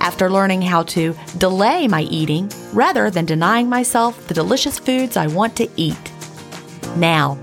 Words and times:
after 0.00 0.30
learning 0.30 0.62
how 0.62 0.82
to 0.82 1.14
delay 1.38 1.86
my 1.86 2.02
eating 2.02 2.50
rather 2.72 3.10
than 3.10 3.26
denying 3.26 3.68
myself 3.68 4.26
the 4.26 4.34
delicious 4.34 4.78
foods 4.78 5.16
I 5.16 5.26
want 5.26 5.56
to 5.56 5.68
eat. 5.76 5.96
Now, 6.96 7.34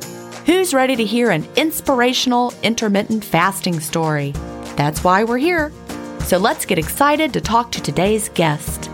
who's 0.46 0.74
ready 0.74 0.96
to 0.96 1.06
hear 1.06 1.30
an 1.32 1.48
inspirational 1.56 2.54
intermittent 2.64 3.24
fasting 3.24 3.80
story? 3.80 4.32
That's 4.76 5.04
why 5.04 5.24
we're 5.24 5.38
here. 5.38 5.72
So 6.22 6.38
let's 6.38 6.66
get 6.66 6.78
excited 6.78 7.32
to 7.34 7.42
talk 7.42 7.72
to 7.72 7.82
today's 7.82 8.30
guest. 8.30 8.90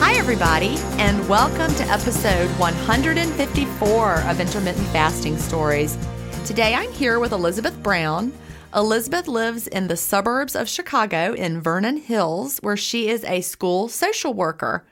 Hi, 0.00 0.14
everybody, 0.14 0.76
and 0.98 1.28
welcome 1.28 1.74
to 1.74 1.84
episode 1.84 2.48
154 2.58 4.22
of 4.22 4.40
Intermittent 4.40 4.86
Fasting 4.88 5.36
Stories. 5.36 5.98
Today 6.46 6.74
I'm 6.74 6.90
here 6.92 7.18
with 7.18 7.32
Elizabeth 7.32 7.76
Brown. 7.82 8.32
Elizabeth 8.74 9.26
lives 9.26 9.66
in 9.66 9.88
the 9.88 9.96
suburbs 9.96 10.54
of 10.54 10.68
Chicago 10.68 11.32
in 11.32 11.60
Vernon 11.60 11.96
Hills, 11.96 12.58
where 12.58 12.76
she 12.76 13.08
is 13.08 13.24
a 13.24 13.40
school 13.40 13.88
social 13.88 14.34
worker. 14.34 14.84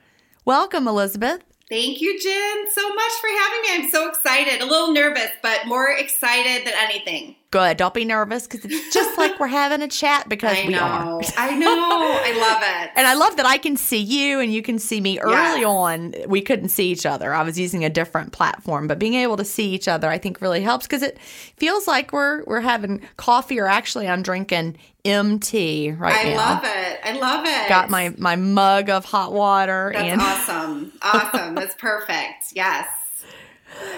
Welcome, 0.45 0.87
Elizabeth. 0.87 1.43
Thank 1.69 2.01
you, 2.01 2.19
Gin, 2.19 2.65
so 2.73 2.89
much 2.89 3.11
for 3.21 3.29
having 3.29 3.61
me. 3.61 3.67
I'm 3.85 3.89
so 3.91 4.09
excited. 4.09 4.61
A 4.61 4.65
little 4.65 4.93
nervous, 4.93 5.29
but 5.43 5.67
more 5.67 5.91
excited 5.91 6.65
than 6.65 6.73
anything. 6.75 7.35
Good. 7.49 7.77
Don't 7.77 7.93
be 7.93 8.03
nervous 8.03 8.45
because 8.45 8.65
it's 8.65 8.93
just 8.93 9.17
like 9.17 9.39
we're 9.39 9.47
having 9.47 9.81
a 9.81 9.87
chat 9.87 10.27
because 10.29 10.57
I 10.57 10.65
we 10.65 10.73
know. 10.73 10.79
are. 10.79 11.21
I 11.37 11.55
know. 11.55 11.67
I 11.69 12.37
love 12.39 12.61
it. 12.61 12.91
And 12.97 13.07
I 13.07 13.13
love 13.13 13.37
that 13.37 13.45
I 13.45 13.57
can 13.57 13.77
see 13.77 13.99
you 14.01 14.41
and 14.41 14.53
you 14.53 14.61
can 14.61 14.79
see 14.79 14.99
me. 14.99 15.17
Early 15.19 15.61
Yes. 15.61 15.65
on, 15.65 16.13
we 16.27 16.41
couldn't 16.41 16.69
see 16.69 16.91
each 16.91 17.05
other. 17.05 17.33
I 17.33 17.43
was 17.43 17.57
using 17.57 17.85
a 17.85 17.89
different 17.89 18.33
platform, 18.33 18.87
but 18.87 18.99
being 18.99 19.13
able 19.13 19.37
to 19.37 19.45
see 19.45 19.73
each 19.73 19.87
other, 19.87 20.09
I 20.09 20.17
think, 20.17 20.41
really 20.41 20.61
helps 20.61 20.85
because 20.87 21.03
it 21.03 21.19
feels 21.55 21.87
like 21.87 22.11
we're 22.11 22.43
we're 22.43 22.59
having 22.59 23.01
coffee, 23.15 23.59
or 23.59 23.67
actually, 23.67 24.09
I'm 24.09 24.23
drinking 24.23 24.77
MT 25.05 25.91
right 25.91 26.25
I 26.25 26.29
now. 26.31 26.35
love 26.37 26.63
it. 26.65 26.99
I 27.03 27.11
love 27.13 27.45
it. 27.45 27.69
Got 27.69 27.89
my 27.89 28.13
my 28.17 28.35
mug 28.35 28.89
of 28.89 29.05
hot 29.05 29.31
water 29.31 29.91
That's 29.93 30.05
and 30.09 30.21
awesome. 30.21 30.91
Awesome. 31.01 31.55
That's 31.55 31.75
perfect. 31.75 32.51
Yes. 32.53 32.87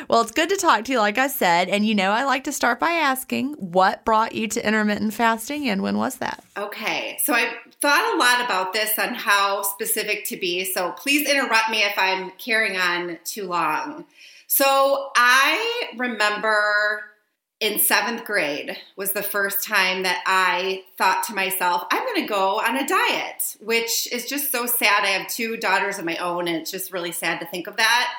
Well, 0.08 0.22
it's 0.22 0.32
good 0.32 0.50
to 0.50 0.56
talk 0.56 0.86
to 0.86 0.92
you, 0.92 1.00
like 1.00 1.18
I 1.18 1.28
said. 1.28 1.70
And 1.70 1.86
you 1.86 1.96
know, 1.96 2.12
I 2.12 2.24
like 2.24 2.44
to 2.46 2.52
start 2.52 2.80
by 2.80 2.92
asking 2.92 3.54
what 3.54 4.06
brought 4.06 4.34
you 4.34 4.48
to 4.48 4.68
intermittent 4.68 5.14
fasting 5.14 5.70
and 5.70 5.82
when 5.82 5.98
was 5.98 6.18
that? 6.18 6.44
Okay. 6.58 7.18
So 7.24 7.34
I 7.34 7.52
thought 7.82 8.16
a 8.16 8.18
lot 8.18 8.46
about 8.46 8.74
this 8.74 8.98
on 8.98 9.14
how 9.14 9.64
specific 9.64 10.26
to 10.26 10.38
be. 10.38 10.66
So 10.66 10.92
please 10.92 11.30
interrupt 11.30 11.70
me 11.70 11.84
if 11.84 11.94
I'm 11.98 12.32
carrying 12.32 12.78
on 12.78 13.20
too 13.24 13.48
long. 13.48 14.06
So 14.48 15.12
I 15.16 15.90
remember 15.96 17.04
in 17.60 17.78
seventh 17.78 18.24
grade 18.24 18.78
was 18.96 19.12
the 19.12 19.22
first 19.22 19.64
time 19.64 20.04
that 20.04 20.24
I 20.26 20.84
thought 20.98 21.24
to 21.28 21.36
myself, 21.36 21.84
I'm 21.92 22.06
going 22.06 22.22
to 22.22 22.28
go 22.28 22.60
on 22.60 22.78
a 22.78 22.88
diet, 22.88 23.58
which 23.60 24.08
is 24.14 24.26
just 24.26 24.52
so 24.52 24.66
sad. 24.66 25.04
I 25.04 25.08
have 25.08 25.28
two 25.28 25.58
daughters 25.58 26.00
of 26.00 26.06
my 26.06 26.16
own, 26.18 26.48
and 26.48 26.56
it's 26.56 26.72
just 26.72 26.94
really 26.94 27.12
sad 27.12 27.40
to 27.42 27.46
think 27.46 27.68
of 27.68 27.76
that. 27.76 28.14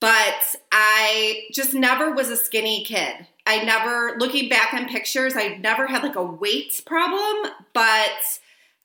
But 0.00 0.56
I 0.72 1.42
just 1.52 1.74
never 1.74 2.12
was 2.12 2.30
a 2.30 2.36
skinny 2.36 2.84
kid. 2.84 3.26
I 3.46 3.62
never, 3.64 4.16
looking 4.18 4.48
back 4.48 4.72
on 4.72 4.88
pictures, 4.88 5.34
I 5.36 5.58
never 5.60 5.86
had 5.86 6.02
like 6.02 6.16
a 6.16 6.24
weight 6.24 6.80
problem, 6.86 7.52
but 7.74 8.38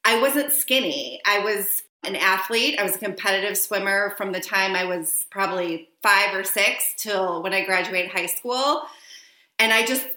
I 0.04 0.22
wasn't 0.22 0.52
skinny. 0.52 1.22
I 1.26 1.40
was 1.40 1.84
an 2.06 2.16
athlete. 2.16 2.80
I 2.80 2.84
was 2.84 2.96
a 2.96 3.00
competitive 3.00 3.58
swimmer 3.58 4.14
from 4.18 4.32
the 4.32 4.40
time 4.40 4.76
I 4.76 4.86
was 4.86 5.26
probably 5.32 5.90
five 6.04 6.36
or 6.36 6.44
six 6.44 6.94
till 6.98 7.42
when 7.42 7.54
I 7.54 7.66
graduated 7.66 8.12
high 8.12 8.28
school. 8.28 8.84
And 9.58 9.74
I 9.74 9.86
just 9.86 10.08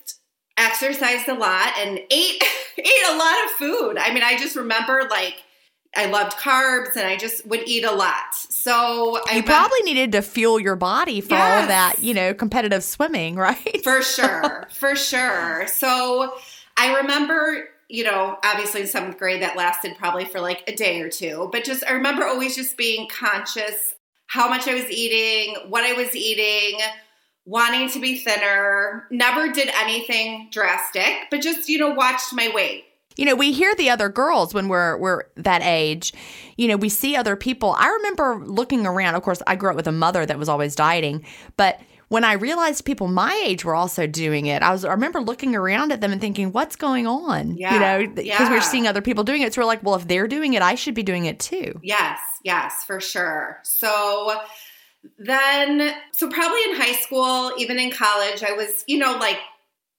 exercised 0.56 1.29
a 1.29 1.35
lot 1.35 1.73
and 1.79 1.99
ate 2.11 2.44
ate 2.77 3.09
a 3.11 3.17
lot 3.17 3.44
of 3.44 3.51
food. 3.53 3.99
I 3.99 4.12
mean, 4.12 4.23
I 4.23 4.37
just 4.37 4.56
remember 4.56 5.06
like 5.11 5.37
I 5.96 6.06
loved 6.06 6.32
carbs 6.37 6.96
and 6.96 7.06
I 7.06 7.17
just 7.17 7.46
would 7.46 7.67
eat 7.67 7.82
a 7.85 7.90
lot. 7.93 8.35
So 8.35 9.20
I 9.26 9.31
You 9.31 9.35
went- 9.37 9.46
probably 9.46 9.81
needed 9.85 10.12
to 10.12 10.23
fuel 10.23 10.61
your 10.61 10.76
body 10.76 11.20
for 11.20 11.35
all 11.35 11.40
Yes. 11.40 11.62
of 11.62 11.69
that, 11.69 11.99
you 12.00 12.14
know, 12.14 12.35
competitive 12.35 12.85
swimming, 12.85 13.37
right? 13.49 13.81
for 13.82 14.02
sure, 14.02 14.67
for 14.70 14.94
sure. 14.94 15.67
So 15.69 16.35
I 16.76 16.96
remember 16.96 17.69
you 17.90 18.05
know, 18.05 18.37
obviously 18.44 18.82
in 18.82 18.87
seventh 18.87 19.17
grade 19.19 19.40
that 19.40 19.56
lasted 19.56 19.96
probably 19.96 20.26
for 20.26 20.40
like 20.43 20.62
a 20.69 20.76
day 20.76 21.00
or 21.00 21.08
two. 21.08 21.49
But 21.50 21.64
just 21.64 21.82
I 21.88 21.93
remember 21.93 22.23
always 22.26 22.55
just 22.55 22.76
being 22.76 23.08
conscious 23.08 23.94
how 24.26 24.46
much 24.50 24.69
I 24.69 24.75
was 24.75 24.91
eating, 24.91 25.55
what 25.70 25.84
I 25.84 25.94
was 25.94 26.14
eating, 26.14 26.79
wanting 27.46 27.88
to 27.88 27.99
be 27.99 28.19
thinner. 28.19 29.06
Never 29.11 29.50
did 29.50 29.70
anything 29.75 30.49
drastic, 30.52 31.29
but 31.31 31.41
just, 31.41 31.70
you 31.70 31.79
know, 31.79 31.88
watched 31.88 32.34
my 32.34 32.50
weight. 32.55 32.84
You 33.19 33.26
know, 33.26 33.35
we 33.35 33.53
hear 33.53 33.75
the 33.75 33.91
other 33.91 34.09
girls 34.09 34.55
when 34.55 34.69
we're 34.69 34.97
we're 34.97 35.25
that 35.37 35.61
age. 35.62 36.15
You 36.56 36.69
know, 36.69 36.76
we 36.76 36.88
see 36.88 37.17
other 37.17 37.37
people. 37.37 37.75
I 37.76 37.88
remember 37.88 38.43
looking 38.47 38.87
around. 38.87 39.17
Of 39.17 39.23
course, 39.23 39.43
I 39.47 39.56
grew 39.56 39.70
up 39.70 39.76
with 39.76 39.88
a 39.88 39.93
mother 39.93 40.25
that 40.25 40.38
was 40.38 40.49
always 40.49 40.75
dieting, 40.75 41.26
but 41.56 41.81
when 42.09 42.25
I 42.25 42.35
realized 42.35 42.85
people 42.85 43.06
my 43.06 43.43
age 43.44 43.65
were 43.65 43.75
also 43.75 44.06
doing 44.06 44.47
it, 44.47 44.62
I 44.62 44.73
was 44.73 44.85
I 44.85 44.93
remember 44.93 45.20
looking 45.20 45.55
around 45.55 45.93
at 45.93 46.00
them 46.00 46.12
and 46.12 46.20
thinking, 46.20 46.53
"What's 46.53 46.76
going 46.76 47.06
on?" 47.06 47.56
Yeah, 47.56 47.75
you 47.75 47.81
know, 47.81 48.15
because 48.15 48.26
yeah. 48.26 48.50
we're 48.50 48.61
seeing 48.61 48.87
other 48.87 49.03
people 49.03 49.25
doing 49.25 49.43
it. 49.43 49.53
So 49.53 49.61
we're 49.61 49.67
like, 49.67 49.82
"Well, 49.82 49.97
if 49.97 50.09
they're 50.09 50.29
doing 50.29 50.55
it, 50.55 50.62
I 50.62 50.75
should 50.75 50.94
be 50.94 51.03
doing 51.03 51.26
it 51.26 51.38
too." 51.38 51.79
Yes, 51.82 52.19
yes, 52.44 52.85
for 52.87 53.00
sure. 53.00 53.61
So 53.62 54.41
then, 55.19 55.93
so 56.12 56.29
probably 56.29 56.61
in 56.70 56.76
high 56.76 56.94
school, 56.94 57.53
even 57.59 57.79
in 57.79 57.91
college, 57.91 58.43
I 58.43 58.53
was, 58.53 58.85
you 58.87 58.99
know, 58.99 59.17
like 59.19 59.38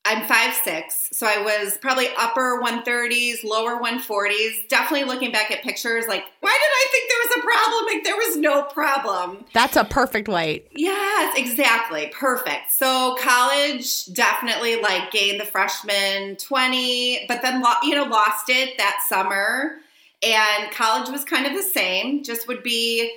I'm 0.06 0.26
five 0.28 0.54
six, 0.54 1.10
so 1.12 1.28
I 1.28 1.44
was 1.44 1.78
probably 1.78 2.08
upper 2.18 2.62
130s, 2.64 3.44
lower 3.44 3.82
140s. 3.82 4.68
Definitely 4.70 5.06
looking 5.08 5.32
back 5.32 5.52
at 5.52 5.62
pictures, 5.62 6.08
like, 6.08 6.24
why 6.40 6.50
did 6.50 6.72
I 6.72 6.88
think 6.92 7.10
there 7.10 7.20
was 7.26 7.38
a 7.38 7.42
problem? 7.42 7.86
Like, 7.86 8.04
there 8.06 8.16
was 8.16 8.38
no 8.38 8.64
problem. 8.64 9.46
That's 9.54 9.76
a 9.76 9.84
perfect 9.84 10.28
weight. 10.28 10.70
Yes, 10.72 11.38
exactly. 11.38 12.12
Perfect. 12.18 12.72
So, 12.72 13.18
college 13.20 14.06
definitely 14.06 14.82
like 14.82 15.12
gained 15.12 15.40
the 15.40 15.46
freshman 15.46 16.38
20, 16.38 17.26
but 17.28 17.42
then, 17.42 17.62
you 17.84 17.94
know, 17.94 18.06
lost 18.06 18.50
it 18.50 18.78
that 18.78 19.04
summer. 19.08 19.76
And 20.22 20.72
college 20.72 21.10
was 21.10 21.24
kind 21.24 21.46
of 21.46 21.54
the 21.54 21.64
same, 21.64 22.24
just 22.24 22.48
would 22.48 22.64
be 22.64 23.16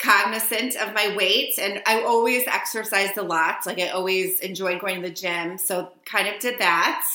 cognizant 0.00 0.76
of 0.76 0.94
my 0.94 1.14
weight 1.16 1.58
and 1.58 1.82
I 1.86 2.02
always 2.02 2.46
exercised 2.46 3.16
a 3.16 3.22
lot. 3.22 3.66
Like 3.66 3.78
I 3.78 3.88
always 3.88 4.40
enjoyed 4.40 4.80
going 4.80 5.02
to 5.02 5.08
the 5.08 5.14
gym. 5.14 5.58
So 5.58 5.90
kind 6.04 6.26
of 6.26 6.40
did 6.40 6.58
that. 6.58 7.06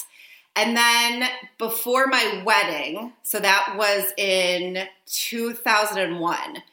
And 0.56 0.78
then 0.78 1.30
before 1.58 2.08
my 2.08 2.44
wedding, 2.46 3.12
so 3.24 3.40
that 3.40 3.76
was 3.78 4.14
in 4.18 4.88
2001. 5.08 6.64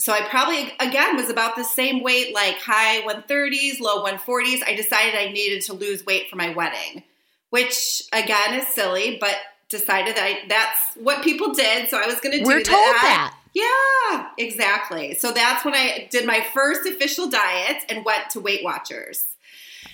So 0.00 0.12
I 0.12 0.22
probably 0.28 0.72
again 0.80 1.16
was 1.16 1.30
about 1.30 1.56
the 1.56 1.64
same 1.64 2.02
weight, 2.02 2.34
like 2.34 2.58
high 2.58 3.00
130s, 3.02 3.80
low 3.80 4.04
140s. 4.04 4.60
I 4.66 4.74
decided 4.74 5.14
I 5.14 5.32
needed 5.32 5.62
to 5.62 5.72
lose 5.72 6.04
weight 6.04 6.28
for 6.28 6.36
my 6.36 6.50
wedding, 6.50 7.02
which 7.50 8.02
again 8.12 8.54
is 8.54 8.68
silly, 8.68 9.16
but 9.20 9.36
decided 9.70 10.16
that 10.16 10.22
I, 10.22 10.46
that's 10.48 10.94
what 10.96 11.24
people 11.24 11.54
did. 11.54 11.88
So 11.88 12.00
I 12.00 12.06
was 12.06 12.20
going 12.20 12.32
to 12.32 12.44
do 12.44 12.44
We're 12.44 12.62
told 12.62 12.84
that. 12.84 13.36
Yeah, 13.54 14.30
exactly. 14.36 15.14
So 15.14 15.30
that's 15.32 15.64
when 15.64 15.74
I 15.74 16.08
did 16.10 16.26
my 16.26 16.44
first 16.52 16.86
official 16.86 17.30
diet 17.30 17.84
and 17.88 18.04
went 18.04 18.30
to 18.30 18.40
Weight 18.40 18.64
Watchers. 18.64 19.24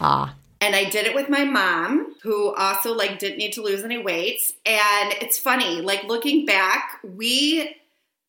Ah. 0.01 0.35
And 0.63 0.75
I 0.75 0.85
did 0.85 1.07
it 1.07 1.15
with 1.15 1.29
my 1.29 1.45
mom, 1.45 2.15
who 2.23 2.55
also 2.55 2.95
like 2.95 3.19
didn't 3.19 3.39
need 3.39 3.53
to 3.55 3.63
lose 3.63 3.83
any 3.83 3.99
weight. 3.99 4.41
And 4.67 5.15
it's 5.21 5.39
funny, 5.39 5.81
like 5.81 6.05
looking 6.05 6.47
back, 6.47 7.01
we 7.03 7.77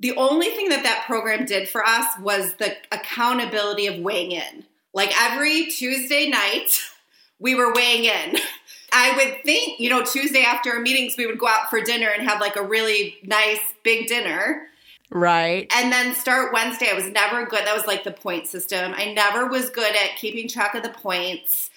the 0.01 0.15
only 0.15 0.49
thing 0.49 0.69
that 0.69 0.83
that 0.83 1.05
program 1.05 1.45
did 1.45 1.69
for 1.69 1.85
us 1.85 2.07
was 2.19 2.55
the 2.55 2.75
accountability 2.91 3.85
of 3.87 3.99
weighing 3.99 4.31
in. 4.31 4.65
Like 4.93 5.13
every 5.21 5.67
Tuesday 5.67 6.27
night, 6.27 6.69
we 7.39 7.55
were 7.55 7.73
weighing 7.73 8.05
in. 8.05 8.37
I 8.93 9.15
would 9.15 9.45
think, 9.45 9.79
you 9.79 9.89
know, 9.89 10.03
Tuesday 10.03 10.43
after 10.43 10.71
our 10.71 10.81
meetings, 10.81 11.15
we 11.17 11.25
would 11.25 11.39
go 11.39 11.47
out 11.47 11.69
for 11.69 11.79
dinner 11.79 12.09
and 12.09 12.27
have 12.27 12.41
like 12.41 12.57
a 12.57 12.63
really 12.63 13.17
nice 13.23 13.61
big 13.83 14.07
dinner. 14.07 14.67
Right. 15.11 15.69
And 15.75 15.91
then 15.91 16.15
start 16.15 16.53
Wednesday. 16.53 16.89
I 16.89 16.93
was 16.93 17.09
never 17.09 17.45
good. 17.45 17.65
That 17.65 17.75
was 17.75 17.85
like 17.85 18.03
the 18.03 18.11
point 18.11 18.47
system. 18.47 18.93
I 18.95 19.13
never 19.13 19.45
was 19.47 19.69
good 19.69 19.93
at 19.93 20.15
keeping 20.17 20.47
track 20.47 20.73
of 20.73 20.83
the 20.83 20.89
points. 20.89 21.69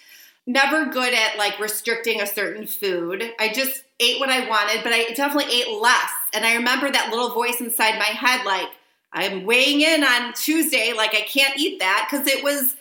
Never 0.46 0.86
good 0.86 1.12
at 1.12 1.36
like 1.36 1.58
restricting 1.58 2.20
a 2.20 2.26
certain 2.26 2.66
food. 2.66 3.24
I 3.40 3.48
just 3.48 3.82
ate 3.98 4.20
what 4.20 4.28
I 4.28 4.48
wanted, 4.48 4.84
but 4.84 4.92
I 4.92 5.12
definitely 5.14 5.52
ate 5.52 5.80
less. 5.80 6.10
And 6.32 6.44
I 6.44 6.54
remember 6.56 6.90
that 6.90 7.10
little 7.10 7.30
voice 7.30 7.60
inside 7.60 7.98
my 7.98 8.04
head 8.04 8.44
like, 8.44 8.68
I'm 9.12 9.44
weighing 9.44 9.80
in 9.80 10.04
on 10.04 10.32
Tuesday, 10.34 10.92
like 10.92 11.14
I 11.14 11.22
can't 11.22 11.58
eat 11.58 11.78
that 11.80 12.08
because 12.08 12.26
it 12.26 12.44
was 12.44 12.76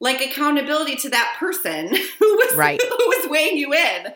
like 0.00 0.20
accountability 0.20 0.96
to 0.96 1.10
that 1.10 1.36
person 1.38 1.88
who 2.18 2.36
was 2.36 2.56
Right. 2.56 2.80
who 2.88 2.88
was 2.88 3.30
weighing 3.30 3.56
you 3.56 3.72
in. 3.72 4.06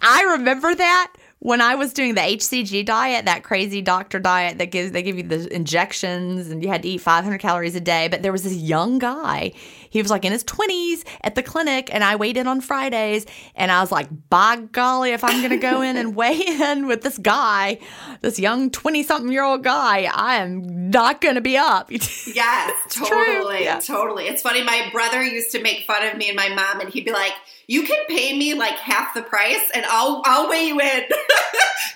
I 0.00 0.22
remember 0.22 0.74
that 0.74 1.12
when 1.44 1.60
I 1.60 1.74
was 1.74 1.92
doing 1.92 2.14
the 2.14 2.22
HCG 2.22 2.86
diet, 2.86 3.26
that 3.26 3.44
crazy 3.44 3.82
doctor 3.82 4.18
diet 4.18 4.56
that 4.56 4.70
gives 4.70 4.92
they 4.92 5.02
give 5.02 5.18
you 5.18 5.22
the 5.24 5.54
injections 5.54 6.48
and 6.48 6.62
you 6.62 6.70
had 6.70 6.80
to 6.84 6.88
eat 6.88 7.02
500 7.02 7.36
calories 7.38 7.74
a 7.76 7.80
day. 7.80 8.08
But 8.08 8.22
there 8.22 8.32
was 8.32 8.44
this 8.44 8.54
young 8.54 8.98
guy. 8.98 9.52
He 9.90 10.00
was 10.00 10.10
like 10.10 10.24
in 10.24 10.32
his 10.32 10.42
20s 10.44 11.04
at 11.22 11.34
the 11.34 11.42
clinic, 11.42 11.90
and 11.92 12.02
I 12.02 12.16
weighed 12.16 12.38
in 12.38 12.46
on 12.46 12.62
Fridays. 12.62 13.26
And 13.54 13.70
I 13.70 13.82
was 13.82 13.92
like, 13.92 14.08
by 14.30 14.56
golly, 14.56 15.10
if 15.12 15.22
I'm 15.22 15.38
going 15.40 15.50
to 15.50 15.58
go 15.58 15.82
in 15.88 15.98
and 15.98 16.16
weigh 16.16 16.40
in 16.40 16.86
with 16.86 17.02
this 17.02 17.18
guy, 17.18 17.78
this 18.22 18.38
young 18.38 18.70
20 18.70 19.02
something 19.02 19.30
year 19.30 19.44
old 19.44 19.62
guy, 19.62 20.10
I 20.12 20.36
am 20.36 20.88
not 20.90 21.20
going 21.20 21.34
to 21.34 21.42
be 21.42 21.58
up. 21.58 21.90
Yes, 22.34 22.72
totally, 22.90 23.64
Yeah. 23.64 23.78
totally. 23.80 24.24
It's 24.28 24.40
funny. 24.40 24.62
My 24.64 24.88
brother 24.90 25.22
used 25.22 25.50
to 25.52 25.60
make 25.62 25.84
fun 25.86 26.06
of 26.06 26.16
me 26.16 26.28
and 26.28 26.36
my 26.36 26.48
mom, 26.48 26.80
and 26.80 26.88
he'd 26.88 27.04
be 27.04 27.12
like, 27.12 27.32
"You 27.66 27.82
can 27.84 28.04
pay 28.08 28.36
me 28.38 28.54
like 28.54 28.74
half 28.78 29.14
the 29.14 29.22
price, 29.22 29.62
and 29.74 29.84
I'll 29.86 30.22
I'll 30.24 30.48
weigh 30.48 30.66
you 30.66 30.80
in." 30.80 31.02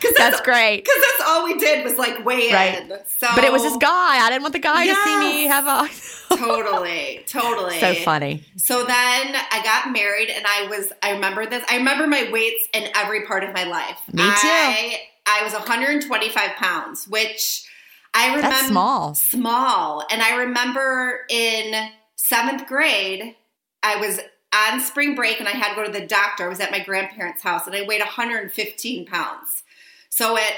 Because 0.00 0.14
That's 0.16 0.40
great. 0.42 0.84
Because 0.84 1.00
that's 1.00 1.28
all 1.28 1.44
we 1.44 1.58
did 1.58 1.82
was 1.84 1.96
like 1.96 2.24
weigh 2.24 2.52
Right. 2.52 2.82
in. 2.82 2.88
So, 3.18 3.26
But 3.34 3.42
it 3.42 3.50
was 3.50 3.62
this 3.64 3.76
guy. 3.78 4.18
I 4.24 4.28
didn't 4.30 4.42
want 4.42 4.52
the 4.52 4.60
guy 4.60 4.86
to 4.86 4.94
see 4.94 5.16
me 5.18 5.46
have 5.48 5.66
a. 5.66 5.88
totally, 6.36 7.24
totally. 7.26 7.80
so 7.80 7.94
funny. 7.94 8.44
So 8.56 8.84
then 8.84 9.34
I 9.50 9.60
got 9.64 9.92
married, 9.92 10.30
and 10.30 10.44
I 10.46 10.68
was. 10.68 10.92
I 11.02 11.12
remember 11.12 11.46
this. 11.46 11.64
I 11.68 11.78
remember 11.78 12.06
my 12.06 12.28
weights 12.30 12.66
in 12.72 12.88
every 12.94 13.26
part 13.26 13.42
of 13.42 13.52
my 13.52 13.64
life. 13.64 13.98
Me 14.12 14.22
too. 14.22 14.28
I, 14.44 15.00
I 15.26 15.42
was 15.42 15.52
125 15.52 16.50
pounds, 16.56 17.06
which 17.08 17.64
I 18.14 18.26
remember 18.36 18.48
That's 18.50 18.68
small. 18.68 19.14
small. 19.14 20.04
And 20.12 20.22
I 20.22 20.36
remember 20.36 21.20
in 21.28 21.88
seventh 22.14 22.66
grade, 22.68 23.34
I 23.82 23.96
was 23.96 24.20
on 24.54 24.80
spring 24.80 25.14
break 25.14 25.38
and 25.40 25.48
I 25.48 25.52
had 25.52 25.70
to 25.70 25.74
go 25.76 25.84
to 25.84 25.92
the 25.92 26.06
doctor. 26.06 26.44
I 26.44 26.48
was 26.48 26.60
at 26.60 26.70
my 26.70 26.80
grandparents' 26.82 27.42
house 27.42 27.66
and 27.66 27.76
I 27.76 27.82
weighed 27.86 28.00
115 28.00 29.06
pounds. 29.06 29.62
So 30.10 30.36
at 30.36 30.52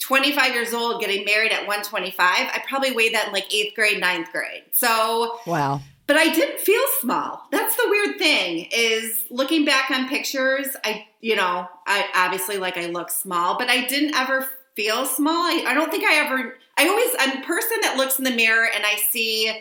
25 0.00 0.54
years 0.54 0.72
old, 0.74 1.00
getting 1.00 1.24
married 1.24 1.52
at 1.52 1.66
125, 1.66 2.16
I 2.28 2.62
probably 2.68 2.92
weighed 2.92 3.14
that 3.14 3.28
in 3.28 3.32
like 3.32 3.52
eighth 3.52 3.74
grade, 3.74 4.00
ninth 4.00 4.30
grade. 4.32 4.64
So, 4.72 5.38
Wow. 5.46 5.80
but 6.06 6.16
I 6.16 6.32
didn't 6.32 6.60
feel 6.60 6.82
small. 7.00 7.42
That's 7.50 7.74
the 7.76 7.86
weird 7.88 8.18
thing 8.18 8.68
is 8.72 9.24
looking 9.30 9.64
back 9.64 9.90
on 9.90 10.08
pictures, 10.08 10.68
I, 10.84 11.06
you 11.20 11.36
know, 11.36 11.68
I 11.86 12.06
obviously 12.14 12.58
like 12.58 12.76
I 12.76 12.86
look 12.86 13.10
small, 13.10 13.56
but 13.58 13.68
I 13.68 13.86
didn't 13.86 14.14
ever 14.14 14.48
feel 14.76 15.06
small. 15.06 15.34
I, 15.44 15.64
I 15.68 15.74
don't 15.74 15.90
think 15.90 16.04
I 16.04 16.16
ever, 16.24 16.56
I 16.76 16.88
always, 16.88 17.10
I'm 17.18 17.42
a 17.42 17.46
person 17.46 17.78
that 17.82 17.96
looks 17.96 18.18
in 18.18 18.24
the 18.24 18.30
mirror 18.32 18.66
and 18.74 18.84
I 18.84 18.96
see 18.96 19.52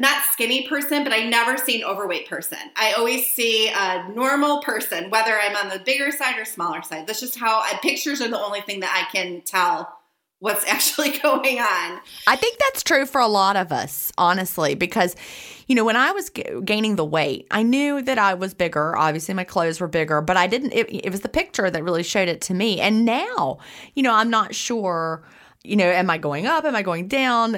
not 0.00 0.22
skinny 0.32 0.66
person, 0.66 1.04
but 1.04 1.12
I 1.12 1.24
never 1.24 1.56
see 1.56 1.80
an 1.80 1.88
overweight 1.88 2.28
person. 2.28 2.58
I 2.76 2.92
always 2.92 3.26
see 3.26 3.68
a 3.68 4.08
normal 4.14 4.62
person, 4.62 5.10
whether 5.10 5.38
I'm 5.38 5.56
on 5.56 5.68
the 5.68 5.78
bigger 5.78 6.10
side 6.10 6.38
or 6.38 6.44
smaller 6.44 6.82
side. 6.82 7.06
That's 7.06 7.20
just 7.20 7.38
how 7.38 7.60
I, 7.60 7.78
pictures 7.82 8.20
are 8.20 8.28
the 8.28 8.38
only 8.40 8.60
thing 8.60 8.80
that 8.80 8.92
I 8.92 9.10
can 9.12 9.42
tell 9.42 9.98
what's 10.40 10.64
actually 10.68 11.18
going 11.18 11.58
on. 11.58 12.00
I 12.26 12.36
think 12.36 12.58
that's 12.58 12.82
true 12.82 13.06
for 13.06 13.20
a 13.20 13.26
lot 13.26 13.56
of 13.56 13.72
us, 13.72 14.12
honestly, 14.18 14.74
because, 14.74 15.16
you 15.66 15.74
know, 15.74 15.84
when 15.84 15.96
I 15.96 16.12
was 16.12 16.30
g- 16.30 16.44
gaining 16.64 16.96
the 16.96 17.04
weight, 17.04 17.46
I 17.50 17.62
knew 17.62 18.02
that 18.02 18.18
I 18.18 18.34
was 18.34 18.54
bigger. 18.54 18.96
Obviously, 18.96 19.34
my 19.34 19.44
clothes 19.44 19.80
were 19.80 19.88
bigger, 19.88 20.20
but 20.20 20.36
I 20.36 20.46
didn't, 20.46 20.72
it, 20.72 20.88
it 21.06 21.10
was 21.10 21.20
the 21.20 21.28
picture 21.28 21.70
that 21.70 21.82
really 21.82 22.02
showed 22.02 22.28
it 22.28 22.40
to 22.42 22.54
me. 22.54 22.80
And 22.80 23.04
now, 23.04 23.58
you 23.94 24.02
know, 24.02 24.14
I'm 24.14 24.30
not 24.30 24.54
sure. 24.54 25.22
You 25.64 25.76
know, 25.76 25.84
am 25.86 26.08
I 26.08 26.18
going 26.18 26.46
up? 26.46 26.64
Am 26.64 26.74
I 26.76 26.82
going 26.82 27.08
down? 27.08 27.56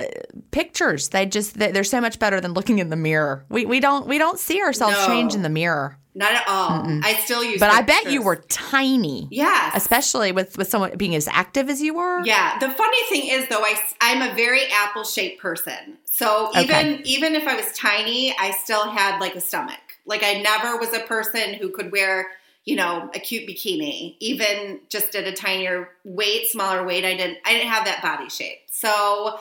Pictures, 0.50 1.10
they 1.10 1.26
just 1.26 1.58
they- 1.58 1.70
they're 1.70 1.84
so 1.84 2.00
much 2.00 2.18
better 2.18 2.40
than 2.40 2.54
looking 2.54 2.78
in 2.78 2.88
the 2.90 2.96
mirror. 2.96 3.44
We 3.48 3.66
we 3.66 3.78
don't 3.80 4.06
we 4.06 4.18
don't 4.18 4.38
see 4.38 4.60
ourselves 4.62 4.96
No. 4.96 5.06
change 5.06 5.34
in 5.34 5.42
the 5.42 5.48
mirror. 5.50 5.96
Not 6.12 6.32
at 6.32 6.42
all. 6.48 6.82
I 7.04 7.14
still 7.24 7.44
use 7.44 7.60
But 7.60 7.70
I 7.70 7.82
bet 7.82 8.10
you 8.10 8.20
were 8.20 8.34
tiny. 8.48 9.28
Yeah, 9.30 9.70
Especially 9.74 10.32
with 10.32 10.58
with 10.58 10.68
someone 10.68 10.96
being 10.96 11.14
as 11.14 11.28
active 11.28 11.70
as 11.70 11.80
you 11.80 11.94
were. 11.94 12.24
Yeah. 12.24 12.58
The 12.58 12.68
funny 12.70 13.04
thing 13.10 13.28
is, 13.30 13.46
though, 13.48 13.62
I, 13.62 13.74
I'm 14.00 14.20
a 14.28 14.34
very 14.34 14.62
apple 14.72 15.04
shaped 15.04 15.40
person. 15.40 15.98
So 16.06 16.48
Okay. 16.48 16.64
even 16.64 17.06
even 17.06 17.34
if 17.36 17.46
I 17.46 17.54
was 17.54 17.70
tiny, 17.76 18.34
I 18.36 18.50
still 18.50 18.90
had 18.90 19.20
like 19.20 19.36
a 19.36 19.40
stomach. 19.40 19.78
Like 20.04 20.24
I 20.24 20.40
never 20.40 20.76
was 20.78 20.92
a 20.92 21.00
person 21.00 21.54
who 21.54 21.68
could 21.70 21.92
wear, 21.92 22.26
you 22.64 22.76
know, 22.76 23.10
a 23.14 23.18
cute 23.18 23.48
bikini. 23.48 24.16
Even 24.20 24.80
just 24.88 25.14
at 25.14 25.26
a 25.26 25.32
tinier 25.32 25.88
weight, 26.04 26.46
smaller 26.48 26.84
weight, 26.84 27.04
I 27.04 27.16
didn't 27.16 27.38
I 27.44 27.52
didn't 27.54 27.68
have 27.70 27.84
that 27.86 28.02
body 28.02 28.28
shape. 28.28 28.58
So 28.70 29.38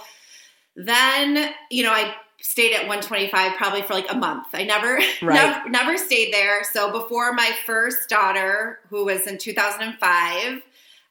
then, 0.75 1.53
you 1.69 1.83
know, 1.83 1.91
I 1.91 2.13
stayed 2.41 2.73
at 2.73 2.88
125 2.88 3.57
probably 3.57 3.81
for 3.81 3.93
like 3.93 4.09
a 4.09 4.15
month. 4.15 4.47
I 4.53 4.63
never 4.63 4.95
Right. 5.21 5.33
never, 5.35 5.69
never 5.69 5.97
stayed 5.97 6.33
there. 6.33 6.63
So 6.63 6.91
before 6.91 7.33
my 7.33 7.51
first 7.65 8.07
daughter, 8.09 8.79
who 8.89 9.05
was 9.05 9.27
in 9.27 9.38
2005, 9.38 10.61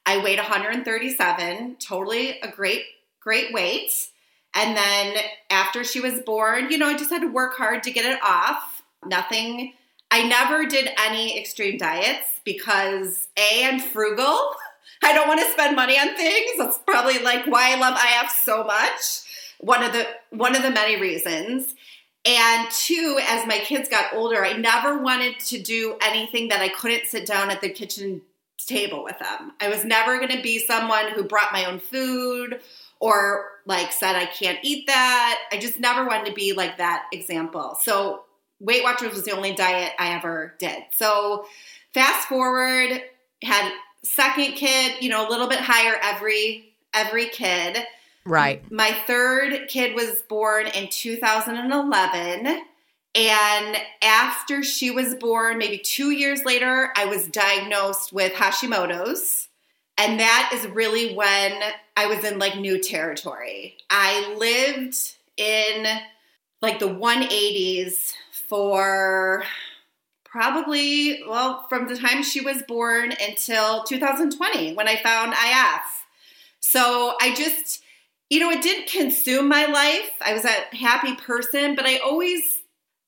I 0.07 0.25
weighed 0.25 0.39
137, 0.39 1.77
totally 1.79 2.41
a 2.41 2.49
great, 2.51 2.85
great 3.21 3.53
weight. 3.53 3.91
And 4.55 4.75
then 4.75 5.17
after 5.51 5.85
she 5.85 6.01
was 6.01 6.21
born, 6.21 6.71
you 6.71 6.79
know, 6.79 6.87
I 6.87 6.97
just 6.97 7.11
had 7.11 7.21
to 7.21 7.29
work 7.29 7.57
hard 7.57 7.83
to 7.83 7.91
get 7.91 8.07
it 8.07 8.19
off. 8.23 8.83
Nothing, 9.05 9.75
I 10.11 10.27
never 10.27 10.67
did 10.67 10.91
any 10.99 11.39
extreme 11.39 11.79
diets 11.79 12.27
because 12.45 13.29
A, 13.37 13.65
I'm 13.67 13.81
frugal. 13.81 14.55
I 15.03 15.13
don't 15.13 15.29
want 15.29 15.41
to 15.41 15.51
spend 15.53 15.77
money 15.77 15.99
on 15.99 16.15
things. 16.17 16.53
That's 16.59 16.79
probably 16.87 17.19
like 17.19 17.47
why 17.47 17.73
I 17.73 17.79
love 17.79 17.95
IF 17.95 18.31
so 18.45 18.65
much. 18.65 19.23
One 19.61 19.83
of 19.83 19.93
the 19.93 20.07
one 20.31 20.57
of 20.57 20.63
the 20.63 20.71
many 20.71 21.01
reasons. 21.01 21.75
And 22.25 22.71
two, 22.71 23.19
as 23.27 23.47
my 23.47 23.59
kids 23.59 23.89
got 23.89 24.13
older, 24.13 24.45
I 24.45 24.55
never 24.55 25.01
wanted 25.01 25.39
to 25.41 25.59
do 25.63 25.97
anything 26.03 26.49
that 26.49 26.61
I 26.61 26.69
couldn't 26.69 27.07
sit 27.07 27.27
down 27.27 27.51
at 27.51 27.61
the 27.61 27.69
kitchen 27.69 28.23
table 28.67 29.05
with 29.05 29.19
them. 29.19 29.53
I 29.61 29.69
was 29.69 29.85
never 29.85 30.19
going 30.19 30.37
to 30.37 30.43
be 30.43 30.59
someone 30.59 31.11
who 31.13 31.23
brought 31.25 31.53
my 31.53 31.65
own 31.65 31.79
food 31.79 32.61
or 33.01 33.47
like 33.67 33.93
said 33.93 34.17
I 34.17 34.27
can't 34.27 34.59
eat 34.63 34.87
that. 34.89 35.39
I 35.53 35.59
just 35.59 35.79
never 35.79 36.07
wanted 36.07 36.27
to 36.27 36.33
be 36.33 36.53
like 36.53 36.79
that 36.79 37.07
example. 37.13 37.79
So 37.81 38.25
Weight 38.61 38.83
Watchers 38.83 39.13
was 39.13 39.25
the 39.25 39.33
only 39.33 39.55
diet 39.55 39.93
I 39.99 40.15
ever 40.15 40.55
did. 40.59 40.83
So 40.97 41.47
fast 41.95 42.29
forward, 42.29 43.03
had 43.43 43.73
second 44.03 44.53
kid, 44.53 45.03
you 45.03 45.09
know, 45.09 45.29
a 45.29 45.31
little 45.31 45.49
bit 45.49 45.61
higher 45.61 45.97
every 46.03 46.75
every 46.95 47.29
kid. 47.29 47.79
Right. 48.25 48.71
My 48.71 48.93
third 49.07 49.69
kid 49.69 49.95
was 49.95 50.23
born 50.29 50.67
in 50.67 50.89
2011. 50.89 52.65
And 53.15 53.77
after 54.03 54.63
she 54.63 54.91
was 54.91 55.15
born, 55.15 55.59
maybe 55.59 55.79
two 55.79 56.11
years 56.11 56.45
later, 56.45 56.93
I 56.95 57.07
was 57.07 57.27
diagnosed 57.27 58.13
with 58.13 58.33
Hashimoto's. 58.35 59.49
And 59.97 60.21
that 60.21 60.51
is 60.55 60.67
really 60.69 61.15
when 61.15 61.53
I 61.97 62.07
was 62.07 62.23
in 62.25 62.39
like 62.39 62.57
new 62.57 62.81
territory. 62.81 63.77
I 63.91 64.35
lived 64.37 64.97
in 65.37 65.87
like 66.61 66.79
the 66.79 66.89
180s 66.89 68.13
for 68.49 69.45
probably, 70.25 71.23
well, 71.29 71.67
from 71.69 71.89
the 71.89 71.97
time 71.97 72.23
she 72.23 72.41
was 72.41 72.63
born 72.69 73.13
until 73.13 73.85
2020 73.85 74.75
when 74.75 74.89
I 74.89 74.97
found 74.97 75.33
IF. 75.33 76.07
So 76.61 77.15
I 77.21 77.35
just, 77.35 77.83
you 78.29 78.41
know, 78.41 78.51
it 78.51 78.63
didn't 78.63 78.91
consume 78.91 79.49
my 79.49 79.67
life. 79.67 80.11
I 80.21 80.35
was 80.35 80.45
a 80.45 80.77
happy 80.77 81.15
person, 81.17 81.75
but 81.75 81.87
I 81.87 81.99
always, 81.99 82.43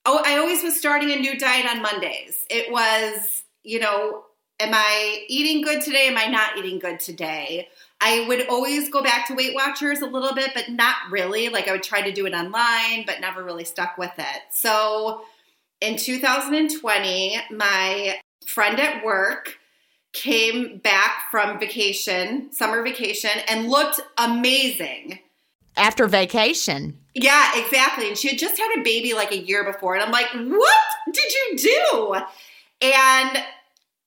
oh, 0.06 0.23
I 0.25 0.38
always 0.38 0.62
was 0.62 0.78
starting 0.78 1.11
a 1.11 1.16
new 1.16 1.38
diet 1.38 1.66
on 1.66 1.82
Mondays. 1.82 2.47
It 2.49 2.73
was, 2.73 3.42
you 3.62 3.80
know, 3.80 4.25
am 4.61 4.75
I 4.75 5.25
eating 5.29 5.62
good 5.62 5.83
today? 5.83 6.09
Am 6.09 6.19
I 6.19 6.26
not 6.26 6.57
eating 6.57 6.79
good 6.79 7.00
today? 7.00 7.69
I 8.00 8.25
would 8.29 8.49
always 8.49 8.88
go 8.88 9.02
back 9.02 9.26
to 9.26 9.35
Weight 9.35 9.55
Watchers 9.55 10.00
a 10.00 10.07
little 10.07 10.35
bit, 10.35 10.52
but 10.55 10.71
not 10.71 10.97
really. 11.11 11.49
Like 11.49 11.69
I 11.69 11.73
would 11.73 11.83
try 11.83 12.02
to 12.02 12.12
do 12.12 12.26
it 12.26 12.35
online, 12.35 13.05
but 13.07 13.21
never 13.21 13.45
really 13.45 13.64
stuck 13.64 13.99
with 13.99 14.12
it. 14.17 14.43
So 14.50 15.23
in 15.81 15.97
2020, 15.97 17.40
my 17.50 18.21
friend 18.47 18.81
at 18.81 19.05
work 19.05 19.59
came 20.12 20.79
back 20.79 21.31
from 21.31 21.61
vacation, 21.61 22.52
summer 22.52 22.83
vacation, 22.83 23.31
and 23.49 23.69
looked 23.69 24.00
amazing. 24.19 25.21
After 25.76 26.07
vacation. 26.09 26.99
Yeah, 27.14 27.52
exactly. 27.55 28.09
And 28.09 28.19
she 28.19 28.29
had 28.29 28.38
just 28.38 28.59
had 28.59 28.81
a 28.81 28.83
baby 28.83 29.14
like 29.14 29.31
a 29.31 29.38
year 29.38 29.64
before. 29.64 29.95
And 29.95 30.02
I'm 30.02 30.11
like, 30.11 30.31
what 30.33 31.12
did 31.12 31.33
you 31.33 31.57
do? 31.59 32.14
And 32.83 33.45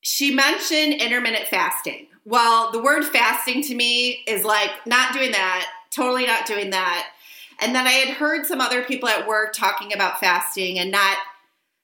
she 0.04 0.36
mentioned 0.36 0.94
intermittent 0.94 1.48
fasting. 1.48 2.08
Well, 2.26 2.72
the 2.72 2.82
word 2.82 3.04
fasting 3.06 3.64
to 3.64 3.76
me 3.76 4.24
is 4.28 4.46
like 4.46 4.70
not 4.86 5.14
doing 5.14 5.32
that, 5.32 5.68
totally 5.90 6.26
not 6.26 6.46
doing 6.46 6.70
that. 6.70 7.10
And 7.60 7.74
then 7.74 7.88
I 7.88 7.92
had 7.92 8.16
heard 8.16 8.46
some 8.46 8.62
other 8.62 8.84
people 8.84 9.10
at 9.10 9.28
work 9.28 9.54
talking 9.54 9.94
about 9.94 10.20
fasting 10.20 10.78
and 10.78 10.92
not 10.92 11.18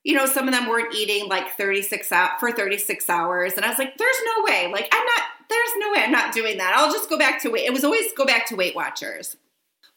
you 0.04 0.16
know, 0.16 0.26
some 0.26 0.48
of 0.48 0.54
them 0.54 0.68
weren't 0.68 0.96
eating 0.96 1.28
like 1.28 1.58
36 1.58 2.12
out 2.12 2.40
for 2.40 2.52
36 2.52 3.10
hours. 3.10 3.54
And 3.54 3.66
I 3.66 3.70
was 3.70 3.78
like, 3.78 3.98
there's 3.98 4.22
no 4.26 4.44
way. 4.46 4.72
Like, 4.72 4.88
I'm 4.92 5.06
not, 5.06 5.24
there's 5.50 5.72
no 5.78 5.92
way 5.92 6.04
I'm 6.04 6.12
not 6.12 6.34
doing 6.34 6.58
that. 6.58 6.74
I'll 6.76 6.92
just 6.92 7.10
go 7.10 7.18
back 7.18 7.42
to 7.42 7.50
weight. 7.50 7.66
It 7.66 7.74
was 7.74 7.84
always 7.84 8.14
go 8.14 8.26
back 8.26 8.48
to 8.48 8.56
Weight 8.56 8.76
Watchers. 8.76 9.36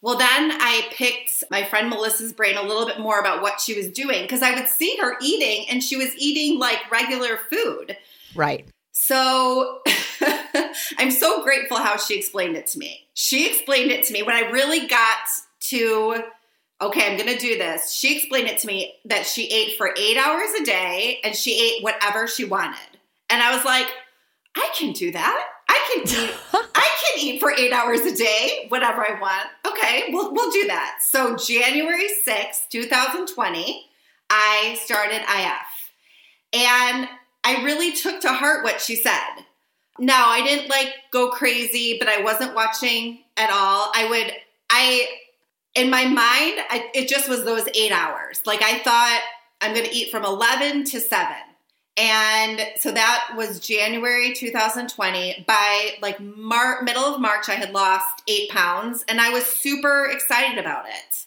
Well, 0.00 0.18
then 0.18 0.50
I 0.52 0.88
picked 0.90 1.44
my 1.48 1.62
friend 1.62 1.88
Melissa's 1.88 2.32
brain 2.32 2.56
a 2.56 2.62
little 2.62 2.86
bit 2.86 2.98
more 2.98 3.20
about 3.20 3.40
what 3.40 3.60
she 3.60 3.74
was 3.74 3.88
doing 3.88 4.22
because 4.22 4.42
I 4.42 4.52
would 4.52 4.66
see 4.66 4.96
her 5.00 5.16
eating 5.22 5.66
and 5.70 5.82
she 5.82 5.96
was 5.96 6.16
eating 6.18 6.58
like 6.58 6.90
regular 6.90 7.36
food. 7.36 7.96
Right. 8.34 8.68
So 8.92 9.80
I'm 10.98 11.10
so 11.10 11.42
grateful 11.42 11.78
how 11.78 11.96
she 11.96 12.16
explained 12.16 12.56
it 12.56 12.66
to 12.68 12.78
me. 12.78 13.00
She 13.14 13.48
explained 13.48 13.90
it 13.90 14.04
to 14.06 14.12
me 14.12 14.22
when 14.22 14.36
I 14.36 14.50
really 14.50 14.86
got 14.86 15.18
to 15.68 16.22
okay, 16.82 17.08
I'm 17.08 17.16
going 17.16 17.32
to 17.32 17.38
do 17.38 17.56
this. 17.56 17.92
She 17.92 18.16
explained 18.16 18.48
it 18.48 18.58
to 18.58 18.66
me 18.66 18.94
that 19.04 19.24
she 19.24 19.46
ate 19.46 19.76
for 19.76 19.94
eight 19.96 20.16
hours 20.16 20.50
a 20.60 20.64
day 20.64 21.20
and 21.22 21.34
she 21.34 21.76
ate 21.76 21.84
whatever 21.84 22.26
she 22.26 22.44
wanted. 22.44 22.98
And 23.30 23.40
I 23.40 23.54
was 23.54 23.64
like, 23.64 23.86
I 24.56 24.68
can 24.74 24.92
do 24.92 25.12
that. 25.12 25.48
I 25.68 25.92
can 25.94 26.02
eat. 26.24 26.34
I 26.52 26.88
can 27.04 27.24
eat 27.24 27.40
for 27.40 27.52
eight 27.52 27.72
hours 27.72 28.00
a 28.00 28.14
day, 28.14 28.66
whatever 28.68 29.06
I 29.06 29.18
want. 29.20 29.46
Okay, 29.66 30.06
we'll 30.08 30.34
we'll 30.34 30.50
do 30.50 30.66
that. 30.66 30.98
So 31.08 31.36
January 31.36 32.08
6th, 32.26 32.68
2020, 32.70 33.86
I 34.28 34.78
started 34.82 35.22
IF. 35.22 35.82
And 36.54 37.08
I 37.44 37.64
really 37.64 37.92
took 37.92 38.20
to 38.20 38.32
heart 38.32 38.64
what 38.64 38.80
she 38.80 38.96
said. 38.96 39.44
Now, 39.98 40.28
I 40.28 40.42
didn't 40.42 40.68
like 40.68 40.92
go 41.10 41.30
crazy, 41.30 41.96
but 41.98 42.08
I 42.08 42.22
wasn't 42.22 42.54
watching 42.54 43.20
at 43.36 43.50
all. 43.50 43.90
I 43.94 44.06
would 44.08 44.32
I 44.70 45.08
in 45.74 45.90
my 45.90 46.04
mind, 46.04 46.60
I, 46.68 46.90
it 46.94 47.08
just 47.08 47.28
was 47.28 47.44
those 47.44 47.66
eight 47.74 47.92
hours. 47.92 48.42
Like 48.44 48.62
I 48.62 48.78
thought 48.80 49.20
I'm 49.60 49.74
going 49.74 49.86
to 49.86 49.94
eat 49.94 50.10
from 50.10 50.24
11 50.24 50.84
to 50.84 51.00
7. 51.00 51.36
And 51.96 52.60
so 52.76 52.90
that 52.90 53.34
was 53.36 53.60
January 53.60 54.34
2020. 54.34 55.44
By 55.46 55.90
like 56.00 56.20
Mar- 56.20 56.82
middle 56.82 57.04
of 57.04 57.20
March, 57.20 57.48
I 57.48 57.54
had 57.54 57.72
lost 57.72 58.22
eight 58.28 58.50
pounds 58.50 59.04
and 59.08 59.20
I 59.20 59.30
was 59.30 59.44
super 59.44 60.06
excited 60.06 60.58
about 60.58 60.86
it. 60.88 61.26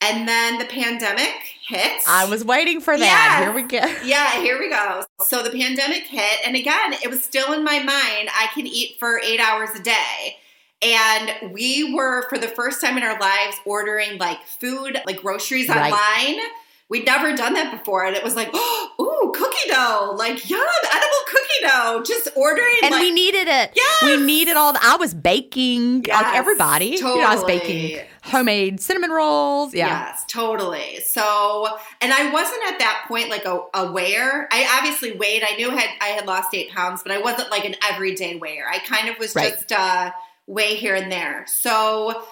And 0.00 0.28
then 0.28 0.58
the 0.58 0.64
pandemic 0.64 1.34
hit. 1.72 2.02
I 2.06 2.26
was 2.26 2.44
waiting 2.44 2.80
for 2.80 2.96
that. 2.96 3.40
Here 3.42 3.52
we 3.52 3.62
go. 3.62 3.78
Yeah, 4.04 4.40
here 4.40 4.58
we 4.58 4.68
go. 4.68 5.04
So 5.20 5.42
the 5.42 5.50
pandemic 5.50 6.02
hit. 6.04 6.40
And 6.44 6.56
again, 6.56 6.94
it 7.02 7.08
was 7.08 7.22
still 7.22 7.52
in 7.52 7.64
my 7.64 7.78
mind 7.78 8.28
I 8.32 8.48
can 8.54 8.66
eat 8.66 8.96
for 8.98 9.20
eight 9.20 9.40
hours 9.40 9.70
a 9.74 9.82
day. 9.82 10.36
And 10.82 11.52
we 11.52 11.94
were, 11.94 12.28
for 12.28 12.38
the 12.38 12.48
first 12.48 12.80
time 12.80 12.96
in 12.96 13.02
our 13.04 13.18
lives, 13.18 13.56
ordering 13.64 14.18
like 14.18 14.44
food, 14.44 15.00
like 15.06 15.22
groceries 15.22 15.68
right. 15.68 15.92
online. 15.92 16.44
We'd 16.92 17.06
never 17.06 17.34
done 17.34 17.54
that 17.54 17.70
before. 17.70 18.04
And 18.04 18.14
it 18.14 18.22
was 18.22 18.36
like, 18.36 18.50
oh, 18.52 18.90
ooh, 19.00 19.32
cookie 19.32 19.70
dough. 19.70 20.14
Like, 20.14 20.50
yum, 20.50 20.60
edible 20.60 21.24
cookie 21.26 21.62
dough. 21.62 22.02
Just 22.04 22.28
ordering. 22.36 22.76
And 22.82 22.92
like, 22.92 23.00
we 23.00 23.10
needed 23.10 23.48
it. 23.48 23.72
Yeah, 23.74 24.18
We 24.18 24.22
needed 24.22 24.58
all 24.58 24.74
the, 24.74 24.78
I 24.82 24.96
was 24.96 25.14
baking, 25.14 26.04
yes, 26.04 26.22
like 26.22 26.34
everybody. 26.34 26.98
Totally. 26.98 27.14
You 27.14 27.20
know, 27.22 27.30
I 27.30 27.34
was 27.34 27.44
baking 27.44 28.00
homemade 28.24 28.82
cinnamon 28.82 29.10
rolls. 29.10 29.74
Yeah. 29.74 29.86
Yes, 29.86 30.26
totally. 30.28 31.00
So, 31.00 31.66
and 32.02 32.12
I 32.12 32.30
wasn't 32.30 32.62
at 32.70 32.78
that 32.80 33.06
point 33.08 33.30
like 33.30 33.46
a, 33.46 33.58
aware. 33.72 34.46
I 34.52 34.76
obviously 34.76 35.12
weighed. 35.12 35.42
I 35.48 35.56
knew 35.56 35.70
I 35.70 35.76
had, 35.76 35.90
I 36.02 36.08
had 36.08 36.26
lost 36.26 36.52
eight 36.52 36.72
pounds, 36.72 37.02
but 37.02 37.10
I 37.10 37.22
wasn't 37.22 37.50
like 37.50 37.64
an 37.64 37.74
everyday 37.90 38.38
weigher. 38.38 38.66
I 38.70 38.80
kind 38.80 39.08
of 39.08 39.18
was 39.18 39.34
right. 39.34 39.54
just, 39.54 39.72
uh, 39.72 40.10
way 40.46 40.74
here 40.74 40.94
and 40.94 41.10
there. 41.10 41.46
So 41.46 42.22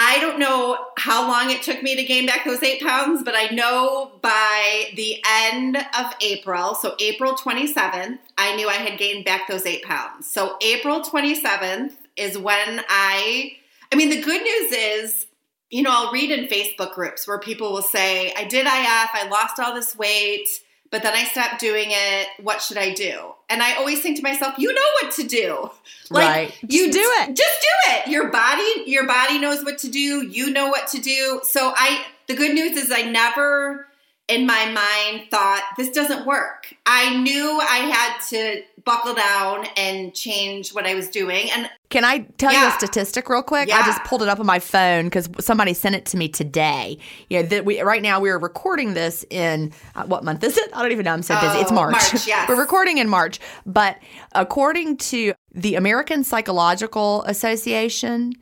I 0.00 0.20
don't 0.20 0.38
know 0.38 0.78
how 0.96 1.26
long 1.26 1.50
it 1.50 1.62
took 1.62 1.82
me 1.82 1.96
to 1.96 2.04
gain 2.04 2.24
back 2.24 2.44
those 2.44 2.62
eight 2.62 2.80
pounds, 2.80 3.24
but 3.24 3.34
I 3.36 3.48
know 3.52 4.12
by 4.22 4.92
the 4.94 5.20
end 5.26 5.76
of 5.76 6.06
April, 6.20 6.76
so 6.76 6.94
April 7.00 7.34
27th, 7.34 8.18
I 8.38 8.54
knew 8.54 8.68
I 8.68 8.74
had 8.74 8.96
gained 8.96 9.24
back 9.24 9.48
those 9.48 9.66
eight 9.66 9.82
pounds. 9.82 10.30
So 10.30 10.56
April 10.62 11.00
27th 11.00 11.94
is 12.16 12.38
when 12.38 12.84
I, 12.88 13.56
I 13.92 13.96
mean, 13.96 14.10
the 14.10 14.22
good 14.22 14.40
news 14.40 14.72
is, 14.72 15.26
you 15.68 15.82
know, 15.82 15.90
I'll 15.92 16.12
read 16.12 16.30
in 16.30 16.46
Facebook 16.46 16.94
groups 16.94 17.26
where 17.26 17.40
people 17.40 17.72
will 17.72 17.82
say, 17.82 18.32
I 18.34 18.44
did 18.44 18.66
IF, 18.66 18.70
I 18.70 19.26
lost 19.28 19.58
all 19.58 19.74
this 19.74 19.96
weight 19.96 20.46
but 20.90 21.02
then 21.02 21.14
I 21.14 21.24
stopped 21.24 21.60
doing 21.60 21.88
it. 21.90 22.28
What 22.42 22.62
should 22.62 22.78
I 22.78 22.94
do? 22.94 23.34
And 23.50 23.62
I 23.62 23.74
always 23.74 24.00
think 24.00 24.16
to 24.16 24.22
myself, 24.22 24.54
you 24.58 24.72
know 24.72 24.80
what 25.02 25.12
to 25.14 25.24
do. 25.24 25.70
Like 26.10 26.28
right. 26.28 26.58
you 26.62 26.86
just 26.86 26.98
do 26.98 27.02
it. 27.02 27.36
Just 27.36 27.60
do 27.60 27.92
it. 27.92 28.08
Your 28.08 28.30
body, 28.30 28.84
your 28.86 29.06
body 29.06 29.38
knows 29.38 29.64
what 29.64 29.78
to 29.78 29.90
do. 29.90 30.26
You 30.26 30.50
know 30.50 30.68
what 30.68 30.88
to 30.88 31.00
do. 31.00 31.40
So 31.44 31.72
I 31.76 32.04
the 32.28 32.34
good 32.34 32.54
news 32.54 32.76
is 32.76 32.92
I 32.92 33.02
never 33.02 33.87
in 34.28 34.46
my 34.46 34.66
mind 34.70 35.30
thought 35.30 35.62
this 35.76 35.90
doesn't 35.90 36.26
work. 36.26 36.74
I 36.86 37.16
knew 37.16 37.58
I 37.62 37.78
had 37.78 38.18
to 38.28 38.62
buckle 38.84 39.14
down 39.14 39.66
and 39.76 40.14
change 40.14 40.72
what 40.74 40.86
I 40.86 40.94
was 40.94 41.08
doing. 41.08 41.50
And 41.50 41.68
can 41.90 42.04
I 42.04 42.18
tell 42.38 42.52
Yeah. 42.52 42.62
you 42.62 42.68
a 42.68 42.72
statistic 42.72 43.28
real 43.28 43.42
quick? 43.42 43.68
Yeah. 43.68 43.78
I 43.78 43.82
just 43.86 44.02
pulled 44.04 44.22
it 44.22 44.28
up 44.28 44.38
on 44.40 44.46
my 44.46 44.58
phone 44.58 45.04
because 45.06 45.28
somebody 45.40 45.74
sent 45.74 45.94
it 45.94 46.06
to 46.06 46.16
me 46.16 46.28
today. 46.28 46.98
You 47.28 47.42
know, 47.42 47.48
that 47.48 47.64
we 47.64 47.80
right 47.80 48.02
now 48.02 48.20
we're 48.20 48.38
recording 48.38 48.94
this 48.94 49.24
in 49.30 49.72
uh, 49.94 50.04
what 50.04 50.24
month 50.24 50.42
is 50.44 50.56
it? 50.56 50.70
I 50.74 50.82
don't 50.82 50.92
even 50.92 51.04
know. 51.04 51.12
I'm 51.12 51.22
so 51.22 51.38
busy. 51.40 51.58
it's 51.58 51.70
Oh, 51.72 51.74
March. 51.74 51.92
March, 51.92 52.26
yes. 52.26 52.48
we're 52.48 52.60
recording 52.60 52.98
in 52.98 53.08
March, 53.08 53.40
but 53.66 53.98
according 54.32 54.98
to 54.98 55.34
the 55.54 55.74
American 55.74 56.22
Psychological 56.24 57.22
Association. 57.24 58.32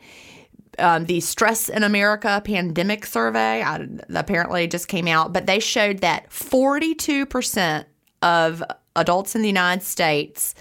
Um, 0.79 1.07
the 1.07 1.21
Stress 1.21 1.69
in 1.69 1.83
America 1.83 2.43
pandemic 2.45 3.07
survey 3.07 3.63
I, 3.63 3.87
apparently 4.15 4.67
just 4.67 4.89
came 4.89 5.09
out, 5.09 5.33
but 5.33 5.47
they 5.47 5.61
showed 5.61 5.99
that 5.99 6.31
42% 6.31 7.85
of 8.23 8.63
adults 8.95 9.35
in 9.35 9.43
the 9.43 9.49
United 9.49 9.85
States 9.85 10.55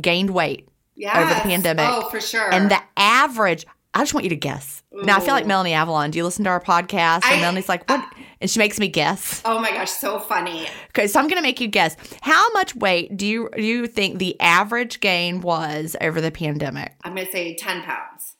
gained 0.00 0.30
weight 0.30 0.68
yeah, 0.94 1.20
over 1.20 1.34
the 1.34 1.40
pandemic. 1.40 1.86
Oh, 1.88 2.08
for 2.08 2.20
sure. 2.20 2.52
and 2.52 2.70
the 2.70 2.80
average, 2.96 3.64
I 3.94 4.00
just 4.00 4.14
want 4.14 4.24
you 4.24 4.30
to 4.30 4.36
guess. 4.36 4.82
Now, 4.92 5.16
I 5.16 5.20
feel 5.20 5.34
like 5.34 5.46
Melanie 5.46 5.72
Avalon. 5.72 6.10
Do 6.10 6.18
you 6.18 6.24
listen 6.24 6.44
to 6.44 6.50
our 6.50 6.60
podcast? 6.60 7.24
And 7.24 7.34
I- 7.34 7.40
Melanie's 7.40 7.68
like, 7.68 7.88
what? 7.88 8.04
And 8.40 8.50
she 8.50 8.58
makes 8.58 8.78
me 8.78 8.88
guess. 8.88 9.40
oh 9.46 9.58
my 9.58 9.70
gosh, 9.70 9.90
so 9.90 10.18
funny. 10.18 10.66
Okay, 10.90 11.06
so 11.06 11.18
I'm 11.18 11.26
going 11.26 11.36
to 11.36 11.42
make 11.42 11.60
you 11.60 11.68
guess. 11.68 11.96
How 12.20 12.50
much 12.52 12.74
weight 12.76 13.16
do 13.16 13.26
you 13.26 13.48
do 13.56 13.62
you 13.62 13.86
think 13.86 14.18
the 14.18 14.38
average 14.40 15.00
gain 15.00 15.40
was 15.40 15.96
over 16.02 16.20
the 16.20 16.30
pandemic? 16.30 16.94
I'm 17.02 17.14
going 17.14 17.26
to 17.26 17.32
say 17.32 17.54
10 17.56 17.82
pounds. 17.82 18.35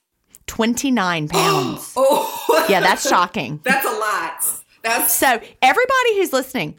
29 0.46 1.28
pounds. 1.30 1.92
Oh, 1.96 2.66
yeah, 2.68 2.80
that's 2.80 3.08
shocking. 3.08 3.60
that's 3.64 3.86
a 3.86 3.90
lot. 3.90 4.62
That's 4.82 5.12
So, 5.16 5.26
everybody 5.62 6.16
who's 6.16 6.32
listening, 6.32 6.76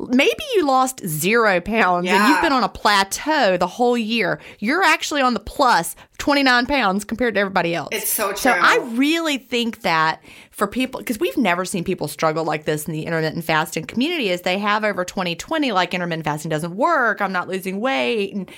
maybe 0.00 0.42
you 0.56 0.66
lost 0.66 1.06
zero 1.06 1.60
pounds 1.60 2.08
and 2.08 2.28
you've 2.28 2.42
been 2.42 2.52
on 2.52 2.64
a 2.64 2.68
plateau 2.68 3.56
the 3.56 3.66
whole 3.68 3.96
year. 3.96 4.40
You're 4.58 4.82
actually 4.82 5.22
on 5.22 5.34
the 5.34 5.40
plus 5.40 5.94
29 6.18 6.66
pounds 6.66 7.04
compared 7.04 7.34
to 7.34 7.40
everybody 7.40 7.76
else. 7.76 7.90
it's 7.92 8.10
so 8.10 8.30
true. 8.30 8.36
So 8.38 8.50
I 8.50 8.78
really 8.94 9.38
think 9.38 9.82
that 9.82 10.20
for 10.50 10.66
people, 10.66 10.98
because 10.98 11.20
we've 11.20 11.36
never 11.36 11.64
seen 11.64 11.84
people 11.84 12.08
struggle 12.08 12.42
like 12.44 12.64
this 12.64 12.88
in 12.88 12.92
the 12.92 13.06
intermittent 13.06 13.44
fasting 13.44 13.84
community, 13.84 14.32
as 14.32 14.42
they 14.42 14.58
have 14.58 14.82
over 14.82 15.04
2020, 15.04 15.70
like 15.70 15.94
intermittent 15.94 16.24
fasting 16.24 16.48
doesn't 16.48 16.74
work. 16.74 17.20
I'm 17.22 17.30
not 17.32 17.46
losing 17.46 17.78
weight, 17.78 18.34
and 18.34 18.50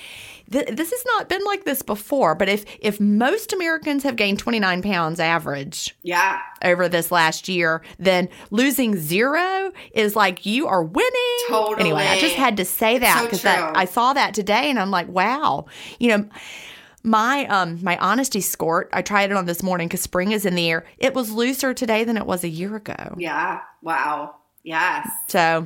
th- 0.51 0.67
this 0.67 0.91
has 0.91 1.03
not 1.05 1.29
been 1.29 1.43
like 1.45 1.65
this 1.65 1.81
before. 1.81 2.35
But 2.35 2.49
if 2.49 2.65
if 2.79 2.99
most 2.99 3.53
Americans 3.53 4.03
have 4.03 4.15
gained 4.15 4.39
29 4.39 4.81
pounds 4.81 5.19
average 5.19 5.95
yeah. 6.03 6.39
over 6.63 6.87
this 6.89 7.11
last 7.11 7.47
year, 7.47 7.81
then 7.99 8.29
losing 8.49 8.95
zero 8.95 9.71
is 9.93 10.15
like 10.15 10.45
you 10.45 10.67
are 10.67 10.83
winning. 10.83 11.37
Totally. 11.47 11.79
Anyway, 11.79 12.03
I 12.03 12.19
just 12.19 12.35
had 12.35 12.57
to 12.57 12.65
say 12.65 12.97
that 12.97 13.19
so 13.19 13.25
because 13.25 13.41
true. 13.41 13.51
I 13.51 13.85
saw 13.85 14.13
that 14.13 14.33
today, 14.33 14.69
and 14.69 14.79
I'm 14.79 14.91
like, 14.91 15.07
wow, 15.07 15.65
you 15.99 16.09
know. 16.09 16.29
My 17.03 17.47
um 17.47 17.79
my 17.81 17.97
honesty 17.97 18.41
score, 18.41 18.87
I 18.93 19.01
tried 19.01 19.31
it 19.31 19.35
on 19.35 19.47
this 19.47 19.63
morning 19.63 19.87
because 19.87 20.01
spring 20.01 20.33
is 20.33 20.45
in 20.45 20.53
the 20.53 20.69
air. 20.69 20.85
It 20.99 21.15
was 21.15 21.31
looser 21.31 21.73
today 21.73 22.03
than 22.03 22.15
it 22.15 22.27
was 22.27 22.43
a 22.43 22.47
year 22.47 22.75
ago. 22.75 23.15
Yeah. 23.17 23.61
Wow. 23.81 24.35
Yes. 24.63 25.09
So 25.27 25.65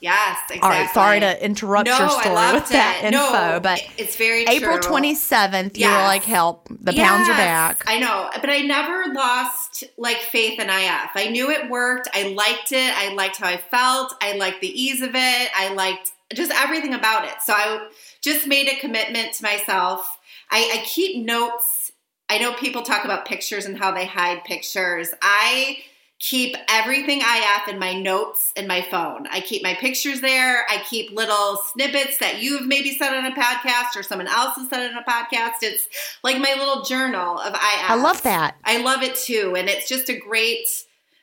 Yes, 0.00 0.38
exactly. 0.50 0.60
All 0.60 0.68
right, 0.70 0.90
sorry 0.90 1.20
to 1.20 1.44
interrupt 1.44 1.86
no, 1.86 1.98
your 1.98 2.08
story 2.08 2.52
with 2.54 2.68
that 2.68 3.00
it. 3.02 3.14
info, 3.14 3.32
no, 3.54 3.60
but 3.60 3.82
it's 3.96 4.16
very 4.16 4.44
April 4.44 4.78
true. 4.78 4.92
27th, 4.92 5.76
you 5.76 5.88
were 5.88 5.92
like, 5.92 6.22
help, 6.22 6.68
the 6.68 6.92
pounds 6.92 7.28
are 7.28 7.32
back. 7.32 7.82
I 7.86 7.98
know, 7.98 8.30
but 8.40 8.48
I 8.48 8.60
never 8.60 9.12
lost 9.12 9.84
like 9.96 10.18
faith 10.18 10.60
in 10.60 10.68
IF. 10.68 11.10
I 11.14 11.28
knew 11.30 11.50
it 11.50 11.68
worked. 11.68 12.08
I 12.14 12.28
liked 12.28 12.70
it. 12.72 12.96
I 12.96 13.12
liked 13.14 13.38
how 13.38 13.48
I 13.48 13.56
felt. 13.56 14.14
I 14.22 14.36
liked 14.36 14.60
the 14.60 14.68
ease 14.68 15.02
of 15.02 15.10
it. 15.14 15.50
I 15.56 15.72
liked 15.74 16.12
just 16.32 16.52
everything 16.52 16.94
about 16.94 17.24
it. 17.24 17.42
So 17.42 17.52
I 17.52 17.88
just 18.22 18.46
made 18.46 18.68
a 18.68 18.78
commitment 18.78 19.32
to 19.34 19.42
myself. 19.42 20.18
I, 20.50 20.78
I 20.80 20.84
keep 20.84 21.24
notes. 21.24 21.92
I 22.28 22.38
know 22.38 22.52
people 22.52 22.82
talk 22.82 23.04
about 23.04 23.26
pictures 23.26 23.64
and 23.64 23.78
how 23.78 23.92
they 23.92 24.04
hide 24.04 24.44
pictures. 24.44 25.12
I 25.22 25.78
keep 26.20 26.56
everything 26.68 27.20
IF 27.20 27.68
in 27.68 27.78
my 27.78 27.94
notes 27.94 28.52
in 28.56 28.66
my 28.66 28.82
phone. 28.82 29.26
I 29.28 29.40
keep 29.40 29.62
my 29.62 29.74
pictures 29.74 30.20
there. 30.20 30.64
I 30.68 30.82
keep 30.88 31.12
little 31.12 31.58
snippets 31.72 32.18
that 32.18 32.42
you've 32.42 32.66
maybe 32.66 32.96
said 32.96 33.16
on 33.16 33.24
a 33.24 33.34
podcast 33.34 33.96
or 33.96 34.02
someone 34.02 34.26
else 34.26 34.56
has 34.56 34.68
said 34.68 34.90
on 34.90 34.98
a 34.98 35.04
podcast. 35.08 35.62
It's 35.62 35.88
like 36.24 36.38
my 36.38 36.54
little 36.58 36.82
journal 36.82 37.38
of 37.38 37.54
IF. 37.54 37.60
I 37.90 37.94
love 37.94 38.22
that. 38.22 38.56
I 38.64 38.78
love 38.82 39.02
it 39.02 39.14
too. 39.14 39.54
And 39.56 39.68
it's 39.68 39.88
just 39.88 40.08
a 40.08 40.18
great, 40.18 40.66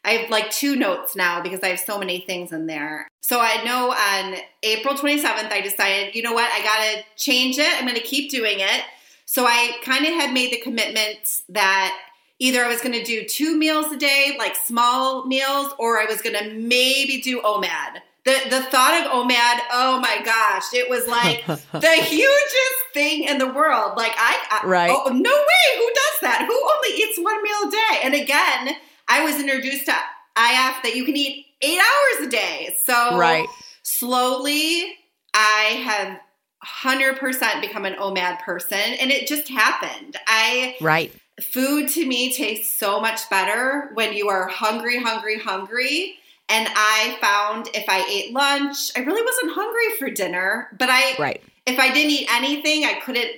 I 0.05 0.11
have 0.11 0.29
like 0.29 0.49
two 0.49 0.77
notes 0.77 1.15
now 1.15 1.41
because 1.41 1.59
I 1.61 1.67
have 1.67 1.79
so 1.79 1.99
many 1.99 2.21
things 2.21 2.53
in 2.53 2.65
there. 2.65 3.09
So 3.19 3.41
I 3.41 3.63
know 3.63 3.91
on 3.91 4.39
April 4.63 4.93
27th, 4.93 5.51
I 5.51 5.59
decided, 5.59 6.15
you 6.15 6.21
know 6.21 6.33
what, 6.33 6.49
I 6.51 6.63
got 6.63 6.77
to 6.77 7.03
change 7.21 7.57
it. 7.57 7.67
I'm 7.67 7.85
going 7.85 7.95
to 7.95 8.01
keep 8.01 8.31
doing 8.31 8.59
it. 8.59 8.81
So 9.25 9.45
I 9.45 9.73
kind 9.81 10.05
of 10.05 10.13
had 10.13 10.33
made 10.33 10.53
the 10.53 10.61
commitment 10.61 11.41
that 11.49 11.97
either 12.39 12.63
I 12.63 12.67
was 12.67 12.81
going 12.81 12.93
to 12.93 13.03
do 13.03 13.25
two 13.25 13.57
meals 13.57 13.91
a 13.91 13.97
day, 13.97 14.35
like 14.37 14.55
small 14.55 15.25
meals, 15.25 15.73
or 15.79 15.99
I 15.99 16.05
was 16.05 16.21
going 16.21 16.35
to 16.35 16.53
maybe 16.53 17.21
do 17.21 17.41
OMAD. 17.41 18.01
The, 18.25 18.35
the 18.49 18.63
thought 18.63 19.05
of 19.05 19.11
OMAD, 19.11 19.59
oh 19.71 19.99
my 20.01 20.19
gosh, 20.25 20.73
it 20.73 20.89
was 20.89 21.07
like 21.07 21.45
the 21.71 21.91
hugest 21.91 22.75
thing 22.93 23.25
in 23.25 23.37
the 23.37 23.47
world. 23.47 23.93
Like 23.95 24.13
I, 24.17 24.61
I 24.63 24.67
Right. 24.67 24.91
Oh, 24.91 25.09
no 25.09 25.29
way, 25.31 25.77
who 25.77 25.87
does 25.87 26.21
that? 26.21 26.45
Who 26.47 26.53
only 26.53 27.03
eats 27.03 27.19
one 27.19 27.41
meal 27.43 27.67
a 27.67 27.71
day? 27.71 27.99
And 28.03 28.13
again, 28.15 28.75
I 29.07 29.23
was 29.23 29.39
introduced 29.39 29.85
to 29.85 29.91
IF 29.91 30.83
that 30.83 30.93
you 30.95 31.05
can 31.05 31.15
eat 31.15 31.45
eight 31.61 31.79
hours 31.79 32.27
a 32.27 32.29
day. 32.31 32.75
So 32.83 33.17
Right. 33.17 33.47
slowly 33.83 34.95
I 35.33 35.83
have 35.85 36.19
100% 36.65 37.61
become 37.61 37.85
an 37.85 37.93
OMAD 37.93 38.39
person 38.39 38.79
and 38.79 39.11
it 39.11 39.27
just 39.27 39.49
happened. 39.49 40.17
I 40.27 40.77
Right. 40.81 41.13
Food 41.41 41.89
to 41.89 42.05
me 42.05 42.33
tastes 42.33 42.77
so 42.79 42.99
much 43.01 43.29
better 43.29 43.89
when 43.93 44.13
you 44.13 44.29
are 44.29 44.47
hungry, 44.47 45.01
hungry, 45.01 45.39
hungry. 45.39 46.15
And 46.47 46.67
I 46.75 47.17
found 47.19 47.69
if 47.73 47.85
I 47.89 48.05
ate 48.09 48.33
lunch, 48.33 48.91
I 48.95 48.99
really 49.01 49.23
wasn't 49.23 49.53
hungry 49.53 49.97
for 49.97 50.09
dinner, 50.09 50.69
but 50.77 50.89
I 50.89 51.15
Right. 51.17 51.41
if 51.65 51.79
I 51.79 51.91
didn't 51.91 52.11
eat 52.11 52.29
anything, 52.31 52.85
I 52.85 52.93
couldn't 52.99 53.31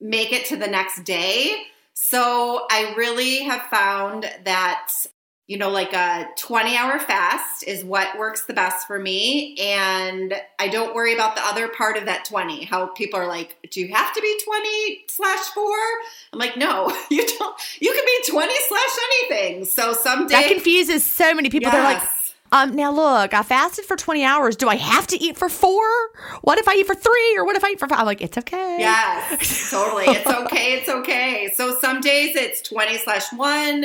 make 0.00 0.32
it 0.32 0.46
to 0.46 0.56
the 0.56 0.66
next 0.66 1.04
day. 1.04 1.66
So 1.92 2.66
I 2.70 2.94
really 2.96 3.40
have 3.44 3.62
found 3.66 4.30
that, 4.44 4.90
you 5.46 5.58
know, 5.58 5.68
like 5.68 5.92
a 5.92 6.26
20 6.38 6.76
hour 6.76 6.98
fast 6.98 7.64
is 7.64 7.84
what 7.84 8.18
works 8.18 8.46
the 8.46 8.54
best 8.54 8.86
for 8.86 8.98
me. 8.98 9.56
And 9.60 10.34
I 10.58 10.68
don't 10.68 10.94
worry 10.94 11.12
about 11.12 11.36
the 11.36 11.42
other 11.44 11.68
part 11.68 11.98
of 11.98 12.06
that 12.06 12.24
20. 12.24 12.64
How 12.64 12.86
people 12.86 13.20
are 13.20 13.26
like, 13.26 13.56
do 13.70 13.80
you 13.80 13.88
have 13.88 14.14
to 14.14 14.20
be 14.22 14.40
20 14.42 15.04
slash 15.08 15.44
four? 15.48 15.76
I'm 16.32 16.38
like, 16.38 16.56
no, 16.56 16.88
you 17.10 17.26
don't. 17.38 17.56
You 17.78 17.92
can 17.92 18.04
be 18.04 18.30
20 18.30 18.54
slash 18.68 18.98
anything. 19.04 19.64
So 19.66 19.92
some 19.92 20.26
day 20.26 20.42
That 20.42 20.50
confuses 20.50 21.04
so 21.04 21.34
many 21.34 21.50
people. 21.50 21.70
They're 21.70 21.82
like, 21.82 22.02
um, 22.50 22.74
now 22.74 22.92
look, 22.92 23.34
I 23.34 23.42
fasted 23.42 23.84
for 23.84 23.96
20 23.96 24.24
hours. 24.24 24.56
Do 24.56 24.68
I 24.68 24.76
have 24.76 25.06
to 25.08 25.20
eat 25.20 25.36
for 25.36 25.50
four? 25.50 25.84
What 26.40 26.58
if 26.58 26.68
I 26.68 26.74
eat 26.74 26.86
for 26.86 26.94
three? 26.94 27.36
Or 27.36 27.44
what 27.44 27.56
if 27.56 27.64
I 27.64 27.70
eat 27.70 27.80
for 27.80 27.88
five? 27.88 27.98
I'm 27.98 28.06
like, 28.06 28.22
it's 28.22 28.38
okay. 28.38 28.76
Yes, 28.78 29.70
totally. 29.70 30.04
It's 30.06 30.26
okay. 30.44 30.74
It's 30.74 30.88
okay. 30.88 31.52
So 31.54 31.76
some 31.80 32.00
days 32.00 32.34
it's 32.34 32.62
20 32.62 32.96
slash 32.98 33.30
one. 33.32 33.84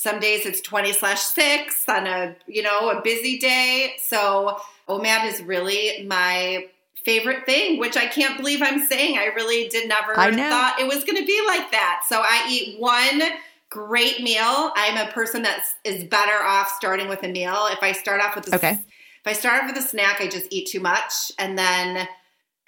Some 0.00 0.20
days 0.20 0.46
it's 0.46 0.60
20 0.60 0.92
slash 0.92 1.20
six 1.20 1.88
on 1.88 2.06
a, 2.06 2.36
you 2.46 2.62
know, 2.62 2.90
a 2.90 3.02
busy 3.02 3.36
day. 3.36 3.94
So 4.06 4.60
OMAD 4.88 5.26
is 5.26 5.42
really 5.42 6.06
my 6.06 6.68
favorite 7.04 7.46
thing, 7.46 7.80
which 7.80 7.96
I 7.96 8.06
can't 8.06 8.36
believe 8.36 8.62
I'm 8.62 8.86
saying. 8.86 9.18
I 9.18 9.24
really 9.34 9.66
did 9.66 9.88
never 9.88 10.16
I 10.16 10.30
thought 10.30 10.78
it 10.78 10.86
was 10.86 11.02
going 11.02 11.16
to 11.16 11.26
be 11.26 11.44
like 11.48 11.72
that. 11.72 12.02
So 12.08 12.20
I 12.20 12.46
eat 12.48 12.78
one 12.78 13.22
great 13.70 14.22
meal. 14.22 14.70
I'm 14.76 15.04
a 15.04 15.10
person 15.10 15.42
that 15.42 15.64
is 15.82 16.04
better 16.04 16.44
off 16.44 16.68
starting 16.76 17.08
with 17.08 17.24
a 17.24 17.28
meal. 17.28 17.66
If 17.72 17.82
I 17.82 17.90
start 17.90 18.20
off 18.20 18.36
with 18.36 18.52
a, 18.52 18.54
Okay. 18.54 18.70
if 18.74 19.26
I 19.26 19.32
start 19.32 19.64
off 19.64 19.74
with 19.74 19.84
a 19.84 19.88
snack, 19.88 20.20
I 20.20 20.28
just 20.28 20.46
eat 20.50 20.68
too 20.68 20.78
much 20.78 21.32
and 21.40 21.58
then 21.58 22.06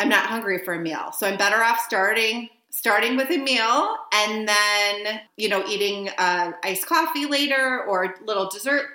I'm 0.01 0.09
not 0.09 0.27
hungry 0.27 0.65
for 0.65 0.75
a 0.75 0.81
meal. 0.81 1.13
So 1.17 1.29
I'm 1.29 1.39
better 1.39 1.63
off 1.63 1.79
starting 1.79 2.49
starting 2.81 3.15
with 3.15 3.31
a 3.31 3.37
meal 3.37 3.95
and 4.11 4.49
then, 4.49 5.21
you 5.37 5.51
know, 5.51 5.63
eating 5.69 6.09
uh, 6.17 6.51
iced 6.65 6.87
coffee 6.87 7.27
later 7.27 7.85
or 7.87 8.05
a 8.05 8.25
little 8.25 8.49
dessert 8.49 8.87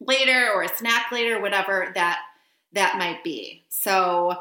later 0.00 0.50
or 0.52 0.62
a 0.64 0.76
snack 0.76 1.12
later, 1.12 1.40
whatever 1.40 1.92
that 1.94 2.18
that 2.72 2.98
might 2.98 3.22
be. 3.22 3.62
So 3.68 4.34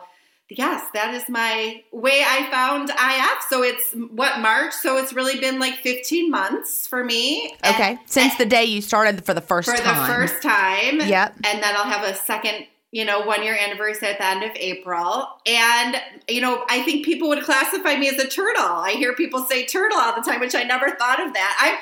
yes, 0.49 0.83
that 0.95 1.13
is 1.13 1.29
my 1.29 1.83
way 1.91 2.23
I 2.25 2.49
found 2.49 2.89
IF. 2.89 3.43
So 3.49 3.61
it's 3.61 3.93
what 3.93 4.39
March, 4.39 4.73
so 4.73 4.97
it's 4.97 5.13
really 5.13 5.39
been 5.39 5.59
like 5.59 5.75
15 5.75 6.31
months 6.31 6.87
for 6.87 7.03
me. 7.03 7.55
And- 7.63 7.75
Okay. 7.75 7.99
Since 8.07 8.37
the 8.37 8.47
day 8.47 8.65
you 8.65 8.81
started 8.81 9.23
for 9.25 9.35
the 9.35 9.41
first 9.41 9.69
for 9.69 9.77
time. 9.77 10.07
the 10.07 10.11
first 10.11 10.41
time. 10.41 11.01
Yep. 11.07 11.35
And 11.43 11.61
then 11.61 11.75
I'll 11.75 11.83
have 11.83 12.03
a 12.03 12.15
second, 12.15 12.65
you 12.97 13.05
know, 13.05 13.21
one 13.21 13.43
year 13.43 13.55
anniversary 13.55 14.07
at 14.07 14.17
the 14.17 14.25
end 14.25 14.41
of 14.43 14.49
April. 14.55 15.27
And, 15.45 16.01
you 16.27 16.41
know, 16.41 16.65
I 16.67 16.81
think 16.81 17.05
people 17.05 17.29
would 17.29 17.43
classify 17.43 17.95
me 17.95 18.09
as 18.09 18.15
a 18.17 18.27
turtle. 18.27 18.63
I 18.65 18.93
hear 18.93 19.13
people 19.13 19.43
say 19.43 19.67
turtle 19.67 19.99
all 19.99 20.15
the 20.15 20.23
time, 20.23 20.39
which 20.39 20.55
I 20.55 20.63
never 20.63 20.89
thought 20.89 21.23
of 21.23 21.31
that. 21.33 21.57
I'm 21.61 21.77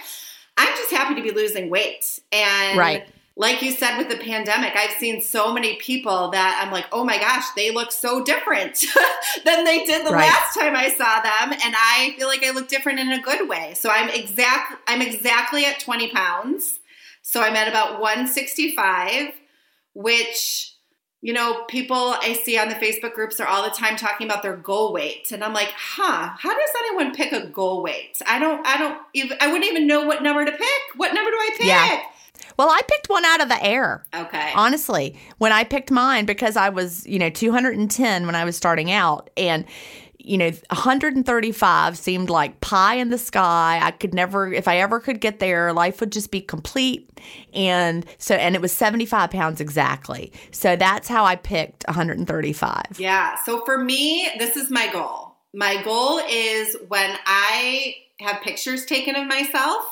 I'm 0.67 0.75
just 0.75 0.91
happy 0.91 1.15
to 1.15 1.21
be 1.21 1.31
losing 1.31 1.69
weight. 1.69 2.19
And 2.33 2.77
Right. 2.77 3.07
like 3.37 3.61
you 3.61 3.71
said 3.71 3.97
with 3.97 4.09
the 4.09 4.17
pandemic, 4.17 4.75
I've 4.75 4.91
seen 4.97 5.21
so 5.21 5.53
many 5.53 5.77
people 5.77 6.31
that 6.31 6.61
I'm 6.61 6.73
like, 6.73 6.87
oh 6.91 7.05
my 7.05 7.17
gosh, 7.17 7.45
they 7.55 7.71
look 7.71 7.93
so 7.93 8.21
different 8.21 8.83
than 9.45 9.63
they 9.63 9.85
did 9.85 10.05
the 10.05 10.11
Right. 10.11 10.27
last 10.27 10.53
time 10.53 10.75
I 10.75 10.89
saw 10.89 11.21
them. 11.21 11.53
And 11.63 11.75
I 11.77 12.13
feel 12.17 12.27
like 12.27 12.43
I 12.43 12.51
look 12.51 12.67
different 12.67 12.99
in 12.99 13.13
a 13.13 13.21
good 13.21 13.47
way. 13.47 13.73
So 13.75 13.89
I'm 13.89 14.09
exact 14.09 14.81
I'm 14.85 15.01
exactly 15.01 15.63
at 15.65 15.79
20 15.79 16.09
pounds. 16.09 16.79
So 17.21 17.41
I'm 17.41 17.55
at 17.55 17.69
about 17.69 18.01
165, 18.01 19.31
which, 19.93 20.74
you 21.25 21.33
know, 21.33 21.63
people 21.63 22.13
I 22.21 22.33
see 22.33 22.55
on 22.59 22.69
the 22.69 22.75
Facebook 22.75 23.15
groups 23.15 23.39
are 23.39 23.47
all 23.47 23.63
the 23.63 23.71
time 23.71 23.95
talking 23.95 24.27
about 24.27 24.43
their 24.43 24.55
goal 24.55 24.93
weight. 24.93 25.31
And 25.31 25.43
I'm 25.43 25.53
like, 25.53 25.73
huh, 25.75 26.35
how 26.37 26.53
does 26.53 26.69
anyone 26.77 27.15
pick 27.15 27.31
a 27.31 27.47
goal 27.47 27.81
weight? 27.81 28.21
I 28.27 28.37
don't, 28.37 28.63
I 28.63 28.77
don't 28.77 29.01
even, 29.13 29.35
I 29.41 29.47
wouldn't 29.47 29.65
even 29.65 29.87
know 29.87 30.05
what 30.05 30.21
number 30.21 30.45
to 30.45 30.51
pick. 30.51 30.81
What 30.97 31.15
number 31.15 31.31
do 31.31 31.35
I 31.35 31.49
pick? 31.57 31.65
Yeah. 31.65 32.03
Well, 32.57 32.69
I 32.69 32.79
picked 32.87 33.09
one 33.09 33.25
out 33.25 33.41
of 33.41 33.49
the 33.49 33.63
air. 33.65 34.05
Okay. 34.13 34.51
Honestly, 34.53 35.19
when 35.39 35.51
I 35.51 35.63
picked 35.63 35.89
mine 35.89 36.27
because 36.27 36.55
I 36.55 36.69
was, 36.69 37.07
you 37.07 37.17
know, 37.17 37.31
210 37.31 38.27
when 38.27 38.35
I 38.35 38.45
was 38.45 38.55
starting 38.55 38.91
out 38.91 39.31
and 39.35 39.65
you 40.25 40.37
know, 40.37 40.49
135 40.49 41.97
seemed 41.97 42.29
like 42.29 42.59
pie 42.61 42.95
in 42.95 43.09
the 43.09 43.17
sky. 43.17 43.79
I 43.81 43.91
could 43.91 44.13
never, 44.13 44.51
if 44.51 44.67
I 44.67 44.79
ever 44.79 44.99
could 44.99 45.21
get 45.21 45.39
there, 45.39 45.71
life 45.71 45.99
would 45.99 46.11
just 46.11 46.31
be 46.31 46.41
complete. 46.41 47.09
And 47.53 48.05
so, 48.17 48.35
and 48.35 48.55
it 48.55 48.61
was 48.61 48.71
75 48.71 49.29
pounds 49.29 49.61
exactly. 49.61 50.33
So 50.51 50.75
that's 50.75 51.07
how 51.07 51.25
I 51.25 51.35
picked 51.35 51.85
135. 51.87 52.99
Yeah. 52.99 53.35
So 53.45 53.63
for 53.65 53.77
me, 53.77 54.29
this 54.39 54.57
is 54.57 54.71
my 54.71 54.91
goal. 54.91 55.35
My 55.53 55.81
goal 55.83 56.19
is 56.29 56.75
when 56.87 57.15
I 57.25 57.95
have 58.19 58.41
pictures 58.41 58.85
taken 58.85 59.15
of 59.15 59.27
myself 59.27 59.83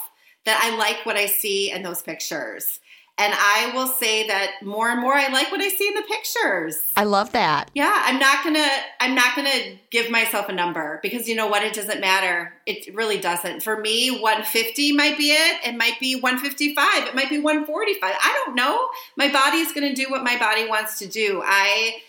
that 0.45 0.59
I 0.61 0.75
like 0.75 1.05
what 1.05 1.15
I 1.15 1.27
see 1.27 1.71
in 1.71 1.83
those 1.83 2.01
pictures. 2.01 2.79
And 3.15 3.31
I 3.35 3.71
will 3.75 3.87
say 3.87 4.27
that 4.27 4.63
more 4.63 4.89
and 4.89 4.99
more 4.99 5.13
I 5.13 5.27
like 5.27 5.51
what 5.51 5.61
I 5.61 5.67
see 5.67 5.87
in 5.87 5.93
the 5.93 6.01
pictures. 6.01 6.83
I 6.97 7.03
love 7.03 7.31
that. 7.33 7.69
Yeah, 7.75 7.93
I'm 8.05 8.17
not 8.17 8.43
going 8.43 8.55
to 8.55 8.69
I'm 8.99 9.13
not 9.13 9.35
going 9.35 9.47
to 9.51 9.77
give 9.91 10.09
myself 10.09 10.49
a 10.49 10.53
number 10.53 10.99
because 11.03 11.27
you 11.29 11.35
know 11.35 11.45
what 11.45 11.63
it 11.63 11.73
doesn't 11.73 12.01
matter. 12.01 12.53
It 12.65 12.93
really 12.95 13.19
doesn't. 13.19 13.61
For 13.61 13.79
me, 13.79 14.09
150 14.09 14.93
might 14.93 15.17
be 15.17 15.31
it. 15.31 15.59
It 15.63 15.77
might 15.77 15.99
be 15.99 16.15
155. 16.15 17.07
It 17.07 17.15
might 17.15 17.29
be 17.29 17.39
145. 17.39 18.01
I 18.01 18.43
don't 18.45 18.55
know. 18.55 18.87
My 19.15 19.31
body 19.31 19.57
is 19.57 19.71
going 19.73 19.93
to 19.93 19.95
do 19.95 20.09
what 20.09 20.23
my 20.23 20.37
body 20.39 20.67
wants 20.67 20.97
to 20.99 21.07
do. 21.07 21.43
I 21.45 22.01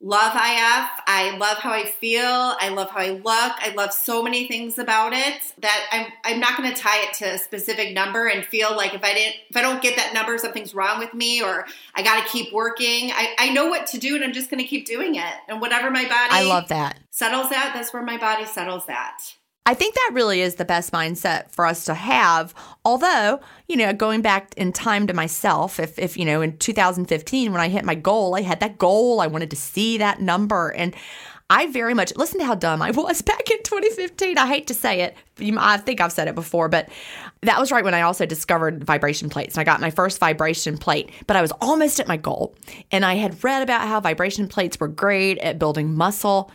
love 0.00 0.34
IF. 0.34 0.90
I 1.06 1.36
love 1.38 1.58
how 1.58 1.72
I 1.72 1.84
feel. 1.84 2.22
I 2.24 2.68
love 2.68 2.90
how 2.90 3.00
I 3.00 3.10
look. 3.10 3.24
I 3.24 3.72
love 3.76 3.92
so 3.92 4.22
many 4.22 4.46
things 4.46 4.78
about 4.78 5.12
it 5.12 5.42
that 5.58 5.86
I'm 5.90 6.06
I'm 6.24 6.40
not 6.40 6.56
going 6.56 6.72
to 6.72 6.80
tie 6.80 7.02
it 7.04 7.14
to 7.14 7.34
a 7.34 7.38
specific 7.38 7.94
number 7.94 8.26
and 8.26 8.44
feel 8.44 8.76
like 8.76 8.94
if 8.94 9.02
I 9.02 9.14
didn't 9.14 9.36
if 9.50 9.56
I 9.56 9.62
don't 9.62 9.82
get 9.82 9.96
that 9.96 10.14
number 10.14 10.38
something's 10.38 10.74
wrong 10.74 10.98
with 10.98 11.14
me 11.14 11.42
or 11.42 11.66
I 11.94 12.02
got 12.02 12.24
to 12.24 12.30
keep 12.30 12.52
working. 12.52 13.10
I 13.12 13.34
I 13.38 13.50
know 13.50 13.66
what 13.66 13.86
to 13.88 13.98
do 13.98 14.14
and 14.14 14.24
I'm 14.24 14.32
just 14.32 14.50
going 14.50 14.62
to 14.62 14.68
keep 14.68 14.86
doing 14.86 15.16
it. 15.16 15.34
And 15.48 15.60
whatever 15.60 15.90
my 15.90 16.04
body 16.04 16.30
I 16.30 16.42
love 16.44 16.68
that. 16.68 16.98
settles 17.10 17.50
at, 17.50 17.72
that's 17.74 17.92
where 17.92 18.02
my 18.02 18.18
body 18.18 18.44
settles 18.44 18.84
at. 18.88 19.37
I 19.68 19.74
think 19.74 19.94
that 19.94 20.12
really 20.14 20.40
is 20.40 20.54
the 20.54 20.64
best 20.64 20.94
mindset 20.94 21.50
for 21.50 21.66
us 21.66 21.84
to 21.84 21.92
have. 21.92 22.54
Although, 22.86 23.38
you 23.66 23.76
know, 23.76 23.92
going 23.92 24.22
back 24.22 24.54
in 24.56 24.72
time 24.72 25.06
to 25.08 25.12
myself, 25.12 25.78
if, 25.78 25.98
if, 25.98 26.16
you 26.16 26.24
know, 26.24 26.40
in 26.40 26.56
2015, 26.56 27.52
when 27.52 27.60
I 27.60 27.68
hit 27.68 27.84
my 27.84 27.94
goal, 27.94 28.34
I 28.34 28.40
had 28.40 28.60
that 28.60 28.78
goal. 28.78 29.20
I 29.20 29.26
wanted 29.26 29.50
to 29.50 29.56
see 29.56 29.98
that 29.98 30.22
number. 30.22 30.70
And 30.70 30.94
I 31.50 31.66
very 31.66 31.92
much, 31.92 32.16
listen 32.16 32.40
to 32.40 32.46
how 32.46 32.54
dumb 32.54 32.80
I 32.80 32.90
was 32.92 33.20
back 33.20 33.50
in 33.50 33.62
2015. 33.62 34.38
I 34.38 34.46
hate 34.46 34.68
to 34.68 34.74
say 34.74 35.02
it. 35.02 35.14
I 35.38 35.76
think 35.76 36.00
I've 36.00 36.12
said 36.12 36.28
it 36.28 36.34
before, 36.34 36.70
but 36.70 36.88
that 37.42 37.60
was 37.60 37.70
right 37.70 37.84
when 37.84 37.92
I 37.92 38.00
also 38.00 38.24
discovered 38.24 38.84
vibration 38.84 39.28
plates. 39.28 39.54
And 39.54 39.60
I 39.60 39.64
got 39.64 39.82
my 39.82 39.90
first 39.90 40.18
vibration 40.18 40.78
plate, 40.78 41.10
but 41.26 41.36
I 41.36 41.42
was 41.42 41.52
almost 41.60 42.00
at 42.00 42.08
my 42.08 42.16
goal. 42.16 42.56
And 42.90 43.04
I 43.04 43.16
had 43.16 43.44
read 43.44 43.62
about 43.62 43.86
how 43.86 44.00
vibration 44.00 44.48
plates 44.48 44.80
were 44.80 44.88
great 44.88 45.36
at 45.40 45.58
building 45.58 45.94
muscle. 45.94 46.50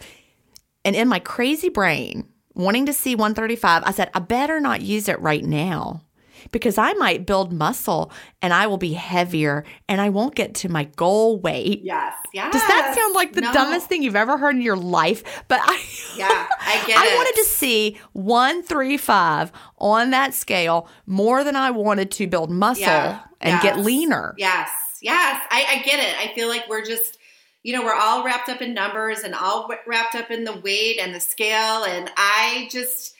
And 0.84 0.96
in 0.96 1.08
my 1.08 1.20
crazy 1.20 1.70
brain, 1.70 2.28
wanting 2.56 2.86
to 2.88 2.94
see 2.94 3.16
135, 3.16 3.84
I 3.86 3.92
said, 3.92 4.10
I 4.14 4.20
better 4.20 4.60
not 4.60 4.82
use 4.82 5.08
it 5.10 5.20
right 5.20 5.44
now 5.44 6.04
because 6.52 6.78
I 6.78 6.92
might 6.94 7.26
build 7.26 7.54
muscle 7.54 8.12
and 8.42 8.54
I 8.54 8.68
will 8.68 8.78
be 8.78 8.92
heavier 8.94 9.64
and 9.88 10.02
I 10.02 10.10
won't 10.10 10.36
get 10.36 10.54
to 10.56 10.70
my 10.70 10.84
goal 10.84 11.40
weight. 11.40 11.80
Yes. 11.84 12.14
Yes. 12.34 12.52
Does 12.52 12.62
that 12.68 12.94
sound 12.96 13.14
like 13.16 13.32
the 13.34 13.42
No. 13.42 13.54
dumbest 13.54 13.88
thing 13.88 14.04
you've 14.04 14.16
ever 14.18 14.38
heard 14.38 14.56
in 14.56 14.62
your 14.62 14.76
life? 14.76 15.44
But 15.48 15.62
I 15.64 15.82
Yeah, 16.18 16.28
I 16.60 16.84
get 16.86 16.98
I 16.98 17.08
it. 17.14 17.16
wanted 17.16 17.36
to 17.36 17.46
see 17.46 17.98
135 18.12 19.52
on 19.78 20.10
that 20.12 20.34
scale 20.34 20.88
more 21.06 21.44
than 21.44 21.56
I 21.56 21.72
wanted 21.72 22.12
to 22.12 22.28
build 22.28 22.52
muscle 22.52 22.84
Yeah. 22.84 23.20
and 23.42 23.62
get 23.62 23.80
leaner. 23.80 24.36
Yes, 24.38 24.70
yes, 25.02 25.42
I, 25.50 25.66
I 25.70 25.84
get 25.84 26.00
it. 26.00 26.16
I 26.18 26.34
feel 26.36 26.48
like 26.50 26.68
we're 26.70 26.84
just, 26.86 27.18
you 27.64 27.74
know, 27.74 27.84
we're 27.84 27.96
all 27.96 28.24
wrapped 28.24 28.50
up 28.50 28.62
in 28.62 28.74
numbers 28.74 29.22
and 29.22 29.34
all 29.34 29.70
wrapped 29.88 30.16
up 30.16 30.30
in 30.30 30.44
the 30.44 30.58
weight 30.58 31.00
and 31.00 31.16
the 31.16 31.20
scale, 31.20 31.84
and 31.84 32.12
I 32.16 32.68
just, 32.72 33.16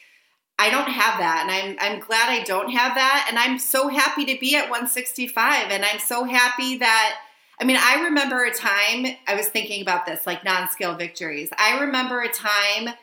I 0.60 0.70
don't 0.70 0.90
have 0.90 1.20
that, 1.20 1.48
and 1.48 1.80
I'm 1.82 1.94
I'm 1.94 2.00
glad 2.00 2.30
I 2.30 2.44
don't 2.44 2.70
have 2.70 2.96
that, 2.96 3.28
and 3.30 3.40
I'm 3.40 3.58
so 3.58 3.88
happy 3.88 4.26
to 4.26 4.38
be 4.40 4.56
at 4.56 4.70
165, 4.70 5.72
and 5.72 5.84
I'm 5.84 6.00
so 6.00 6.24
happy 6.24 6.78
that. 6.78 7.16
I 7.60 7.66
mean, 7.66 7.78
I 7.80 8.06
remember 8.06 8.44
a 8.44 8.54
time 8.54 9.16
I 9.28 9.36
was 9.36 9.48
thinking 9.48 9.84
about 9.84 10.08
this, 10.08 10.26
like 10.26 10.44
non-scale 10.44 10.96
victories. 10.96 11.50
I 11.58 11.82
remember 11.82 12.20
a 12.20 12.28
time 12.28 12.96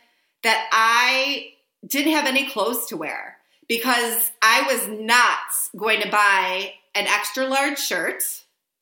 that 0.42 0.68
I 0.72 1.52
didn't 1.86 2.12
have 2.12 2.26
any 2.26 2.48
clothes 2.50 2.86
to 2.86 2.96
wear 2.96 3.36
because 3.68 4.32
I 4.42 4.62
was 4.62 4.88
not 4.88 5.38
going 5.76 6.02
to 6.02 6.10
buy 6.10 6.74
an 6.94 7.06
extra 7.06 7.46
large 7.46 7.78
shirt 7.78 8.22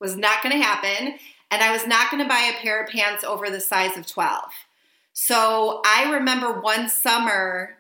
was 0.01 0.17
not 0.17 0.43
going 0.43 0.59
to 0.59 0.65
happen. 0.65 1.19
And 1.51 1.63
I 1.63 1.73
was 1.73 1.87
not 1.87 2.11
going 2.11 2.23
to 2.23 2.29
buy 2.29 2.53
a 2.53 2.63
pair 2.63 2.83
of 2.83 2.91
pants 2.91 3.25
over 3.25 3.49
the 3.51 3.61
size 3.61 3.97
of 3.97 4.07
12. 4.07 4.51
So 5.13 5.81
I 5.85 6.13
remember 6.13 6.61
one 6.61 6.89
summer 6.89 7.79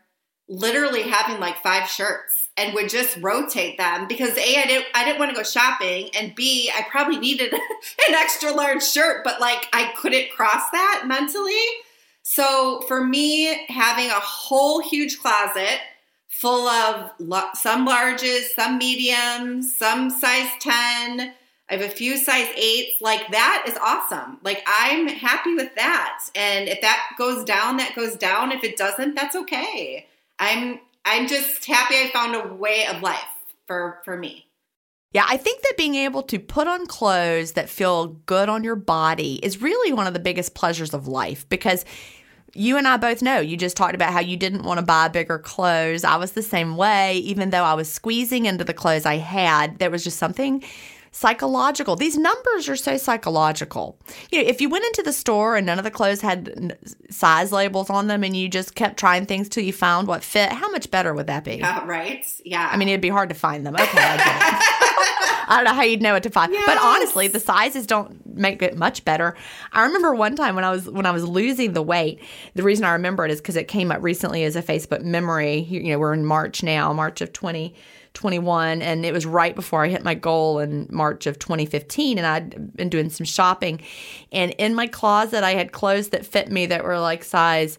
literally 0.48 1.02
having 1.02 1.38
like 1.38 1.62
five 1.62 1.88
shirts 1.88 2.48
and 2.57 2.74
would 2.74 2.88
just 2.88 3.18
rotate 3.18 3.76
them 3.78 4.09
because 4.09 4.37
A, 4.37 4.57
I 4.57 4.66
didn't 4.66 4.87
I 4.94 5.04
didn't 5.04 5.18
want 5.18 5.31
to 5.31 5.37
go 5.37 5.42
shopping, 5.42 6.11
and 6.18 6.35
B, 6.35 6.70
I 6.74 6.83
probably 6.90 7.18
needed 7.18 7.52
an 8.09 8.14
extra 8.14 8.50
large 8.52 8.83
shirt, 8.83 9.22
but 9.24 9.40
like 9.40 9.68
I 9.72 9.92
couldn't 9.96 10.31
cross 10.31 10.70
that 10.72 11.04
mentally. 11.07 11.52
So 12.22 12.83
for 12.88 13.04
me, 13.04 13.66
having 13.68 14.09
a 14.09 14.20
whole 14.20 14.81
huge 14.81 15.18
closet 15.20 15.81
full 16.28 16.68
of 16.68 17.11
some 17.54 17.87
larges, 17.87 18.48
some 18.54 18.78
mediums, 18.78 19.74
some 19.74 20.11
size 20.11 20.50
10, 20.61 21.33
I 21.70 21.76
have 21.76 21.83
a 21.83 21.92
few 21.92 22.16
size 22.16 22.48
eights. 22.57 23.00
Like 23.00 23.31
that 23.31 23.64
is 23.66 23.76
awesome. 23.81 24.38
Like 24.42 24.62
I'm 24.66 25.09
happy 25.09 25.54
with 25.54 25.74
that. 25.74 26.24
And 26.35 26.68
if 26.68 26.81
that 26.81 27.11
goes 27.18 27.44
down, 27.44 27.76
that 27.76 27.94
goes 27.94 28.16
down. 28.16 28.52
If 28.52 28.64
it 28.64 28.76
doesn't, 28.76 29.14
that's 29.14 29.37
okay. 29.37 30.07
I'm 30.38 30.81
I'm 31.04 31.26
just 31.26 31.64
happy 31.64 31.94
I 31.96 32.11
found 32.12 32.35
a 32.35 32.54
way 32.54 32.87
of 32.87 33.02
life 33.02 33.20
for 33.66 34.00
for 34.04 34.16
me. 34.16 34.46
Yeah, 35.12 35.24
I 35.26 35.38
think 35.38 35.62
that 35.62 35.74
being 35.78 35.94
able 35.94 36.22
to 36.24 36.38
put 36.38 36.68
on 36.68 36.87
clothes 36.87 37.52
that 37.52 37.70
feel 37.70 38.09
good 38.26 38.50
on 38.50 38.62
your 38.62 38.76
body 38.76 39.37
is 39.42 39.62
really 39.62 39.92
one 39.92 40.07
of 40.07 40.12
the 40.12 40.20
biggest 40.20 40.54
pleasures 40.54 40.92
of 40.92 41.09
life 41.09 41.48
because 41.48 41.87
you 42.54 42.76
and 42.76 42.87
I 42.87 42.98
both 42.98 43.22
know 43.22 43.40
you 43.40 43.57
just 43.57 43.76
talked 43.76 43.94
about 43.94 44.12
how 44.12 44.20
you 44.20 44.37
didn't 44.37 44.64
want 44.64 44.81
to 44.81 44.85
buy 44.85 45.09
bigger 45.09 45.38
clothes. 45.38 46.04
I 46.04 46.16
was 46.16 46.33
the 46.33 46.42
same 46.42 46.76
way, 46.76 47.18
even 47.18 47.50
though 47.50 47.62
I 47.62 47.74
was 47.74 47.90
squeezing 47.90 48.44
into 48.44 48.64
the 48.64 48.74
clothes 48.74 49.07
I 49.07 49.16
had. 49.16 49.78
There 49.78 49.90
was 49.90 50.04
just 50.04 50.18
something 50.18 50.62
psychological. 51.18 51.96
These 51.96 52.16
numbers 52.16 52.68
are 52.68 52.76
so 52.76 52.96
psychological. 52.96 53.98
You 54.31 54.40
know, 54.40 54.48
if 54.48 54.61
you 54.61 54.68
went 54.68 54.85
into 54.85 55.02
the 55.02 55.12
store 55.12 55.57
and 55.57 55.66
none 55.66 55.76
of 55.76 55.85
the 55.85 55.90
clothes 55.90 56.20
had 56.20 56.78
size 57.11 57.50
labels 57.50 57.90
on 57.90 58.07
them 58.07 58.22
and 58.22 58.37
you 58.37 58.48
just 58.48 58.76
kept 58.76 58.98
trying 58.98 59.26
things 59.26 59.48
till 59.48 59.64
you 59.64 59.72
found 59.72 60.07
what 60.07 60.22
fit, 60.22 60.52
how 60.52 60.70
much 60.70 60.92
better 60.92 61.12
would 61.12 61.26
that 61.26 61.42
be? 61.42 61.61
Uh, 61.61 61.85
right? 61.87 62.24
Yeah. 62.44 62.68
I 62.70 62.76
mean, 62.76 62.88
it'd 62.88 63.00
be 63.00 63.09
hard 63.09 63.31
to 63.31 63.35
find 63.35 63.66
them. 63.66 63.74
Okay, 63.74 63.98
I 63.98 64.16
get 64.16 64.26
it. 64.26 65.44
I 65.50 65.57
don't 65.57 65.64
know 65.64 65.74
how 65.74 65.83
you'd 65.83 66.02
know 66.02 66.12
what 66.12 66.22
to 66.22 66.31
find. 66.31 66.52
Yes. 66.52 66.64
But 66.66 66.78
honestly, 66.78 67.26
the 67.26 67.40
sizes 67.40 67.85
don't 67.87 68.37
make 68.37 68.62
it 68.62 68.76
much 68.76 69.04
better. 69.04 69.35
I 69.72 69.83
remember 69.83 70.14
one 70.14 70.37
time 70.37 70.54
when 70.54 70.62
I 70.62 70.70
was 70.70 70.88
when 70.88 71.07
I 71.07 71.11
was 71.11 71.24
losing 71.26 71.72
the 71.72 71.83
weight. 71.83 72.20
The 72.54 72.62
reason 72.62 72.85
I 72.85 72.92
remember 72.92 73.24
it 73.24 73.31
is 73.31 73.40
because 73.40 73.57
it 73.57 73.66
came 73.66 73.90
up 73.90 74.02
recently 74.02 74.44
as 74.44 74.57
a 74.57 74.62
Facebook 74.62 75.02
memory. 75.02 75.61
You 75.61 75.90
know, 75.90 75.98
we're 75.98 76.12
in 76.12 76.26
March 76.26 76.62
now, 76.62 76.92
March 76.92 77.22
of 77.22 77.33
20- 77.33 77.72
21 78.18 78.83
and 78.83 79.07
it 79.07 79.12
was 79.12 79.24
right 79.24 79.54
before 79.54 79.85
I 79.85 79.88
hit 79.88 80.02
my 80.02 80.14
goal 80.14 80.59
in 80.59 80.88
March 80.90 81.28
of 81.28 81.38
2015 81.38 82.18
and 82.18 82.26
I'd 82.26 82.76
been 82.76 82.88
doing 82.88 83.11
some 83.11 83.24
shopping 83.24 83.81
and 84.33 84.50
in 84.59 84.74
my 84.74 84.88
closet 84.88 85.44
I 85.44 85.52
had 85.52 85.70
clothes 85.70 86.09
that 86.09 86.26
fit 86.26 86.50
me 86.50 86.66
that 86.66 86.83
were 86.83 86.98
like 86.98 87.22
size 87.22 87.78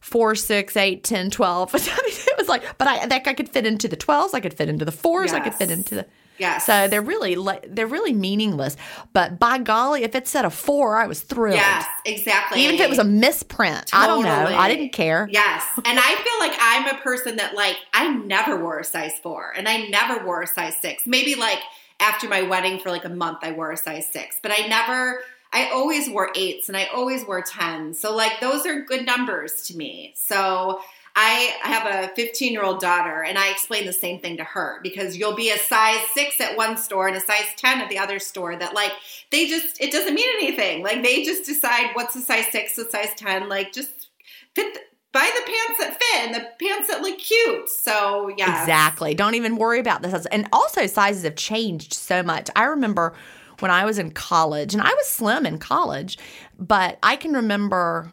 4 0.00 0.34
6 0.34 0.76
8 0.76 1.02
10 1.02 1.30
12 1.30 1.74
it 1.74 2.36
was 2.36 2.46
like 2.46 2.62
but 2.76 2.88
I 2.88 3.06
that 3.06 3.26
I 3.26 3.32
could 3.32 3.48
fit 3.48 3.64
into 3.64 3.88
the 3.88 3.96
12s 3.96 4.34
I 4.34 4.40
could 4.40 4.52
fit 4.52 4.68
into 4.68 4.84
the 4.84 4.92
4s 4.92 5.28
yes. 5.28 5.32
I 5.32 5.40
could 5.40 5.54
fit 5.54 5.70
into 5.70 5.94
the 5.94 6.06
Yes. 6.40 6.64
So 6.64 6.88
they're 6.88 7.02
really 7.02 7.36
they're 7.68 7.86
really 7.86 8.14
meaningless. 8.14 8.76
But 9.12 9.38
by 9.38 9.58
golly, 9.58 10.04
if 10.04 10.14
it 10.14 10.26
said 10.26 10.46
a 10.46 10.50
four, 10.50 10.96
I 10.96 11.06
was 11.06 11.20
thrilled. 11.20 11.56
Yes, 11.56 11.86
exactly. 12.06 12.62
Even 12.62 12.76
if 12.76 12.80
it 12.80 12.88
was 12.88 12.98
a 12.98 13.04
misprint, 13.04 13.88
totally. 13.88 14.02
I 14.02 14.06
don't 14.06 14.24
know. 14.24 14.58
I 14.58 14.68
didn't 14.68 14.92
care. 14.92 15.28
Yes, 15.30 15.64
and 15.76 15.98
I 15.98 16.14
feel 16.14 16.48
like 16.48 16.58
I'm 16.58 16.96
a 16.96 16.98
person 17.02 17.36
that 17.36 17.54
like 17.54 17.76
I 17.92 18.08
never 18.08 18.56
wore 18.56 18.78
a 18.78 18.84
size 18.84 19.12
four, 19.22 19.52
and 19.54 19.68
I 19.68 19.88
never 19.88 20.24
wore 20.24 20.40
a 20.40 20.46
size 20.46 20.76
six. 20.80 21.06
Maybe 21.06 21.34
like 21.34 21.58
after 22.00 22.26
my 22.26 22.42
wedding 22.42 22.78
for 22.78 22.90
like 22.90 23.04
a 23.04 23.10
month, 23.10 23.38
I 23.42 23.52
wore 23.52 23.70
a 23.70 23.76
size 23.76 24.06
six, 24.10 24.40
but 24.42 24.50
I 24.50 24.66
never. 24.66 25.20
I 25.52 25.68
always 25.70 26.08
wore 26.08 26.30
eights 26.36 26.68
and 26.68 26.76
I 26.76 26.84
always 26.94 27.26
wore 27.26 27.42
tens. 27.42 27.98
So 27.98 28.14
like 28.14 28.38
those 28.40 28.64
are 28.66 28.82
good 28.82 29.04
numbers 29.04 29.62
to 29.62 29.76
me. 29.76 30.14
So 30.16 30.80
I 31.16 31.56
have 31.62 31.86
a 31.86 32.14
15 32.14 32.52
year 32.52 32.62
old 32.62 32.80
daughter, 32.80 33.22
and 33.22 33.38
I 33.38 33.50
explain 33.50 33.86
the 33.86 33.92
same 33.92 34.20
thing 34.20 34.36
to 34.36 34.44
her 34.44 34.80
because 34.82 35.16
you'll 35.16 35.34
be 35.34 35.50
a 35.50 35.58
size 35.58 36.00
six 36.14 36.40
at 36.40 36.56
one 36.56 36.76
store 36.76 37.08
and 37.08 37.16
a 37.16 37.20
size 37.20 37.46
10 37.56 37.80
at 37.80 37.88
the 37.88 37.98
other 37.98 38.18
store. 38.18 38.56
That, 38.56 38.74
like, 38.74 38.92
they 39.30 39.46
just, 39.46 39.80
it 39.80 39.92
doesn't 39.92 40.14
mean 40.14 40.28
anything. 40.40 40.82
Like, 40.82 41.02
they 41.02 41.24
just 41.24 41.44
decide 41.44 41.90
what's 41.94 42.14
a 42.14 42.20
size 42.20 42.46
six, 42.50 42.78
a 42.78 42.88
size 42.88 43.10
10. 43.16 43.48
Like, 43.48 43.72
just 43.72 44.08
fit, 44.54 44.74
the, 44.74 44.80
buy 45.12 45.30
the 45.34 45.52
pants 45.52 45.80
that 45.80 45.98
fit 46.00 46.26
and 46.26 46.34
the 46.34 46.64
pants 46.64 46.88
that 46.88 47.02
look 47.02 47.18
cute. 47.18 47.68
So, 47.68 48.32
yeah. 48.36 48.60
Exactly. 48.60 49.14
Don't 49.14 49.34
even 49.34 49.56
worry 49.56 49.80
about 49.80 50.02
this. 50.02 50.26
And 50.26 50.48
also, 50.52 50.86
sizes 50.86 51.24
have 51.24 51.36
changed 51.36 51.92
so 51.92 52.22
much. 52.22 52.48
I 52.54 52.64
remember 52.64 53.14
when 53.58 53.70
I 53.70 53.84
was 53.84 53.98
in 53.98 54.10
college, 54.10 54.72
and 54.72 54.82
I 54.82 54.94
was 54.94 55.06
slim 55.06 55.44
in 55.44 55.58
college, 55.58 56.18
but 56.58 56.98
I 57.02 57.16
can 57.16 57.32
remember 57.32 58.10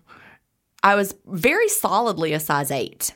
I 0.83 0.95
was 0.95 1.15
very 1.25 1.69
solidly 1.69 2.33
a 2.33 2.39
size 2.39 2.71
eight 2.71 3.13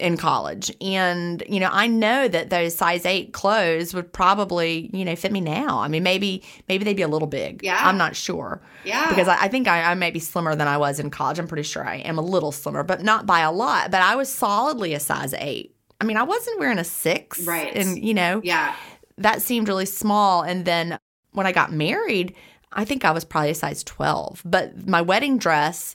in 0.00 0.16
college. 0.16 0.74
And, 0.80 1.42
you 1.48 1.60
know, 1.60 1.68
I 1.70 1.86
know 1.86 2.26
that 2.26 2.50
those 2.50 2.74
size 2.74 3.04
eight 3.04 3.32
clothes 3.32 3.94
would 3.94 4.12
probably, 4.12 4.90
you 4.92 5.04
know, 5.04 5.14
fit 5.14 5.30
me 5.30 5.40
now. 5.40 5.78
I 5.78 5.88
mean, 5.88 6.02
maybe, 6.02 6.42
maybe 6.68 6.84
they'd 6.84 6.96
be 6.96 7.02
a 7.02 7.08
little 7.08 7.28
big. 7.28 7.62
Yeah. 7.62 7.78
I'm 7.80 7.98
not 7.98 8.16
sure. 8.16 8.62
Yeah. 8.84 9.08
Because 9.08 9.28
I, 9.28 9.44
I 9.44 9.48
think 9.48 9.68
I, 9.68 9.82
I, 9.82 9.94
may 9.94 10.10
be 10.10 10.18
slimmer 10.18 10.56
than 10.56 10.68
I 10.68 10.78
was 10.78 10.98
in 10.98 11.10
college. 11.10 11.38
I'm 11.38 11.46
pretty 11.46 11.62
sure 11.62 11.86
I 11.86 11.96
am 11.96 12.18
a 12.18 12.22
little 12.22 12.52
slimmer, 12.52 12.82
but 12.82 13.02
not 13.02 13.26
by 13.26 13.40
a 13.40 13.52
lot. 13.52 13.90
But 13.90 14.00
I 14.02 14.16
was 14.16 14.32
solidly 14.32 14.94
a 14.94 15.00
size 15.00 15.34
eight. 15.34 15.74
I 16.00 16.04
mean, 16.04 16.16
I 16.16 16.22
wasn't 16.22 16.58
wearing 16.58 16.78
a 16.78 16.84
six. 16.84 17.40
Right. 17.46 17.74
And, 17.76 18.02
you 18.02 18.14
know, 18.14 18.40
yeah. 18.42 18.74
That 19.18 19.42
seemed 19.42 19.68
really 19.68 19.84
small. 19.84 20.42
And 20.42 20.64
then 20.64 20.98
when 21.32 21.46
I 21.46 21.52
got 21.52 21.72
married, 21.72 22.34
I 22.72 22.86
think 22.86 23.04
I 23.04 23.10
was 23.10 23.24
probably 23.24 23.50
a 23.50 23.54
size 23.54 23.84
12. 23.84 24.42
But 24.46 24.88
my 24.88 25.02
wedding 25.02 25.36
dress, 25.36 25.94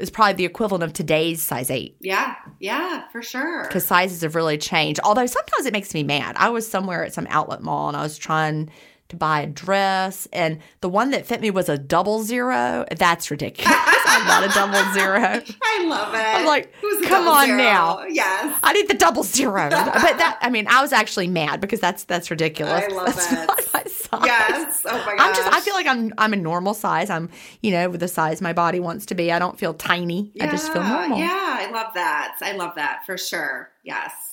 is 0.00 0.10
probably 0.10 0.34
the 0.34 0.44
equivalent 0.44 0.82
of 0.82 0.92
today's 0.92 1.42
size 1.42 1.70
eight. 1.70 1.96
Yeah, 2.00 2.34
yeah, 2.58 3.08
for 3.08 3.22
sure. 3.22 3.64
Because 3.64 3.86
sizes 3.86 4.22
have 4.22 4.34
really 4.34 4.58
changed. 4.58 5.00
Although 5.04 5.26
sometimes 5.26 5.66
it 5.66 5.72
makes 5.72 5.94
me 5.94 6.02
mad. 6.02 6.36
I 6.38 6.48
was 6.48 6.68
somewhere 6.68 7.04
at 7.04 7.14
some 7.14 7.26
outlet 7.30 7.62
mall 7.62 7.88
and 7.88 7.96
I 7.96 8.02
was 8.02 8.18
trying 8.18 8.70
to 9.10 9.16
buy 9.16 9.42
a 9.42 9.46
dress, 9.46 10.26
and 10.32 10.58
the 10.80 10.88
one 10.88 11.10
that 11.10 11.26
fit 11.26 11.40
me 11.40 11.50
was 11.50 11.68
a 11.68 11.78
double 11.78 12.22
zero. 12.22 12.84
That's 12.96 13.30
ridiculous. 13.30 13.72
I'm 13.76 14.26
not 14.26 14.44
a 14.44 14.48
double 14.48 14.92
zero. 14.92 15.18
I 15.62 15.84
love 15.86 16.14
it. 16.14 16.18
I'm 16.18 16.46
like, 16.46 16.72
come 17.04 17.28
on 17.28 17.46
zero? 17.46 17.58
now. 17.58 18.04
Yes. 18.08 18.58
I 18.62 18.72
need 18.72 18.88
the 18.88 18.94
double 18.94 19.22
zero. 19.22 19.68
but 19.70 20.18
that, 20.18 20.38
I 20.40 20.50
mean, 20.50 20.66
I 20.68 20.80
was 20.82 20.92
actually 20.92 21.28
mad 21.28 21.60
because 21.60 21.80
that's 21.80 22.04
that's 22.04 22.30
ridiculous. 22.30 22.84
I 22.84 22.88
love 22.88 23.06
that's 23.06 23.32
it. 23.32 23.46
Not 23.46 23.60
my 23.72 23.82
size. 23.84 24.20
Yes. 24.24 24.82
Oh 24.86 24.92
my 24.92 25.16
gosh. 25.16 25.20
I'm 25.20 25.34
just. 25.34 25.52
I 25.52 25.60
feel 25.60 25.74
like 25.74 25.86
I'm. 25.86 26.12
I'm 26.18 26.32
a 26.32 26.36
normal 26.36 26.74
size. 26.74 27.10
I'm. 27.10 27.30
You 27.62 27.72
know, 27.72 27.90
with 27.90 28.00
the 28.00 28.08
size 28.08 28.40
my 28.40 28.52
body 28.52 28.80
wants 28.80 29.06
to 29.06 29.14
be. 29.14 29.30
I 29.32 29.38
don't 29.38 29.58
feel 29.58 29.74
tiny. 29.74 30.30
Yeah, 30.34 30.46
I 30.46 30.50
just 30.50 30.72
feel 30.72 30.82
normal. 30.82 31.18
Yeah, 31.18 31.28
I 31.30 31.70
love 31.70 31.94
that. 31.94 32.36
I 32.40 32.52
love 32.52 32.74
that 32.76 33.04
for 33.06 33.16
sure. 33.16 33.70
Yes. 33.84 34.29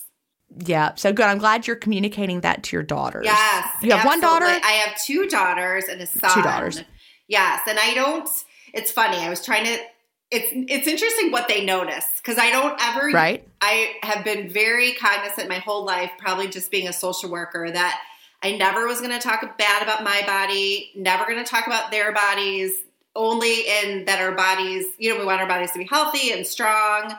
Yeah. 0.66 0.96
So 0.96 1.14
good. 1.14 1.26
I'm 1.26 1.38
glad 1.38 1.68
you're 1.68 1.76
communicating 1.76 2.42
that 2.42 2.64
to 2.64 2.76
your 2.76 2.84
daughters. 2.84 3.26
Yes. 3.26 3.68
You 3.82 3.92
have 3.92 4.06
absolutely. 4.06 4.08
one 4.08 4.22
daughter? 4.22 4.46
I 4.66 4.72
have 4.72 5.02
two 5.04 5.28
daughters 5.28 5.86
and 5.86 6.02
a 6.02 6.08
son. 6.08 6.32
Two 6.34 6.42
daughters. 6.42 6.84
Yes. 7.28 7.62
And 7.68 7.78
I 7.80 7.94
don't, 7.94 8.30
it's 8.74 8.92
funny. 8.92 9.18
I 9.18 9.30
was 9.30 9.44
trying 9.44 9.66
to, 9.66 9.78
it's 10.30 10.50
it's 10.52 10.88
interesting 10.88 11.32
what 11.32 11.48
they 11.48 11.64
notice 11.64 12.04
because 12.18 12.38
I 12.38 12.52
don't 12.52 12.78
ever 12.82 13.08
right. 13.12 13.48
I 13.62 13.94
have 14.04 14.26
been 14.26 14.50
very 14.50 14.92
cognizant 14.92 15.48
my 15.48 15.60
whole 15.60 15.86
life, 15.86 16.12
probably 16.18 16.50
just 16.50 16.70
being 16.70 16.90
a 16.90 16.92
social 16.92 17.30
worker, 17.30 17.72
that 17.72 18.02
I 18.44 18.58
never 18.58 18.88
was 18.88 19.00
going 19.00 19.14
to 19.14 19.20
talk 19.20 19.58
bad 19.58 19.84
about 19.84 20.04
my 20.04 20.22
body, 20.26 20.92
never 20.98 21.24
going 21.24 21.42
to 21.42 21.50
talk 21.50 21.66
about 21.66 21.92
their 21.92 22.12
bodies, 22.12 22.74
only 23.16 23.62
in 23.62 24.04
that 24.04 24.20
our 24.20 24.34
bodies, 24.34 24.86
you 24.98 25.14
know, 25.14 25.20
we 25.20 25.26
want 25.26 25.40
our 25.40 25.48
bodies 25.48 25.72
to 25.72 25.80
be 25.80 25.88
healthy 25.90 26.34
and 26.34 26.46
strong. 26.46 27.16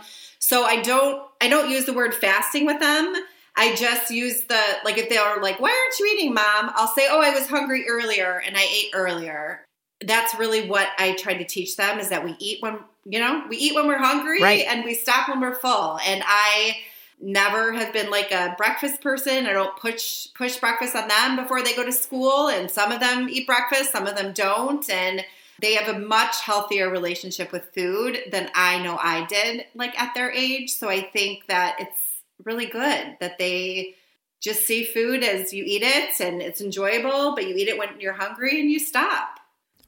So 0.49 0.65
I 0.65 0.81
don't 0.81 1.23
I 1.43 1.49
don't 1.51 1.69
use 1.69 1.85
the 1.85 1.93
word 1.93 2.15
fasting 2.15 2.65
with 2.65 2.81
them. 2.81 3.15
I 3.55 3.75
just 3.75 4.11
use 4.11 4.45
the 4.45 4.59
like 4.83 4.97
if 4.97 5.11
they 5.11 5.19
are 5.19 5.43
like, 5.43 5.61
"Why 5.61 5.69
aren't 5.69 5.99
you 5.99 6.07
eating, 6.07 6.33
mom?" 6.33 6.73
I'll 6.75 6.89
say, 6.89 7.07
"Oh, 7.11 7.21
I 7.21 7.35
was 7.35 7.47
hungry 7.47 7.85
earlier 7.87 8.43
and 8.47 8.57
I 8.57 8.63
ate 8.63 8.91
earlier." 8.95 9.67
That's 10.01 10.35
really 10.37 10.67
what 10.67 10.89
I 10.99 11.13
try 11.13 11.35
to 11.35 11.45
teach 11.45 11.77
them 11.77 11.99
is 11.99 12.09
that 12.09 12.25
we 12.25 12.35
eat 12.39 12.63
when, 12.63 12.79
you 13.05 13.19
know, 13.19 13.45
we 13.51 13.59
eat 13.59 13.75
when 13.75 13.87
we're 13.87 13.99
hungry 13.99 14.43
right. 14.43 14.65
and 14.67 14.87
we 14.87 14.95
stop 14.95 15.29
when 15.29 15.41
we're 15.41 15.57
full. 15.57 15.99
And 15.99 16.23
I 16.25 16.79
never 17.21 17.75
have 17.75 17.93
been 17.93 18.11
like 18.11 18.33
a 18.33 18.55
breakfast 18.57 19.03
person. 19.03 19.45
I 19.45 19.53
don't 19.53 19.77
push 19.77 20.29
push 20.35 20.57
breakfast 20.57 20.97
on 20.97 21.09
them 21.09 21.37
before 21.37 21.63
they 21.63 21.75
go 21.75 21.85
to 21.85 21.93
school 21.93 22.49
and 22.49 22.71
some 22.71 22.91
of 22.91 23.01
them 23.01 23.29
eat 23.29 23.47
breakfast, 23.47 23.93
some 23.93 24.07
of 24.07 24.17
them 24.17 24.33
don't 24.33 24.89
and 24.89 25.23
they 25.61 25.75
have 25.75 25.95
a 25.95 25.99
much 25.99 26.41
healthier 26.43 26.91
relationship 26.91 27.53
with 27.53 27.73
food 27.75 28.19
than 28.31 28.51
I 28.55 28.83
know 28.83 28.97
I 29.01 29.27
did 29.27 29.65
like 29.75 29.99
at 30.01 30.15
their 30.15 30.31
age. 30.31 30.71
So 30.71 30.89
I 30.89 31.03
think 31.03 31.47
that 31.49 31.77
it's 31.81 32.23
really 32.45 32.67
good 32.67 33.17
that 33.21 33.39
they 33.39 33.95
just 34.41 34.67
see 34.67 34.85
food 34.85 35.25
as 35.25 35.53
you 35.53 35.65
eat 35.67 35.83
it 35.83 36.21
and 36.21 36.41
it's 36.41 36.61
enjoyable, 36.61 37.35
but 37.35 37.47
you 37.47 37.57
eat 37.57 37.69
it 37.69 37.79
when 37.79 38.01
you're 38.01 38.13
hungry 38.13 38.61
and 38.61 38.71
you 38.71 38.79
stop. 38.79 39.38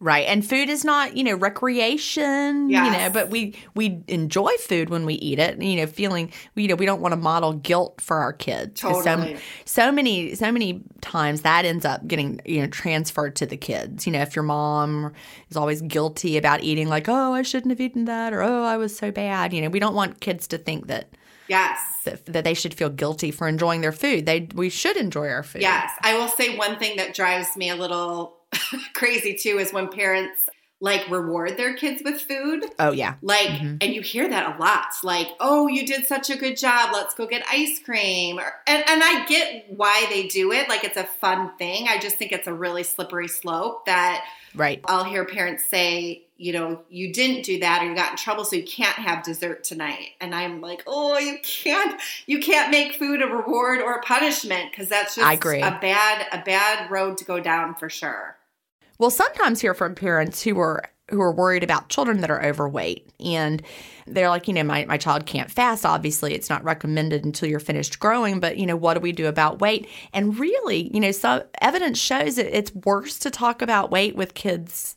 Right. 0.02 0.26
And 0.26 0.46
food 0.48 0.70
is 0.70 0.82
not, 0.82 1.14
you 1.14 1.22
know, 1.22 1.34
recreation, 1.34 2.70
you 2.70 2.90
know, 2.90 3.10
but 3.12 3.28
we 3.28 3.54
we 3.74 4.02
enjoy 4.08 4.50
food 4.58 4.88
when 4.88 5.04
we 5.04 5.14
eat 5.14 5.38
it. 5.38 5.60
You 5.60 5.76
know, 5.76 5.86
feeling 5.86 6.32
you 6.54 6.68
know, 6.68 6.74
we 6.74 6.86
don't 6.86 7.02
want 7.02 7.12
to 7.12 7.16
model 7.16 7.52
guilt 7.52 8.00
for 8.00 8.16
our 8.16 8.32
kids. 8.32 8.80
Totally. 8.80 9.36
So, 9.36 9.40
so 9.66 9.92
many 9.92 10.34
so 10.34 10.50
many 10.50 10.82
times 11.02 11.42
that 11.42 11.66
ends 11.66 11.84
up 11.84 12.06
getting, 12.06 12.40
you 12.46 12.62
know, 12.62 12.66
transferred 12.68 13.36
to 13.36 13.46
the 13.46 13.58
kids. 13.58 14.06
You 14.06 14.12
know, 14.12 14.22
if 14.22 14.34
your 14.34 14.42
mom 14.42 15.12
is 15.50 15.56
always 15.58 15.82
guilty 15.82 16.38
about 16.38 16.62
eating 16.62 16.88
like, 16.88 17.06
"Oh, 17.06 17.34
I 17.34 17.42
shouldn't 17.42 17.70
have 17.70 17.80
eaten 17.80 18.06
that," 18.06 18.32
or 18.32 18.42
"Oh, 18.42 18.64
I 18.64 18.78
was 18.78 18.96
so 18.96 19.10
bad." 19.10 19.52
You 19.52 19.60
know, 19.60 19.68
we 19.68 19.80
don't 19.80 19.94
want 19.94 20.20
kids 20.20 20.46
to 20.48 20.58
think 20.58 20.86
that 20.86 21.10
Yes. 21.46 21.78
that, 22.04 22.24
that 22.26 22.44
they 22.44 22.54
should 22.54 22.72
feel 22.72 22.88
guilty 22.88 23.30
for 23.32 23.48
enjoying 23.48 23.82
their 23.82 23.92
food. 23.92 24.24
They 24.24 24.48
we 24.54 24.70
should 24.70 24.96
enjoy 24.96 25.28
our 25.28 25.42
food. 25.42 25.60
Yes. 25.60 25.90
I 26.00 26.16
will 26.16 26.28
say 26.28 26.56
one 26.56 26.78
thing 26.78 26.96
that 26.96 27.12
drives 27.12 27.54
me 27.54 27.68
a 27.68 27.76
little 27.76 28.39
crazy 28.94 29.34
too 29.34 29.58
is 29.58 29.72
when 29.72 29.88
parents 29.88 30.48
like 30.82 31.06
reward 31.10 31.58
their 31.58 31.74
kids 31.74 32.00
with 32.02 32.22
food. 32.22 32.64
Oh 32.78 32.90
yeah. 32.90 33.16
Like, 33.20 33.48
Mhm. 33.48 33.82
and 33.82 33.92
you 33.94 34.00
hear 34.00 34.26
that 34.26 34.56
a 34.56 34.58
lot. 34.58 34.86
Like, 35.04 35.28
oh, 35.38 35.66
you 35.68 35.86
did 35.86 36.06
such 36.06 36.30
a 36.30 36.36
good 36.38 36.56
job. 36.56 36.90
Let's 36.94 37.12
go 37.14 37.26
get 37.26 37.44
ice 37.50 37.78
cream. 37.84 38.38
Or, 38.38 38.50
and, 38.66 38.82
and 38.88 39.02
I 39.04 39.26
get 39.26 39.66
why 39.76 40.06
they 40.08 40.26
do 40.26 40.52
it. 40.52 40.70
Like, 40.70 40.82
it's 40.84 40.96
a 40.96 41.04
fun 41.04 41.50
thing. 41.58 41.86
I 41.86 41.98
just 41.98 42.16
think 42.16 42.32
it's 42.32 42.46
a 42.46 42.54
really 42.54 42.82
slippery 42.82 43.28
slope 43.28 43.84
that 43.86 44.24
Right. 44.54 44.80
I'll 44.86 45.04
hear 45.04 45.24
parents 45.26 45.64
say, 45.70 46.22
you 46.38 46.52
know, 46.54 46.80
you 46.88 47.12
didn't 47.12 47.44
do 47.44 47.60
that 47.60 47.82
or 47.82 47.86
you 47.86 47.94
got 47.94 48.12
in 48.12 48.16
trouble, 48.16 48.44
so 48.46 48.56
you 48.56 48.64
can't 48.64 48.96
have 48.96 49.22
dessert 49.22 49.62
tonight. 49.62 50.08
And 50.20 50.34
I'm 50.34 50.60
like, 50.62 50.82
oh, 50.88 51.18
you 51.18 51.38
can't, 51.44 52.00
you 52.26 52.40
can't 52.40 52.70
make 52.70 52.94
food 52.94 53.20
a 53.22 53.26
reward 53.26 53.80
or 53.80 53.96
a 53.96 54.02
punishment 54.02 54.70
because 54.72 54.88
that's 54.88 55.14
just 55.14 55.26
I 55.26 55.34
agree. 55.34 55.60
a 55.60 55.78
bad, 55.80 56.26
a 56.32 56.42
bad 56.42 56.90
road 56.90 57.18
to 57.18 57.24
go 57.24 57.38
down 57.38 57.74
for 57.76 57.88
sure. 57.90 58.36
We'll 59.00 59.08
sometimes 59.08 59.62
hear 59.62 59.72
from 59.72 59.94
parents 59.94 60.42
who 60.42 60.60
are 60.60 60.84
who 61.08 61.22
are 61.22 61.32
worried 61.32 61.64
about 61.64 61.88
children 61.88 62.20
that 62.20 62.30
are 62.30 62.44
overweight 62.44 63.10
and 63.18 63.62
they're 64.06 64.28
like, 64.28 64.46
you 64.46 64.54
know, 64.54 64.62
my, 64.62 64.84
my 64.84 64.96
child 64.96 65.26
can't 65.26 65.50
fast. 65.50 65.84
Obviously, 65.84 66.34
it's 66.34 66.50
not 66.50 66.62
recommended 66.62 67.24
until 67.24 67.48
you're 67.48 67.58
finished 67.58 67.98
growing, 67.98 68.38
but 68.38 68.58
you 68.58 68.66
know, 68.66 68.76
what 68.76 68.94
do 68.94 69.00
we 69.00 69.10
do 69.10 69.26
about 69.26 69.60
weight? 69.60 69.88
And 70.12 70.38
really, 70.38 70.92
you 70.94 71.00
know, 71.00 71.10
so 71.10 71.46
evidence 71.62 71.98
shows 71.98 72.36
that 72.36 72.56
it's 72.56 72.72
worse 72.74 73.18
to 73.20 73.30
talk 73.30 73.60
about 73.62 73.90
weight 73.90 74.14
with 74.14 74.34
kids 74.34 74.96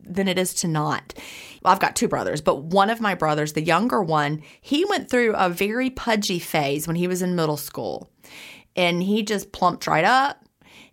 than 0.00 0.26
it 0.28 0.38
is 0.38 0.52
to 0.54 0.68
not. 0.68 1.14
Well, 1.62 1.72
I've 1.72 1.80
got 1.80 1.96
two 1.96 2.08
brothers, 2.08 2.40
but 2.40 2.64
one 2.64 2.90
of 2.90 3.00
my 3.00 3.14
brothers, 3.14 3.52
the 3.52 3.62
younger 3.62 4.02
one, 4.02 4.42
he 4.60 4.84
went 4.84 5.08
through 5.08 5.34
a 5.34 5.48
very 5.48 5.88
pudgy 5.88 6.40
phase 6.40 6.86
when 6.86 6.96
he 6.96 7.06
was 7.06 7.22
in 7.22 7.36
middle 7.36 7.56
school. 7.56 8.10
And 8.74 9.02
he 9.02 9.22
just 9.22 9.52
plumped 9.52 9.86
right 9.86 10.04
up 10.04 10.44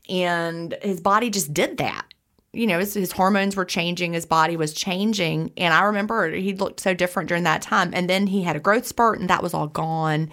and 0.08 0.76
his 0.82 1.02
body 1.02 1.30
just 1.30 1.54
did 1.54 1.78
that. 1.78 2.06
You 2.54 2.68
know, 2.68 2.80
his, 2.80 2.94
his 2.94 3.12
hormones 3.12 3.56
were 3.56 3.66
changing, 3.66 4.14
his 4.14 4.26
body 4.28 4.56
was 4.56 4.74
changing. 4.74 5.52
And 5.58 5.74
I 5.74 5.84
remember 5.84 6.30
he 6.30 6.54
looked 6.54 6.80
so 6.80 6.94
different 6.94 7.28
during 7.28 7.44
that 7.44 7.62
time. 7.64 7.92
And 7.94 8.08
then 8.10 8.28
he 8.28 8.44
had 8.44 8.56
a 8.56 8.60
growth 8.60 8.86
spurt 8.86 9.20
and 9.20 9.30
that 9.30 9.42
was 9.42 9.54
all 9.54 9.68
gone. 9.68 10.30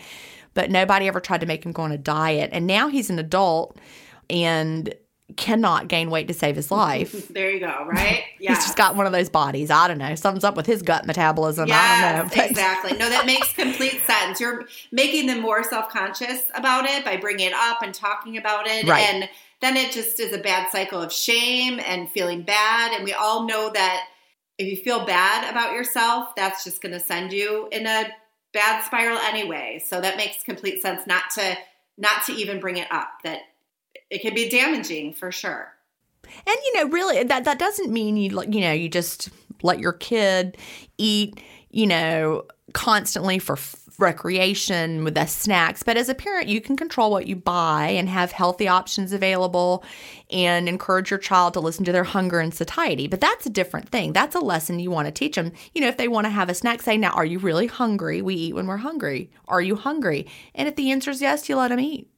But 0.52 0.70
nobody 0.70 1.08
ever 1.08 1.20
tried 1.20 1.40
to 1.40 1.46
make 1.46 1.64
him 1.64 1.72
go 1.72 1.82
on 1.82 1.92
a 1.92 1.98
diet. 1.98 2.50
And 2.52 2.66
now 2.66 2.88
he's 2.88 3.08
an 3.08 3.18
adult 3.18 3.78
and 4.28 4.94
cannot 5.36 5.88
gain 5.88 6.10
weight 6.10 6.28
to 6.28 6.34
save 6.34 6.56
his 6.56 6.70
life. 6.72 7.28
There 7.28 7.50
you 7.50 7.60
go, 7.60 7.86
right? 7.86 8.24
Yeah. 8.38 8.50
He's 8.54 8.64
just 8.64 8.76
got 8.76 8.96
one 8.96 9.06
of 9.06 9.12
those 9.12 9.28
bodies. 9.28 9.70
I 9.70 9.88
don't 9.88 9.98
know. 9.98 10.14
Something's 10.14 10.44
up 10.44 10.56
with 10.56 10.66
his 10.66 10.82
gut 10.82 11.06
metabolism. 11.06 11.68
I 11.72 12.12
don't 12.12 12.26
know. 12.26 12.34
But- 12.34 12.50
exactly. 12.50 12.96
No, 12.98 13.08
that 13.08 13.26
makes 13.26 13.52
complete 13.52 14.00
sense. 14.06 14.40
You're 14.40 14.66
making 14.92 15.26
them 15.26 15.40
more 15.40 15.62
self 15.62 15.88
conscious 15.88 16.42
about 16.54 16.84
it 16.84 17.04
by 17.04 17.16
bringing 17.16 17.46
it 17.48 17.54
up 17.54 17.82
and 17.82 17.94
talking 17.94 18.36
about 18.36 18.66
it. 18.66 18.86
Right. 18.86 19.02
And 19.14 19.28
then 19.60 19.76
it 19.76 19.92
just 19.92 20.18
is 20.20 20.32
a 20.32 20.38
bad 20.38 20.70
cycle 20.70 21.00
of 21.00 21.12
shame 21.12 21.80
and 21.84 22.10
feeling 22.10 22.42
bad. 22.42 22.92
And 22.92 23.04
we 23.04 23.12
all 23.12 23.46
know 23.46 23.70
that 23.72 24.06
if 24.58 24.66
you 24.66 24.82
feel 24.82 25.04
bad 25.04 25.50
about 25.50 25.72
yourself, 25.72 26.34
that's 26.34 26.64
just 26.64 26.82
going 26.82 26.92
to 26.92 27.00
send 27.00 27.32
you 27.32 27.68
in 27.70 27.86
a 27.86 28.08
bad 28.52 28.84
spiral 28.84 29.18
anyway. 29.18 29.82
So 29.86 30.00
that 30.00 30.16
makes 30.16 30.42
complete 30.42 30.82
sense 30.82 31.06
not 31.06 31.24
to 31.34 31.56
not 31.98 32.24
to 32.26 32.32
even 32.32 32.60
bring 32.60 32.78
it 32.78 32.90
up. 32.90 33.10
That 33.24 33.40
it 34.10 34.22
can 34.22 34.34
be 34.34 34.48
damaging 34.48 35.14
for 35.14 35.30
sure. 35.30 35.72
And 36.24 36.56
you 36.64 36.74
know, 36.74 36.90
really, 36.90 37.22
that 37.22 37.44
that 37.44 37.58
doesn't 37.58 37.92
mean 37.92 38.16
you 38.16 38.30
like 38.30 38.52
you 38.54 38.60
know 38.60 38.72
you 38.72 38.88
just 38.88 39.28
let 39.62 39.78
your 39.78 39.92
kid 39.92 40.56
eat 40.96 41.40
you 41.70 41.86
know 41.86 42.44
constantly 42.72 43.38
for 43.38 43.56
recreation 44.00 45.04
with 45.04 45.14
the 45.14 45.26
snacks. 45.26 45.82
But 45.82 45.96
as 45.96 46.08
a 46.08 46.14
parent, 46.14 46.48
you 46.48 46.60
can 46.60 46.76
control 46.76 47.10
what 47.10 47.26
you 47.26 47.36
buy 47.36 47.88
and 47.88 48.08
have 48.08 48.32
healthy 48.32 48.68
options 48.68 49.12
available, 49.12 49.84
and 50.30 50.68
encourage 50.68 51.10
your 51.10 51.18
child 51.18 51.54
to 51.54 51.60
listen 51.60 51.84
to 51.84 51.92
their 51.92 52.04
hunger 52.04 52.40
and 52.40 52.54
satiety. 52.54 53.06
But 53.06 53.20
that's 53.20 53.46
a 53.46 53.50
different 53.50 53.88
thing. 53.88 54.12
That's 54.12 54.34
a 54.34 54.40
lesson 54.40 54.78
you 54.78 54.90
want 54.90 55.06
to 55.06 55.12
teach 55.12 55.36
them. 55.36 55.52
You 55.74 55.80
know, 55.80 55.88
if 55.88 55.96
they 55.96 56.08
want 56.08 56.26
to 56.26 56.30
have 56.30 56.48
a 56.48 56.54
snack, 56.54 56.82
say, 56.82 56.96
"Now, 56.96 57.10
are 57.10 57.24
you 57.24 57.38
really 57.38 57.66
hungry? 57.66 58.22
We 58.22 58.34
eat 58.34 58.54
when 58.54 58.66
we're 58.66 58.78
hungry. 58.78 59.30
Are 59.48 59.60
you 59.60 59.76
hungry?" 59.76 60.26
And 60.54 60.68
if 60.68 60.76
the 60.76 60.90
answer 60.90 61.10
is 61.10 61.20
yes, 61.20 61.48
you 61.48 61.56
let 61.56 61.68
them 61.68 61.80
eat. 61.80 62.08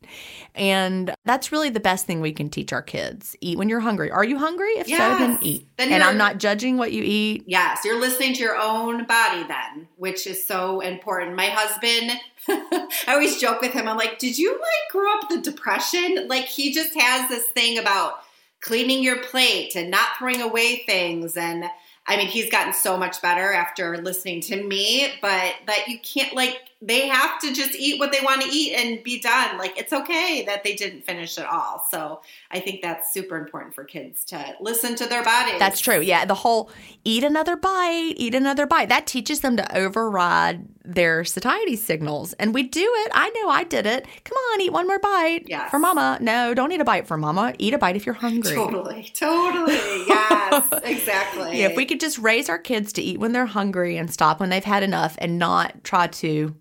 And 0.54 1.14
that's 1.24 1.52
really 1.52 1.70
the 1.70 1.80
best 1.80 2.06
thing 2.06 2.20
we 2.20 2.32
can 2.32 2.50
teach 2.50 2.72
our 2.72 2.82
kids. 2.82 3.36
Eat 3.40 3.56
when 3.56 3.68
you're 3.68 3.80
hungry. 3.80 4.10
Are 4.10 4.24
you 4.24 4.38
hungry? 4.38 4.72
If 4.72 4.88
so, 4.88 4.96
then 4.96 5.38
eat. 5.40 5.66
Then 5.76 5.92
and 5.92 6.02
I'm 6.02 6.18
not 6.18 6.38
judging 6.38 6.76
what 6.76 6.92
you 6.92 7.02
eat. 7.04 7.44
Yes, 7.46 7.80
you're 7.84 8.00
listening 8.00 8.34
to 8.34 8.40
your 8.40 8.56
own 8.56 9.04
body 9.04 9.44
then, 9.44 9.88
which 9.96 10.26
is 10.26 10.46
so 10.46 10.80
important. 10.80 11.36
My 11.36 11.46
husband, 11.46 12.12
I 12.48 12.88
always 13.08 13.40
joke 13.40 13.60
with 13.60 13.72
him. 13.72 13.88
I'm 13.88 13.96
like, 13.96 14.18
"Did 14.18 14.38
you 14.38 14.52
like 14.52 14.90
grow 14.90 15.12
up 15.18 15.28
the 15.28 15.40
depression?" 15.40 16.26
Like 16.28 16.44
he 16.44 16.72
just 16.72 16.98
has 16.98 17.28
this 17.28 17.46
thing 17.48 17.78
about 17.78 18.14
cleaning 18.60 19.02
your 19.02 19.18
plate 19.22 19.74
and 19.74 19.90
not 19.90 20.16
throwing 20.18 20.40
away 20.40 20.84
things 20.86 21.36
and 21.36 21.64
I 22.06 22.16
mean, 22.16 22.26
he's 22.26 22.50
gotten 22.50 22.72
so 22.72 22.96
much 22.96 23.22
better 23.22 23.52
after 23.52 23.96
listening 23.98 24.40
to 24.42 24.62
me, 24.62 25.08
but 25.20 25.54
that 25.66 25.86
you 25.86 25.98
can't 26.00 26.34
like 26.34 26.60
they 26.84 27.06
have 27.06 27.40
to 27.40 27.54
just 27.54 27.76
eat 27.76 28.00
what 28.00 28.10
they 28.10 28.18
want 28.24 28.42
to 28.42 28.48
eat 28.48 28.74
and 28.74 29.02
be 29.04 29.20
done. 29.20 29.56
Like 29.56 29.78
it's 29.78 29.92
okay 29.92 30.42
that 30.46 30.64
they 30.64 30.74
didn't 30.74 31.02
finish 31.04 31.38
it 31.38 31.46
all. 31.46 31.86
So 31.90 32.20
I 32.50 32.58
think 32.58 32.82
that's 32.82 33.14
super 33.14 33.36
important 33.36 33.72
for 33.72 33.84
kids 33.84 34.24
to 34.26 34.56
listen 34.60 34.96
to 34.96 35.06
their 35.06 35.22
bodies. 35.22 35.60
That's 35.60 35.78
true. 35.80 36.00
Yeah. 36.00 36.24
The 36.24 36.34
whole 36.34 36.70
eat 37.04 37.22
another 37.22 37.54
bite, 37.54 38.14
eat 38.16 38.34
another 38.34 38.66
bite. 38.66 38.88
That 38.88 39.06
teaches 39.06 39.40
them 39.40 39.56
to 39.58 39.76
override 39.78 40.66
their 40.84 41.24
satiety 41.24 41.76
signals. 41.76 42.32
And 42.34 42.52
we 42.52 42.64
do 42.64 42.80
it. 42.82 43.12
I 43.14 43.30
know 43.30 43.48
I 43.48 43.62
did 43.62 43.86
it. 43.86 44.04
Come 44.24 44.36
on, 44.36 44.60
eat 44.60 44.72
one 44.72 44.88
more 44.88 44.98
bite 44.98 45.44
Yes. 45.46 45.70
for 45.70 45.78
mama. 45.78 46.18
No, 46.20 46.52
don't 46.52 46.72
eat 46.72 46.80
a 46.80 46.84
bite 46.84 47.06
for 47.06 47.16
mama. 47.16 47.54
Eat 47.58 47.74
a 47.74 47.78
bite 47.78 47.94
if 47.94 48.04
you're 48.04 48.14
hungry. 48.16 48.56
Totally, 48.56 49.08
totally. 49.14 49.74
Yes, 50.08 50.68
exactly. 50.82 51.60
Yeah, 51.60 51.68
if 51.68 51.76
we 51.76 51.86
could 51.86 52.00
just 52.00 52.18
raise 52.18 52.48
our 52.48 52.58
kids 52.58 52.92
to 52.94 53.02
eat 53.02 53.20
when 53.20 53.30
they're 53.30 53.46
hungry 53.46 53.96
and 53.96 54.12
stop 54.12 54.40
when 54.40 54.50
they've 54.50 54.64
had 54.64 54.82
enough 54.82 55.14
and 55.18 55.38
not 55.38 55.84
try 55.84 56.08
to, 56.08 56.56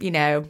you 0.00 0.10
know, 0.10 0.44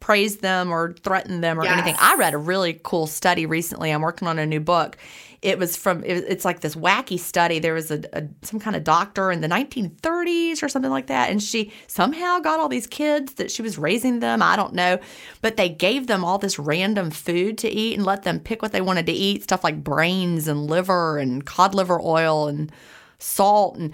praise 0.00 0.36
them 0.38 0.70
or 0.70 0.92
threaten 1.02 1.40
them 1.40 1.58
or 1.58 1.64
Yes. 1.64 1.72
anything. 1.72 1.96
I 1.98 2.16
read 2.16 2.34
a 2.34 2.38
really 2.38 2.78
cool 2.82 3.06
study 3.06 3.46
recently. 3.46 3.90
I'm 3.90 4.02
working 4.02 4.28
on 4.28 4.38
a 4.38 4.44
new 4.44 4.60
book. 4.60 4.98
It 5.40 5.58
was 5.58 5.76
from 5.76 6.02
it, 6.04 6.24
it's 6.28 6.44
like 6.44 6.60
this 6.60 6.74
wacky 6.74 7.18
study. 7.18 7.58
There 7.58 7.74
was 7.74 7.90
a, 7.90 8.02
a 8.14 8.24
some 8.42 8.58
kind 8.60 8.76
of 8.76 8.84
doctor 8.84 9.30
in 9.30 9.40
the 9.42 9.48
1930s 9.48 10.62
or 10.62 10.68
something 10.70 10.90
like 10.90 11.06
that, 11.08 11.30
and 11.30 11.42
she 11.42 11.70
somehow 11.86 12.38
got 12.38 12.60
all 12.60 12.68
these 12.68 12.86
kids 12.86 13.34
that 13.34 13.50
she 13.50 13.60
was 13.60 13.76
raising 13.78 14.20
them. 14.20 14.42
I 14.42 14.56
don't 14.56 14.72
know, 14.74 14.98
but 15.42 15.56
they 15.58 15.68
gave 15.68 16.06
them 16.06 16.24
all 16.24 16.38
this 16.38 16.58
random 16.58 17.10
food 17.10 17.58
to 17.58 17.68
eat 17.68 17.94
and 17.94 18.06
let 18.06 18.22
them 18.22 18.40
pick 18.40 18.62
what 18.62 18.72
they 18.72 18.80
wanted 18.80 19.04
to 19.06 19.12
eat. 19.12 19.42
Stuff 19.42 19.64
like 19.64 19.84
brains 19.84 20.48
and 20.48 20.66
liver 20.66 21.18
and 21.18 21.44
cod 21.44 21.74
liver 21.74 22.00
oil 22.00 22.48
and 22.48 22.72
salt 23.18 23.76
and 23.76 23.92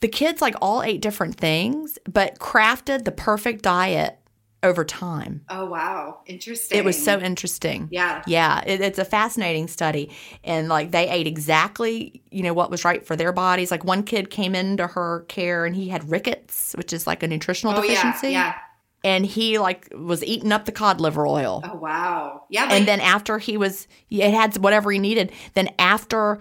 the 0.00 0.08
kids 0.08 0.42
like 0.42 0.54
all 0.60 0.82
ate 0.82 1.00
different 1.00 1.36
things 1.36 1.98
but 2.12 2.38
crafted 2.38 3.04
the 3.04 3.12
perfect 3.12 3.62
diet 3.62 4.18
over 4.64 4.84
time 4.84 5.42
oh 5.50 5.66
wow, 5.66 6.18
interesting. 6.26 6.78
it 6.78 6.84
was 6.84 7.00
so 7.02 7.20
interesting 7.20 7.88
Yeah. 7.92 8.22
yeah 8.26 8.62
it, 8.66 8.80
it's 8.80 8.98
a 8.98 9.04
fascinating 9.04 9.68
study 9.68 10.10
and 10.42 10.68
like 10.68 10.90
they 10.90 11.08
ate 11.08 11.26
exactly 11.26 12.22
you 12.30 12.42
know 12.42 12.54
what 12.54 12.70
was 12.70 12.84
right 12.84 13.06
for 13.06 13.14
their 13.14 13.32
bodies 13.32 13.70
like 13.70 13.84
one 13.84 14.02
kid 14.02 14.30
came 14.30 14.54
into 14.54 14.86
her 14.86 15.24
care 15.28 15.64
and 15.66 15.76
he 15.76 15.88
had 15.88 16.10
rickets 16.10 16.74
which 16.76 16.92
is 16.92 17.06
like 17.06 17.22
a 17.22 17.28
nutritional 17.28 17.76
Oh 17.76 17.82
deficiency 17.82 18.30
yeah. 18.30 18.54
and 19.04 19.26
he 19.26 19.58
like 19.58 19.88
was 19.94 20.24
eating 20.24 20.50
up 20.50 20.64
the 20.64 20.72
cod 20.72 21.00
liver 21.00 21.26
oil 21.26 21.62
Oh 21.64 21.76
wow, 21.76 22.44
yeah. 22.48 22.64
Like, 22.64 22.72
and 22.72 22.88
then 22.88 23.00
after 23.00 23.38
he 23.38 23.56
was 23.56 23.86
it 24.10 24.32
had 24.32 24.56
whatever 24.58 24.90
he 24.90 24.98
needed 24.98 25.30
then 25.54 25.68
after 25.78 26.40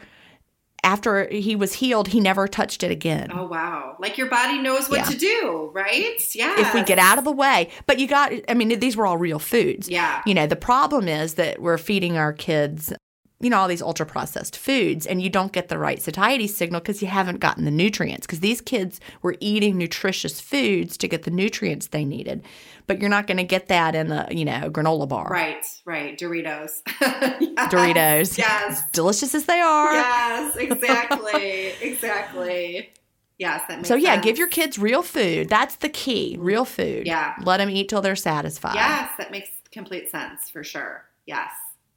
after 0.83 1.27
he 1.29 1.55
was 1.55 1.73
healed 1.73 2.07
he 2.09 2.19
never 2.19 2.47
touched 2.47 2.83
it 2.83 2.91
again 2.91 3.29
oh 3.33 3.47
wow, 3.47 3.95
like 3.99 4.17
your 4.17 4.27
body 4.27 4.59
knows 4.59 4.89
what 4.89 4.99
Yeah. 4.99 5.05
to 5.05 5.17
do, 5.17 5.71
right? 5.73 6.35
Yeah. 6.35 6.59
if 6.59 6.73
we 6.73 6.83
get 6.83 6.99
out 6.99 7.17
of 7.17 7.23
the 7.23 7.31
way 7.31 7.69
but 7.87 7.99
you 7.99 8.07
got 8.07 8.31
i 8.49 8.53
mean 8.53 8.79
these 8.79 8.97
were 8.97 9.05
all 9.05 9.17
real 9.17 9.39
foods 9.39 9.89
Yeah. 9.89 10.21
you 10.25 10.33
know 10.33 10.47
the 10.47 10.55
problem 10.55 11.07
is 11.07 11.35
that 11.35 11.61
we're 11.61 11.77
feeding 11.77 12.17
our 12.17 12.33
kids 12.33 12.93
you 13.39 13.49
know, 13.49 13.57
all 13.57 13.67
these 13.67 13.81
ultra 13.81 14.05
processed 14.05 14.55
foods 14.55 15.05
and 15.05 15.21
you 15.21 15.29
don't 15.29 15.51
get 15.51 15.67
the 15.67 15.77
right 15.77 16.01
satiety 16.01 16.47
signal 16.47 16.79
because 16.79 17.01
you 17.01 17.09
haven't 17.09 17.41
gotten 17.41 17.65
the 17.65 17.71
nutrients. 17.71 18.25
Because 18.25 18.39
these 18.39 18.61
kids 18.61 19.01
were 19.21 19.35
eating 19.41 19.77
nutritious 19.77 20.39
foods 20.39 20.95
to 20.99 21.09
get 21.09 21.23
the 21.23 21.31
nutrients 21.31 21.87
they 21.87 22.05
needed. 22.05 22.41
But 22.85 22.99
you're 22.99 23.09
not 23.09 23.27
going 23.27 23.37
to 23.37 23.43
get 23.43 23.67
that 23.69 23.95
in 23.95 24.11
a, 24.11 24.27
you 24.29 24.43
know, 24.45 24.69
granola 24.69 25.07
bar. 25.07 25.29
Right, 25.29 25.63
right. 25.85 26.17
Doritos. 26.19 26.81
yes. 26.99 27.39
Doritos. 27.73 28.37
Yes. 28.43 28.83
Delicious 28.91 29.33
as 29.33 29.45
they 29.45 29.59
are. 29.61 29.93
Yes, 29.93 30.55
exactly. 30.57 31.73
exactly. 31.81 32.91
Yes, 33.37 33.61
that 33.67 33.77
makes 33.77 33.87
So, 33.87 33.95
yeah, 33.95 34.13
sense. 34.15 34.25
give 34.25 34.37
your 34.37 34.47
kids 34.47 34.77
real 34.77 35.01
food. 35.01 35.49
That's 35.49 35.77
the 35.77 35.89
key 35.89 36.35
real 36.39 36.65
food. 36.65 37.07
Yeah. 37.07 37.33
Let 37.43 37.57
them 37.57 37.69
eat 37.69 37.89
till 37.89 38.01
they're 38.01 38.15
satisfied. 38.15 38.75
Yes, 38.75 39.09
that 39.17 39.31
makes 39.31 39.49
complete 39.71 40.09
sense 40.11 40.49
for 40.49 40.63
sure. 40.63 41.05
Yes. 41.25 41.49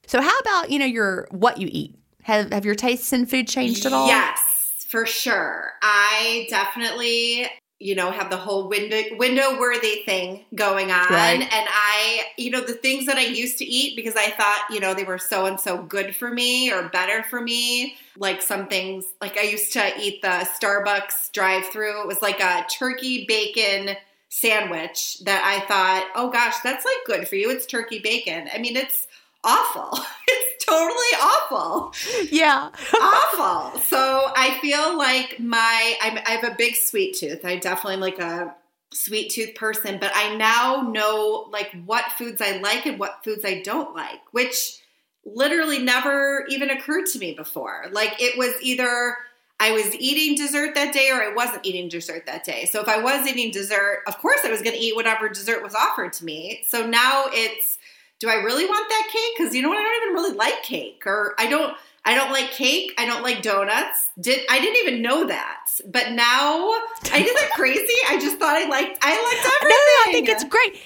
So, 0.07 0.21
how 0.21 0.39
about, 0.39 0.71
you 0.71 0.79
know, 0.79 0.87
your 0.87 1.27
what 1.31 1.59
you 1.59 1.69
eat? 1.71 1.97
Have, 2.23 2.53
have 2.53 2.65
your 2.65 2.75
tastes 2.75 3.13
in 3.13 3.27
food 3.27 3.49
changed 3.49 3.87
at 3.87 3.93
all? 3.93 4.07
Yes, 4.07 4.41
for 4.89 5.05
sure. 5.07 5.73
I 5.83 6.47
definitely, 6.49 7.47
you 7.79 7.95
know, 7.95 8.11
have 8.11 8.31
the 8.31 8.37
whole 8.37 8.69
window 8.69 9.03
window 9.17 9.59
worthy 9.59 10.03
thing 10.07 10.45
going 10.55 10.91
on. 10.91 11.11
Right. 11.11 11.41
And 11.41 11.69
I, 11.69 12.23
you 12.39 12.51
know, 12.51 12.63
the 12.63 12.73
things 12.73 13.07
that 13.07 13.17
I 13.17 13.27
used 13.27 13.59
to 13.59 13.67
eat 13.67 13.97
because 13.97 14.15
I 14.17 14.31
thought, 14.31 14.67
you 14.71 14.81
know, 14.81 14.95
they 14.95 15.05
were 15.05 15.19
so 15.19 15.45
and 15.45 15.61
so 15.61 15.83
good 15.83 16.17
for 16.17 16.31
me 16.31 16.73
or 16.73 16.89
better 16.89 17.23
for 17.25 17.41
me. 17.41 17.97
Like 18.17 18.41
some 18.41 18.67
things, 18.67 19.05
like 19.21 19.37
I 19.37 19.43
used 19.43 19.75
to 19.75 19.93
eat 20.01 20.23
the 20.23 20.49
Starbucks 20.61 21.33
drive 21.33 21.67
through. 21.67 22.01
It 22.01 22.07
was 22.07 22.23
like 22.23 22.41
a 22.41 22.65
turkey 22.71 23.27
bacon 23.27 23.97
sandwich 24.31 25.19
that 25.25 25.43
I 25.45 25.67
thought, 25.67 26.09
oh 26.15 26.31
gosh, 26.31 26.57
that's 26.65 26.85
like 26.85 26.97
good 27.05 27.29
for 27.29 27.37
you. 27.37 27.51
It's 27.51 27.67
turkey 27.67 27.99
bacon. 27.99 28.49
I 28.55 28.59
mean, 28.59 28.77
it's 28.77 29.07
awful. 29.45 29.99
Totally 30.69 31.13
awful 31.21 31.95
Yeah. 32.31 32.71
awful. 33.01 33.81
So 33.81 34.33
I 34.35 34.59
feel 34.61 34.97
like 34.97 35.39
my 35.39 35.97
I'm, 36.01 36.19
I 36.27 36.31
have 36.33 36.45
a 36.45 36.55
big 36.57 36.77
sweet 36.77 37.17
tooth. 37.17 37.45
I 37.45 37.57
definitely 37.57 37.95
am 37.95 38.01
like 38.01 38.19
a 38.19 38.55
sweet 38.93 39.31
tooth 39.31 39.55
person, 39.55 39.99
but 40.01 40.13
I 40.15 40.35
now 40.37 40.89
know 40.91 41.49
like 41.51 41.71
what 41.85 42.05
foods 42.13 42.41
I 42.41 42.59
like 42.59 42.87
and 42.87 42.99
what 42.99 43.23
foods 43.25 43.45
I 43.45 43.63
don't 43.63 43.95
like, 43.95 44.21
which 44.33 44.79
literally 45.25 45.81
never 45.83 46.47
even 46.49 46.71
occurred 46.71 47.07
to 47.07 47.19
me 47.19 47.35
before. 47.35 47.87
Like 47.91 48.21
it 48.21 48.39
was 48.39 48.55
either 48.63 49.17
I 49.59 49.73
was 49.73 49.95
eating 49.95 50.37
dessert 50.37 50.75
that 50.75 50.93
day 50.93 51.11
or 51.11 51.23
I 51.23 51.33
wasn't 51.35 51.65
eating 51.65 51.89
dessert 51.89 52.27
that 52.27 52.45
day. 52.45 52.67
So 52.67 52.81
if 52.81 52.89
I 52.89 53.01
was 53.03 53.27
eating 53.27 53.51
dessert, 53.51 54.03
of 54.07 54.19
course 54.19 54.41
I 54.45 54.51
was 54.51 54.63
going 54.63 54.77
to 54.77 54.83
eat 54.83 54.95
whatever 54.95 55.29
dessert 55.29 55.63
was 55.63 55.75
offered 55.75 56.13
to 56.15 56.25
me. 56.25 56.63
So 56.69 56.87
now 56.87 57.25
it's 57.29 57.79
do 58.19 58.29
I 58.29 58.35
really 58.35 58.65
want 58.65 58.89
that 58.89 59.09
cake? 59.13 59.35
Because 59.37 59.55
you 59.55 59.63
know 59.63 59.69
what? 59.69 59.79
I 59.79 59.83
don't 59.83 60.03
even 60.03 60.15
really 60.15 60.37
like 60.37 60.63
cake, 60.63 61.03
or 61.07 61.35
I 61.39 61.49
don't. 61.49 61.77
I 62.09 62.15
don't 62.15 62.31
like 62.31 62.53
cake. 62.53 62.93
I 62.99 63.05
don't 63.05 63.25
like 63.25 63.43
donuts. 63.43 64.09
Did 64.21 64.41
I 64.49 64.61
didn't 64.61 64.77
even 64.87 65.03
know 65.03 65.27
that, 65.27 65.67
but 65.87 66.13
now 66.13 66.71
I 67.13 67.21
did 67.21 67.35
that 67.37 67.51
crazy. 67.57 67.95
I 68.09 68.17
just 68.21 68.39
thought 68.39 68.55
I 68.55 68.69
liked. 68.69 68.99
I 69.03 69.11
liked 69.11 69.45
everything. 69.45 69.69
No. 69.69 69.77
I 69.77 70.13
think 70.13 70.29
it's 70.29 70.45
great. 70.45 70.81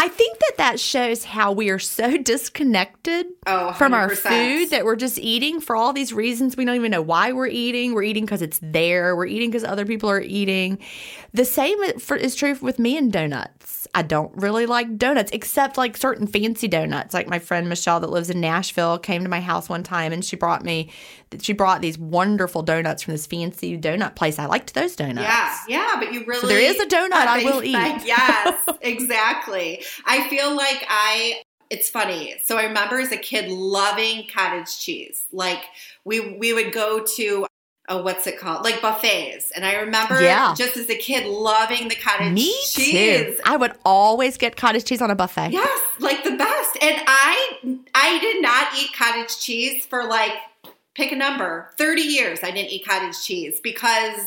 I 0.00 0.06
think 0.06 0.38
that 0.38 0.52
that 0.58 0.78
shows 0.78 1.24
how 1.24 1.50
we 1.50 1.70
are 1.70 1.80
so 1.80 2.16
disconnected 2.22 3.26
oh, 3.48 3.72
from 3.72 3.92
our 3.92 4.14
food 4.14 4.70
that 4.70 4.84
we're 4.84 4.94
just 4.94 5.18
eating 5.18 5.60
for 5.60 5.74
all 5.74 5.92
these 5.92 6.12
reasons. 6.12 6.56
We 6.56 6.64
don't 6.64 6.76
even 6.76 6.92
know 6.92 7.02
why 7.02 7.32
we're 7.32 7.48
eating. 7.48 7.94
We're 7.94 8.04
eating 8.04 8.24
because 8.24 8.40
it's 8.40 8.60
there. 8.62 9.16
We're 9.16 9.26
eating 9.26 9.50
because 9.50 9.64
other 9.64 9.84
people 9.84 10.08
are 10.08 10.20
eating. 10.20 10.78
The 11.32 11.44
same 11.44 11.82
is 11.82 12.36
true 12.36 12.56
with 12.60 12.78
me 12.78 12.96
and 12.96 13.12
donuts. 13.12 13.88
I 13.92 14.02
don't 14.02 14.32
really 14.36 14.66
like 14.66 14.98
donuts 14.98 15.32
except 15.32 15.76
like 15.76 15.96
certain 15.96 16.28
fancy 16.28 16.68
donuts. 16.68 17.12
Like 17.12 17.26
my 17.26 17.40
friend 17.40 17.68
Michelle 17.68 17.98
that 17.98 18.10
lives 18.10 18.30
in 18.30 18.40
Nashville 18.40 18.98
came 18.98 19.24
to 19.24 19.28
my 19.28 19.40
house 19.40 19.68
one 19.68 19.82
time 19.82 20.12
and 20.12 20.24
she 20.24 20.36
brought 20.36 20.62
me 20.64 20.92
she 21.40 21.52
brought 21.52 21.80
these 21.80 21.98
wonderful 21.98 22.62
donuts 22.62 23.02
from 23.02 23.12
this 23.14 23.26
fancy 23.26 23.76
donut 23.78 24.14
place. 24.16 24.38
I 24.38 24.46
liked 24.46 24.74
those 24.74 24.96
donuts. 24.96 25.20
Yeah, 25.28 25.56
yeah, 25.68 25.96
but 25.98 26.12
you 26.12 26.24
really 26.24 26.48
there 26.48 26.60
is 26.60 26.78
a 26.80 26.86
donut 26.86 27.12
I 27.12 27.44
will 27.44 27.62
eat. 27.64 27.72
Like, 27.74 28.06
yes, 28.06 28.68
exactly. 28.80 29.82
I 30.04 30.28
feel 30.28 30.54
like 30.56 30.84
I. 30.88 31.42
It's 31.70 31.90
funny. 31.90 32.34
So 32.44 32.56
I 32.56 32.64
remember 32.64 32.98
as 32.98 33.12
a 33.12 33.18
kid 33.18 33.50
loving 33.50 34.26
cottage 34.34 34.78
cheese. 34.80 35.24
Like 35.32 35.64
we 36.04 36.36
we 36.36 36.54
would 36.54 36.72
go 36.72 37.04
to 37.16 37.46
oh 37.90 38.02
what's 38.02 38.26
it 38.26 38.38
called 38.38 38.64
like 38.64 38.80
buffets, 38.80 39.50
and 39.50 39.66
I 39.66 39.74
remember 39.74 40.18
Yeah. 40.22 40.54
just 40.56 40.78
as 40.78 40.88
a 40.88 40.96
kid 40.96 41.26
loving 41.26 41.88
the 41.88 41.94
cottage 41.94 42.32
Me 42.32 42.54
cheese. 42.68 43.36
too. 43.36 43.40
I 43.44 43.56
would 43.58 43.72
always 43.84 44.38
get 44.38 44.56
cottage 44.56 44.84
cheese 44.84 45.02
on 45.02 45.10
a 45.10 45.14
buffet. 45.14 45.50
Yes, 45.52 45.80
like 45.98 46.24
the 46.24 46.30
best. 46.36 46.78
And 46.80 47.02
I 47.06 47.78
I 47.94 48.18
did 48.18 48.40
not 48.40 48.68
eat 48.78 48.90
cottage 48.96 49.38
cheese 49.38 49.84
for 49.84 50.04
like 50.06 50.32
pick 50.98 51.12
a 51.12 51.16
number, 51.16 51.70
30 51.78 52.02
years 52.02 52.40
I 52.42 52.50
didn't 52.50 52.72
eat 52.72 52.84
cottage 52.84 53.24
cheese 53.24 53.60
because 53.62 54.20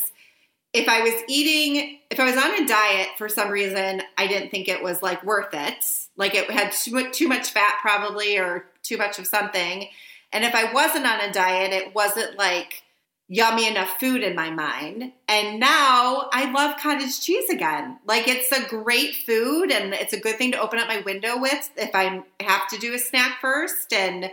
if 0.74 0.88
I 0.88 1.02
was 1.02 1.14
eating 1.28 2.00
if 2.10 2.20
I 2.20 2.24
was 2.24 2.38
on 2.38 2.64
a 2.64 2.68
diet 2.68 3.10
for 3.18 3.28
some 3.28 3.50
reason, 3.50 4.02
I 4.18 4.28
didn't 4.28 4.52
think 4.52 4.68
it 4.68 4.82
was 4.82 5.04
like 5.04 5.24
worth 5.24 5.54
it. 5.54 5.86
Like 6.16 6.34
it 6.34 6.50
had 6.50 6.72
too 6.72 7.28
much, 7.28 7.52
fat 7.52 7.80
probably 7.82 8.38
or 8.38 8.66
too 8.84 8.98
much 8.98 9.20
of 9.20 9.28
something. 9.28 9.88
And 10.34 10.46
if 10.46 10.56
I 10.56 10.72
wasn't 10.72 11.06
on 11.06 11.20
a 11.20 11.32
diet, 11.32 11.74
it 11.74 11.94
wasn't 11.94 12.38
like 12.38 12.84
yummy 13.28 13.68
enough 13.68 14.00
food 14.00 14.24
in 14.24 14.36
my 14.36 14.50
mind. 14.50 15.12
And 15.28 15.60
now 15.60 16.30
I 16.34 16.52
love 16.52 16.80
cottage 16.80 17.20
cheese 17.20 17.50
again. 17.50 18.00
Like 18.06 18.28
it's 18.28 18.52
a 18.52 18.68
great 18.68 19.16
food 19.26 19.72
and 19.72 19.94
it's 19.94 20.14
a 20.14 20.20
good 20.20 20.38
thing 20.38 20.54
to 20.54 20.62
open 20.62 20.80
up 20.80 20.88
my 20.88 21.02
window 21.02 21.38
with 21.38 21.70
if 21.76 21.92
I 21.94 22.24
have 22.42 22.68
to 22.70 22.78
do 22.78 22.94
a 22.94 23.00
snack 23.00 23.40
first. 23.42 23.94
And 23.94 24.32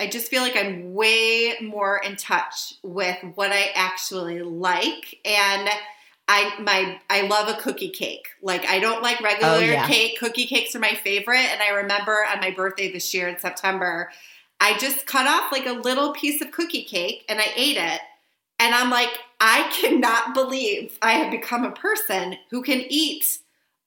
I 0.00 0.06
just 0.06 0.28
feel 0.28 0.42
like 0.42 0.56
I'm 0.56 0.94
way 0.94 1.54
more 1.60 1.98
in 1.98 2.16
touch 2.16 2.74
with 2.82 3.16
what 3.34 3.52
I 3.52 3.70
actually 3.74 4.42
like. 4.42 5.18
And 5.24 5.68
I 6.26 6.58
my 6.60 7.00
I 7.10 7.22
love 7.22 7.48
a 7.48 7.60
cookie 7.60 7.90
cake. 7.90 8.28
Like 8.42 8.66
I 8.66 8.78
don't 8.78 9.02
like 9.02 9.20
regular 9.20 9.52
Oh, 9.52 9.58
yeah. 9.58 9.86
cake. 9.86 10.18
Cookie 10.18 10.46
cakes 10.46 10.74
are 10.74 10.80
my 10.80 10.94
favorite. 10.94 11.36
And 11.52 11.60
I 11.60 11.68
remember 11.70 12.24
on 12.32 12.40
my 12.40 12.50
birthday 12.50 12.90
this 12.90 13.12
year 13.12 13.28
in 13.28 13.38
September, 13.38 14.10
I 14.60 14.78
just 14.78 15.06
cut 15.06 15.26
off 15.26 15.52
like 15.52 15.66
a 15.66 15.72
little 15.72 16.12
piece 16.12 16.40
of 16.40 16.50
cookie 16.50 16.84
cake 16.84 17.24
and 17.28 17.38
I 17.40 17.46
ate 17.56 17.76
it. 17.76 18.00
And 18.58 18.74
I'm 18.74 18.90
like, 18.90 19.10
I 19.40 19.70
cannot 19.80 20.34
believe 20.34 20.98
I 21.02 21.12
have 21.12 21.30
become 21.30 21.64
a 21.64 21.72
person 21.72 22.36
who 22.50 22.62
can 22.62 22.82
eat 22.88 23.38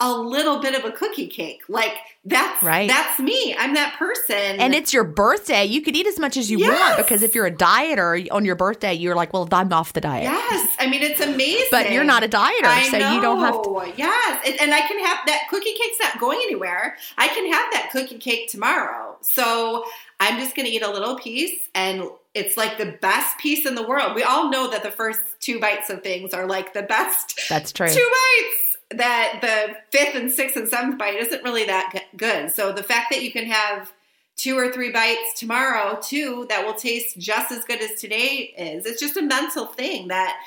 a 0.05 0.11
little 0.17 0.59
bit 0.59 0.75
of 0.75 0.83
a 0.85 0.91
cookie 0.91 1.27
cake. 1.27 1.61
Like 1.69 1.93
that's 2.25 2.61
Right. 2.63 2.87
that's 2.89 3.19
me. 3.19 3.55
I'm 3.57 3.73
that 3.75 3.95
person. 3.97 4.35
And 4.35 4.73
it's 4.75 4.93
your 4.93 5.03
birthday. 5.03 5.65
You 5.65 5.81
could 5.81 5.95
eat 5.95 6.07
as 6.07 6.19
much 6.19 6.37
as 6.37 6.49
you 6.51 6.59
want 6.59 6.97
because 6.97 7.21
if 7.23 7.35
you're 7.35 7.45
a 7.45 7.51
dieter 7.51 8.27
on 8.31 8.45
your 8.45 8.55
birthday, 8.55 8.93
you're 8.93 9.15
like, 9.15 9.33
well, 9.33 9.47
I'm 9.51 9.71
off 9.73 9.93
the 9.93 10.01
diet. 10.01 10.23
yes, 10.23 10.75
I 10.79 10.87
mean 10.89 11.01
it's 11.01 11.19
amazing. 11.21 11.67
But 11.71 11.91
you're 11.91 12.03
not 12.03 12.23
a 12.23 12.27
dieter, 12.27 12.63
I 12.65 12.87
so 12.91 12.97
you 12.97 13.21
don't 13.21 13.39
have 13.39 13.61
to. 13.63 13.69
know. 13.69 13.93
Yes, 13.95 14.41
and, 14.45 14.61
and 14.61 14.73
I 14.73 14.81
can 14.81 15.03
have 15.05 15.19
that 15.27 15.43
cookie 15.49 15.73
cake's 15.73 15.97
not 16.01 16.19
going 16.19 16.39
anywhere. 16.43 16.95
I 17.17 17.27
can 17.29 17.51
have 17.51 17.71
that 17.73 17.89
cookie 17.91 18.17
cake 18.19 18.49
tomorrow. 18.49 19.17
So 19.21 19.85
I'm 20.19 20.39
just 20.39 20.55
going 20.55 20.65
to 20.67 20.71
eat 20.71 20.81
a 20.81 20.91
little 20.91 21.17
piece, 21.17 21.57
and 21.75 22.03
it's 22.33 22.57
like 22.57 22.77
the 22.77 22.97
best 23.01 23.37
piece 23.37 23.65
in 23.65 23.75
the 23.75 23.85
world. 23.87 24.15
We 24.15 24.23
all 24.23 24.49
know 24.49 24.69
that 24.71 24.83
the 24.83 24.91
first 24.91 25.21
two 25.39 25.59
bites 25.59 25.89
of 25.89 26.03
things 26.03 26.33
are 26.33 26.45
like 26.47 26.73
the 26.73 26.83
best 26.83 27.39
That's 27.49 27.71
true. 27.71 27.87
two 27.87 27.93
bites. 27.93 28.57
That 28.97 29.39
the 29.41 29.75
fifth 29.97 30.15
and 30.15 30.31
sixth 30.31 30.55
and 30.55 30.67
seventh 30.67 30.97
bite 30.97 31.15
isn't 31.15 31.43
really 31.43 31.65
that 31.65 31.93
good. 32.15 32.51
So 32.51 32.71
the 32.71 32.83
fact 32.83 33.07
that 33.11 33.23
you 33.23 33.31
can 33.31 33.45
have 33.45 33.91
two 34.35 34.57
or 34.57 34.71
three 34.71 34.91
bites 34.91 35.39
tomorrow 35.39 35.99
too 36.01 36.45
that 36.49 36.65
will 36.65 36.73
taste 36.73 37.17
just 37.19 37.51
as 37.51 37.63
good 37.65 37.81
as 37.81 37.99
today 37.99 38.53
is, 38.57 38.85
it's 38.85 38.99
just 38.99 39.15
a 39.15 39.21
mental 39.21 39.67
thing 39.67 40.07
that 40.07 40.39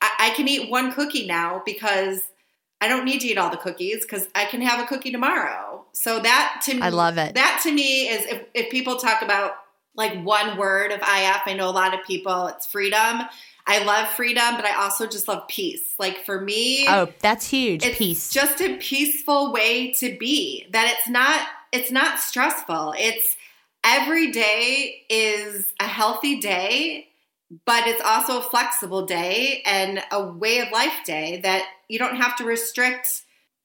I, 0.00 0.10
I 0.18 0.30
can 0.30 0.48
eat 0.48 0.70
one 0.70 0.92
cookie 0.92 1.26
now 1.26 1.62
because 1.64 2.20
I 2.80 2.88
don't 2.88 3.04
need 3.04 3.20
to 3.20 3.28
eat 3.28 3.38
all 3.38 3.50
the 3.50 3.56
cookies 3.56 4.04
because 4.04 4.28
I 4.34 4.44
can 4.44 4.60
have 4.60 4.80
a 4.80 4.86
cookie 4.86 5.12
tomorrow. 5.12 5.84
So 5.92 6.20
that 6.20 6.62
to 6.64 6.74
me, 6.74 6.82
I 6.82 6.88
love 6.88 7.18
it. 7.18 7.34
That 7.34 7.60
to 7.62 7.72
me 7.72 8.08
is 8.08 8.26
if, 8.26 8.42
if 8.54 8.70
people 8.70 8.96
talk 8.96 9.22
about 9.22 9.52
like 9.94 10.22
one 10.24 10.56
word 10.56 10.90
of 10.90 11.00
IF, 11.00 11.42
I 11.46 11.54
know 11.56 11.68
a 11.68 11.70
lot 11.70 11.94
of 11.94 12.04
people, 12.06 12.46
it's 12.48 12.66
freedom. 12.66 13.22
I 13.66 13.84
love 13.84 14.08
freedom, 14.08 14.56
but 14.56 14.64
I 14.64 14.82
also 14.82 15.06
just 15.06 15.28
love 15.28 15.46
peace. 15.48 15.94
Like 15.98 16.24
for 16.24 16.40
me, 16.40 16.86
Oh, 16.88 17.08
that's 17.20 17.48
huge. 17.48 17.84
it's 17.84 17.98
Peace. 17.98 18.30
just 18.30 18.60
a 18.60 18.76
peaceful 18.78 19.52
way 19.52 19.92
to 19.92 20.16
be. 20.18 20.66
That 20.72 20.92
it's 20.96 21.08
not 21.08 21.46
it's 21.70 21.90
not 21.90 22.18
stressful. 22.18 22.94
It's 22.98 23.36
every 23.84 24.32
day 24.32 25.02
is 25.08 25.72
a 25.80 25.86
healthy 25.86 26.40
day, 26.40 27.08
but 27.64 27.86
it's 27.86 28.02
also 28.02 28.38
a 28.40 28.42
flexible 28.42 29.06
day 29.06 29.62
and 29.64 30.02
a 30.10 30.22
way 30.26 30.58
of 30.58 30.70
life 30.72 31.04
day 31.04 31.40
that 31.42 31.66
you 31.88 31.98
don't 31.98 32.16
have 32.16 32.36
to 32.36 32.44
restrict 32.44 33.22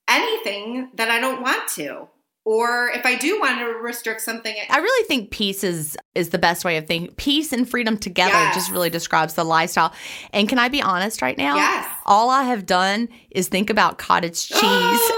anything 0.07 0.89
that 0.93 1.09
I 1.09 1.19
don't 1.19 1.41
want 1.41 1.67
to. 1.75 2.07
Or 2.47 2.89
if 2.95 3.05
I 3.05 3.15
do 3.15 3.37
want 3.41 3.59
to 3.59 3.65
restrict 3.65 4.21
something, 4.21 4.55
I 4.69 4.77
really 4.77 5.05
think 5.05 5.31
peace 5.31 5.65
is 5.65 5.97
is 6.15 6.29
the 6.29 6.37
best 6.37 6.63
way 6.63 6.77
of 6.77 6.87
thinking. 6.87 7.13
Peace 7.17 7.51
and 7.51 7.69
freedom 7.69 7.97
together 7.97 8.31
Yes. 8.31 8.55
just 8.55 8.71
really 8.71 8.89
describes 8.89 9.33
the 9.33 9.43
lifestyle. 9.43 9.91
And 10.31 10.47
can 10.47 10.57
I 10.57 10.69
be 10.69 10.81
honest 10.81 11.21
right 11.21 11.37
now? 11.37 11.57
Yes. 11.57 11.85
All 12.05 12.29
I 12.29 12.43
have 12.43 12.65
done 12.65 13.09
is 13.31 13.49
think 13.49 13.69
about 13.69 13.97
cottage 13.97 14.47
cheese 14.47 14.61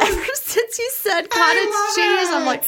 ever 0.01 0.25
since 0.34 0.80
you 0.80 0.89
said 0.95 1.30
cottage 1.30 1.73
cheese. 1.95 2.30
I'm 2.32 2.47
like, 2.47 2.63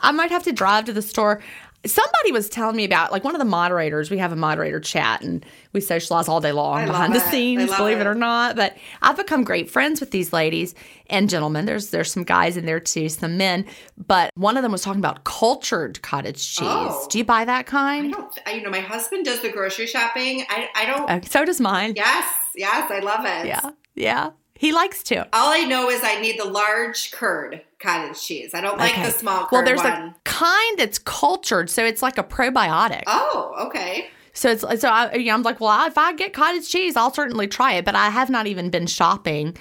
I 0.00 0.12
might 0.12 0.30
have 0.30 0.44
to 0.44 0.52
drive 0.52 0.84
to 0.84 0.92
the 0.92 1.02
store. 1.02 1.42
Somebody 1.86 2.32
was 2.32 2.48
telling 2.48 2.76
me 2.76 2.84
about 2.84 3.12
like 3.12 3.24
one 3.24 3.34
of 3.34 3.38
the 3.38 3.44
moderators. 3.44 4.10
We 4.10 4.18
have 4.18 4.32
a 4.32 4.36
moderator 4.36 4.80
chat 4.80 5.22
and 5.22 5.44
we 5.72 5.80
socialize 5.80 6.28
all 6.28 6.40
day 6.40 6.52
long 6.52 6.78
I 6.78 6.86
behind 6.86 7.14
the 7.14 7.18
it. 7.18 7.30
Scenes, 7.30 7.74
believe 7.76 7.98
it. 7.98 8.02
it. 8.02 8.06
or 8.06 8.14
not. 8.14 8.56
But 8.56 8.76
I've 9.00 9.16
become 9.16 9.44
great 9.44 9.70
friends 9.70 10.00
with 10.00 10.10
these 10.10 10.32
ladies 10.32 10.74
and 11.08 11.30
gentlemen. 11.30 11.66
There's 11.66 11.90
there's 11.90 12.12
some 12.12 12.24
guys 12.24 12.56
in 12.56 12.66
there 12.66 12.80
too, 12.80 13.08
some 13.08 13.36
men. 13.36 13.64
But 13.96 14.32
one 14.34 14.56
of 14.56 14.62
them 14.62 14.72
was 14.72 14.82
talking 14.82 15.00
about 15.00 15.24
cultured 15.24 16.02
cottage 16.02 16.54
cheese. 16.56 16.68
Oh. 16.68 17.06
Do 17.10 17.18
you 17.18 17.24
buy 17.24 17.44
that 17.44 17.66
kind? 17.66 18.14
I 18.14 18.18
don't, 18.18 18.38
I, 18.46 18.50
you 18.52 18.62
know, 18.62 18.70
my 18.70 18.80
husband 18.80 19.24
does 19.24 19.40
the 19.40 19.50
grocery 19.50 19.86
shopping. 19.86 20.44
I, 20.48 20.68
I 20.74 20.86
don't, 20.86 21.24
so 21.30 21.44
does 21.44 21.60
mine. 21.60 21.94
yes, 21.96 22.32
yes, 22.54 22.90
I 22.90 22.98
love 23.00 23.24
it. 23.24 23.46
Yeah, 23.46 23.70
yeah. 23.94 24.30
He 24.54 24.72
likes 24.72 25.04
to. 25.04 25.20
All 25.32 25.52
I 25.52 25.64
know 25.64 25.88
is 25.88 26.00
I 26.02 26.20
need 26.20 26.40
the 26.40 26.44
large 26.44 27.12
curd 27.12 27.62
cottage 27.80 28.20
cheese. 28.20 28.54
I 28.54 28.60
don't 28.60 28.78
like 28.78 28.92
Okay. 28.92 29.04
the 29.04 29.10
small 29.12 29.40
curd 29.42 29.48
Well, 29.52 29.64
there's 29.64 29.82
one. 29.82 29.86
a 29.92 30.14
kind 30.24 30.78
that's 30.78 30.98
cultured, 30.98 31.70
so 31.70 31.84
it's 31.84 32.02
like 32.02 32.18
a 32.18 32.22
probiotic. 32.24 33.02
oh, 33.06 33.54
okay. 33.68 34.08
So 34.34 34.50
it's 34.50 34.60
so 34.80 34.88
I, 34.88 35.14
you 35.14 35.26
know, 35.26 35.34
I'm 35.34 35.42
like, 35.42 35.60
well, 35.60 35.86
if 35.86 35.98
I 35.98 36.12
get 36.12 36.32
cottage 36.32 36.68
cheese, 36.68 36.96
I'll 36.96 37.12
certainly 37.12 37.48
try 37.48 37.72
it. 37.74 37.84
But 37.84 37.94
I 37.96 38.08
have 38.10 38.30
not 38.30 38.46
even 38.46 38.70
been 38.70 38.86
shopping, 38.86 39.56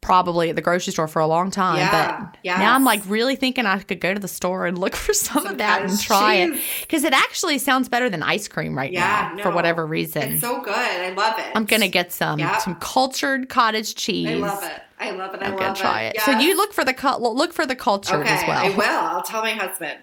probably 0.00 0.48
at 0.50 0.56
the 0.56 0.62
grocery 0.62 0.92
store 0.92 1.08
for 1.08 1.20
a 1.20 1.26
long 1.26 1.50
time. 1.50 1.76
Yeah, 1.78 2.20
but 2.20 2.36
yes. 2.42 2.58
now 2.58 2.74
I'm 2.74 2.84
like 2.84 3.02
really 3.06 3.36
thinking 3.36 3.66
I 3.66 3.78
could 3.80 4.00
go 4.00 4.14
to 4.14 4.20
the 4.20 4.28
store 4.28 4.66
and 4.66 4.78
look 4.78 4.96
for 4.96 5.12
some, 5.12 5.42
Some 5.42 5.52
of 5.52 5.58
that 5.58 5.82
and 5.82 6.00
try 6.00 6.46
cheese. 6.46 6.58
it 6.58 6.80
because 6.82 7.04
it 7.04 7.12
actually 7.12 7.58
sounds 7.58 7.88
better 7.88 8.08
than 8.08 8.22
ice 8.22 8.48
cream 8.48 8.76
right 8.76 8.90
Yeah, 8.92 9.32
now 9.36 9.42
for 9.42 9.50
whatever 9.50 9.86
reason. 9.86 10.32
It's 10.32 10.40
so 10.40 10.60
good. 10.62 10.74
I 10.74 11.10
love 11.12 11.38
it. 11.38 11.46
I'm 11.54 11.64
gonna 11.66 11.88
get 11.88 12.12
some 12.12 12.38
Yeah. 12.38 12.58
some 12.58 12.76
cultured 12.76 13.48
cottage 13.48 13.94
cheese. 13.94 14.28
I 14.28 14.34
love 14.34 14.62
it. 14.62 14.82
I 15.02 15.12
love 15.12 15.34
it. 15.34 15.40
I 15.42 15.46
I'm 15.46 15.52
love 15.52 15.60
gonna 15.60 15.74
try 15.74 16.02
it. 16.02 16.12
Yes. 16.16 16.24
So 16.26 16.38
you 16.38 16.56
look 16.56 16.72
for 16.74 16.84
the 16.84 16.94
look 17.20 17.52
for 17.54 17.64
the 17.64 17.74
cultured 17.76 18.20
Okay, 18.20 18.28
as 18.28 18.46
well. 18.46 18.66
I 18.66 18.70
will. 18.76 18.84
I'll 18.84 19.22
tell 19.22 19.40
my 19.42 19.52
husband. 19.52 19.98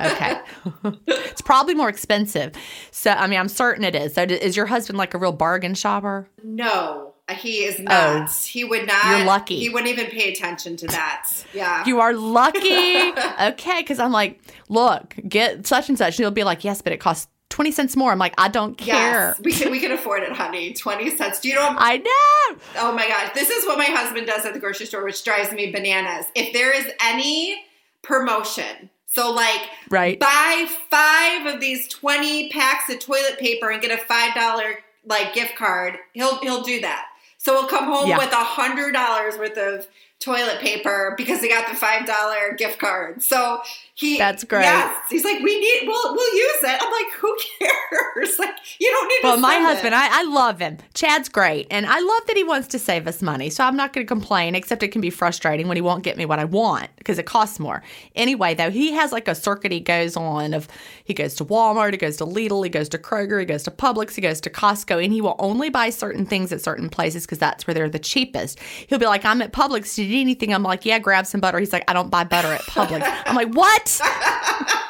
Okay. 0.00 0.40
it's 1.06 1.42
probably 1.42 1.74
more 1.74 1.88
expensive. 1.88 2.52
So, 2.90 3.10
I 3.10 3.26
mean, 3.26 3.38
I'm 3.38 3.48
certain 3.48 3.84
it 3.84 3.94
is. 3.94 4.14
So, 4.14 4.22
is 4.22 4.56
your 4.56 4.66
husband 4.66 4.96
like 4.98 5.12
a 5.14 5.18
real 5.18 5.32
bargain 5.32 5.74
shopper? 5.74 6.28
No, 6.42 7.11
he 7.34 7.64
is 7.64 7.76
oh, 7.80 7.82
not. 7.82 8.30
he 8.32 8.64
would 8.64 8.86
not. 8.86 9.04
Oh. 9.04 9.16
You're 9.16 9.26
lucky. 9.26 9.58
He 9.58 9.68
wouldn't 9.68 9.90
even 9.90 10.06
pay 10.06 10.32
attention 10.32 10.76
to 10.78 10.86
that. 10.88 11.30
Yeah. 11.52 11.84
You 11.86 12.00
are 12.00 12.12
lucky. 12.12 12.98
okay. 13.42 13.80
Because 13.80 13.98
I'm 13.98 14.12
like, 14.12 14.40
look, 14.68 15.14
get 15.28 15.66
such 15.66 15.88
and 15.88 15.98
such. 15.98 16.18
And 16.18 16.24
he'll 16.24 16.30
be 16.30 16.44
like, 16.44 16.64
yes, 16.64 16.82
but 16.82 16.92
it 16.92 17.00
costs 17.00 17.28
20 17.50 17.70
cents 17.70 17.96
more. 17.96 18.10
I'm 18.10 18.18
like, 18.18 18.34
I 18.38 18.48
don't 18.48 18.76
care. 18.78 19.36
Yes, 19.36 19.40
we 19.40 19.52
can 19.52 19.70
we 19.70 19.78
can 19.78 19.92
afford 19.92 20.22
it, 20.22 20.32
honey. 20.32 20.72
Twenty 20.72 21.14
cents. 21.14 21.38
Do 21.40 21.48
you 21.48 21.54
know? 21.54 21.68
I 21.78 21.98
know. 21.98 22.58
Oh 22.78 22.92
my 22.92 23.06
gosh, 23.06 23.34
this 23.34 23.50
is 23.50 23.66
what 23.66 23.76
my 23.76 23.84
husband 23.84 24.26
does 24.26 24.46
at 24.46 24.54
the 24.54 24.60
grocery 24.60 24.86
store, 24.86 25.04
which 25.04 25.22
drives 25.22 25.52
me 25.52 25.70
bananas. 25.70 26.24
If 26.34 26.54
there 26.54 26.74
is 26.74 26.90
any 27.04 27.62
promotion, 28.02 28.90
so 29.06 29.30
like 29.32 29.60
Right. 29.90 30.18
buy 30.18 30.66
five 30.90 31.54
of 31.54 31.60
these 31.60 31.88
twenty 31.88 32.48
packs 32.48 32.88
of 32.92 33.00
toilet 33.00 33.38
paper 33.38 33.70
and 33.70 33.82
get 33.82 33.90
a 33.90 34.02
five 34.02 34.34
dollar 34.34 34.78
like 35.04 35.34
gift 35.34 35.54
card, 35.56 35.98
he'll 36.14 36.38
he'll 36.38 36.62
do 36.62 36.80
that. 36.80 37.04
So 37.42 37.54
we'll 37.54 37.66
come 37.68 37.86
home 37.86 38.08
Yeah. 38.08 38.18
with 38.18 38.30
a 38.32 38.36
hundred 38.36 38.92
dollars 38.92 39.36
worth 39.36 39.58
of 39.58 39.88
toilet 40.20 40.60
paper 40.60 41.14
because 41.16 41.40
they 41.40 41.48
got 41.48 41.68
the 41.68 41.74
five 41.74 42.06
dollar 42.06 42.54
gift 42.56 42.78
card. 42.78 43.20
So 43.20 43.60
he 43.94 44.16
That's 44.16 44.42
great. 44.44 44.62
Yes, 44.62 44.96
he's 45.10 45.22
like, 45.22 45.40
we 45.40 45.60
need. 45.60 45.86
We'll 45.86 46.14
we'll 46.14 46.34
use 46.34 46.62
it. 46.62 46.82
I'm 46.82 46.92
like, 46.92 47.12
who 47.14 47.36
cares? 47.58 48.32
Like, 48.38 48.56
you 48.80 48.90
don't 48.90 49.08
need. 49.08 49.28
Well, 49.28 49.38
my 49.38 49.56
husband, 49.56 49.94
it. 49.94 49.96
I, 49.96 50.20
I 50.20 50.24
love 50.24 50.58
him. 50.58 50.78
Chad's 50.94 51.28
great. 51.28 51.66
And 51.70 51.86
I 51.86 52.00
love 52.00 52.26
that 52.26 52.36
he 52.36 52.42
wants 52.42 52.66
to 52.68 52.78
save 52.78 53.06
us 53.06 53.22
money. 53.22 53.50
So 53.50 53.62
I'm 53.62 53.76
not 53.76 53.92
going 53.92 54.04
to 54.04 54.08
complain, 54.08 54.54
except 54.54 54.82
it 54.82 54.88
can 54.88 55.00
be 55.00 55.10
frustrating 55.10 55.68
when 55.68 55.76
he 55.76 55.80
won't 55.80 56.02
get 56.02 56.16
me 56.16 56.24
what 56.24 56.38
I 56.38 56.44
want 56.44 56.88
because 56.96 57.18
it 57.18 57.26
costs 57.26 57.60
more. 57.60 57.82
Anyway, 58.16 58.54
though, 58.54 58.70
he 58.70 58.92
has 58.92 59.12
like 59.12 59.28
a 59.28 59.34
circuit 59.34 59.70
he 59.70 59.80
goes 59.80 60.16
on 60.16 60.54
of 60.54 60.66
he 61.04 61.14
goes 61.14 61.34
to 61.34 61.44
Walmart, 61.44 61.92
he 61.92 61.98
goes 61.98 62.16
to 62.16 62.24
Lidl, 62.24 62.64
he 62.64 62.70
goes 62.70 62.88
to 62.88 62.98
Kroger, 62.98 63.38
he 63.38 63.46
goes 63.46 63.62
to 63.64 63.70
Publix, 63.70 64.14
he 64.14 64.22
goes 64.22 64.40
to 64.40 64.50
Costco, 64.50 65.02
and 65.02 65.12
he 65.12 65.20
will 65.20 65.36
only 65.38 65.68
buy 65.68 65.90
certain 65.90 66.24
things 66.26 66.52
at 66.52 66.60
certain 66.60 66.88
places 66.88 67.24
because 67.26 67.38
that's 67.38 67.66
where 67.66 67.74
they're 67.74 67.90
the 67.90 67.98
cheapest. 67.98 68.58
He'll 68.88 68.98
be 68.98 69.06
like, 69.06 69.24
I'm 69.24 69.42
at 69.42 69.52
Publix. 69.52 69.94
Do 69.94 70.02
you 70.02 70.08
need 70.08 70.20
anything? 70.22 70.54
I'm 70.54 70.62
like, 70.62 70.84
yeah, 70.84 70.98
grab 70.98 71.26
some 71.26 71.40
butter. 71.40 71.58
He's 71.58 71.72
like, 71.72 71.84
I 71.88 71.92
don't 71.92 72.10
buy 72.10 72.24
butter 72.24 72.48
at 72.48 72.62
Publix. 72.62 73.02
I'm 73.26 73.36
like, 73.36 73.52
what? 73.54 73.81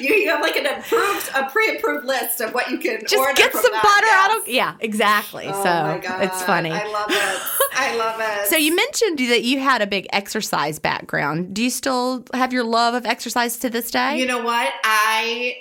You, 0.00 0.14
you 0.14 0.30
have 0.30 0.40
like 0.40 0.56
an 0.56 0.66
approved, 0.66 1.30
a 1.34 1.50
pre-approved 1.50 2.06
list 2.06 2.40
of 2.40 2.54
what 2.54 2.70
you 2.70 2.78
can 2.78 3.00
Just 3.00 3.16
order 3.16 3.34
get 3.34 3.52
from 3.52 3.60
some 3.60 3.72
butter. 3.72 4.06
Yes. 4.06 4.28
don't. 4.28 4.48
Yeah, 4.48 4.74
exactly. 4.80 5.46
Oh 5.46 5.62
so 5.62 5.68
my 5.68 5.98
God. 5.98 6.22
it's 6.22 6.42
funny. 6.42 6.70
I 6.70 6.90
love 6.90 7.10
it. 7.10 7.42
I 7.74 7.96
love 7.96 8.20
it. 8.20 8.48
So 8.48 8.56
you 8.56 8.74
mentioned 8.74 9.18
that 9.18 9.42
you 9.44 9.60
had 9.60 9.82
a 9.82 9.86
big 9.86 10.06
exercise 10.12 10.78
background. 10.78 11.54
Do 11.54 11.62
you 11.62 11.70
still 11.70 12.24
have 12.32 12.52
your 12.52 12.64
love 12.64 12.94
of 12.94 13.04
exercise 13.04 13.58
to 13.58 13.68
this 13.68 13.90
day? 13.90 14.18
You 14.18 14.26
know 14.26 14.42
what? 14.42 14.72
I 14.84 15.56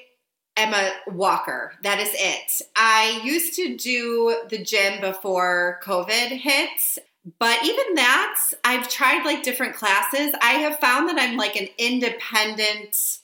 am 0.55 0.73
a 0.73 0.91
walker. 1.11 1.73
That 1.83 1.99
is 1.99 2.09
it. 2.13 2.61
I 2.77 3.21
used 3.23 3.55
to 3.55 3.75
do 3.75 4.41
the 4.49 4.63
gym 4.63 5.01
before 5.01 5.79
COVID 5.83 6.29
hit. 6.39 6.99
But 7.37 7.63
even 7.63 7.95
that, 7.95 8.39
I've 8.63 8.89
tried 8.89 9.25
like 9.25 9.43
different 9.43 9.75
classes. 9.75 10.33
I 10.41 10.53
have 10.53 10.79
found 10.79 11.09
that 11.09 11.19
I'm 11.19 11.37
like 11.37 11.55
an 11.55 11.67
independent 11.77 13.19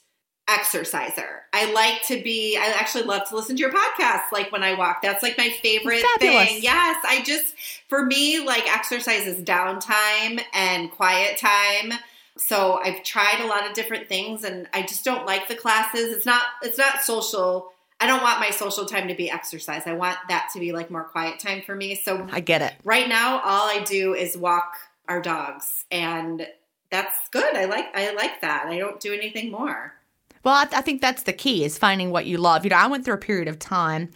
exerciser. 0.48 1.42
I 1.52 1.72
like 1.72 2.02
to 2.06 2.22
be, 2.22 2.56
I 2.56 2.66
actually 2.78 3.04
love 3.04 3.28
to 3.28 3.36
listen 3.36 3.56
to 3.56 3.60
your 3.60 3.72
podcast 3.72 4.30
like 4.32 4.52
when 4.52 4.62
I 4.62 4.74
walk. 4.74 5.02
That's 5.02 5.22
like 5.22 5.36
my 5.36 5.48
favorite 5.48 6.02
Fabulous. 6.02 6.48
thing. 6.48 6.62
Yes. 6.62 7.04
I 7.08 7.22
just, 7.24 7.54
for 7.88 8.04
me, 8.04 8.44
like 8.44 8.72
exercise 8.72 9.26
is 9.26 9.42
downtime 9.42 10.40
and 10.52 10.90
quiet 10.90 11.38
time. 11.38 11.98
So 12.36 12.78
I've 12.84 13.02
tried 13.02 13.40
a 13.40 13.46
lot 13.46 13.66
of 13.66 13.72
different 13.72 14.08
things 14.08 14.44
and 14.44 14.68
I 14.72 14.82
just 14.82 15.04
don't 15.04 15.26
like 15.26 15.48
the 15.48 15.56
classes. 15.56 16.14
It's 16.14 16.26
not, 16.26 16.42
it's 16.62 16.78
not 16.78 17.00
social. 17.00 17.72
I 18.00 18.06
don't 18.06 18.22
want 18.22 18.40
my 18.40 18.50
social 18.50 18.84
time 18.84 19.08
to 19.08 19.14
be 19.14 19.30
exercise. 19.30 19.82
I 19.86 19.94
want 19.94 20.18
that 20.28 20.50
to 20.52 20.60
be 20.60 20.72
like 20.72 20.90
more 20.90 21.04
quiet 21.04 21.38
time 21.38 21.62
for 21.62 21.74
me. 21.74 21.94
So 21.94 22.26
I 22.30 22.40
get 22.40 22.62
it. 22.62 22.74
right 22.84 23.08
now 23.08 23.40
all 23.40 23.68
I 23.68 23.82
do 23.84 24.14
is 24.14 24.36
walk 24.36 24.76
our 25.08 25.22
dogs 25.22 25.84
and 25.90 26.46
that's 26.90 27.16
good. 27.30 27.56
I 27.56 27.64
like 27.64 27.86
I 27.94 28.12
like 28.14 28.40
that. 28.42 28.66
I 28.66 28.78
don't 28.78 29.00
do 29.00 29.12
anything 29.12 29.50
more. 29.50 29.94
Well, 30.44 30.54
I, 30.54 30.68
I 30.72 30.82
think 30.82 31.00
that's 31.00 31.24
the 31.24 31.32
key 31.32 31.64
is 31.64 31.76
finding 31.76 32.10
what 32.10 32.26
you 32.26 32.38
love. 32.38 32.64
You 32.64 32.70
know, 32.70 32.76
I 32.76 32.86
went 32.86 33.04
through 33.04 33.14
a 33.14 33.18
period 33.18 33.48
of 33.48 33.58
time 33.58 34.10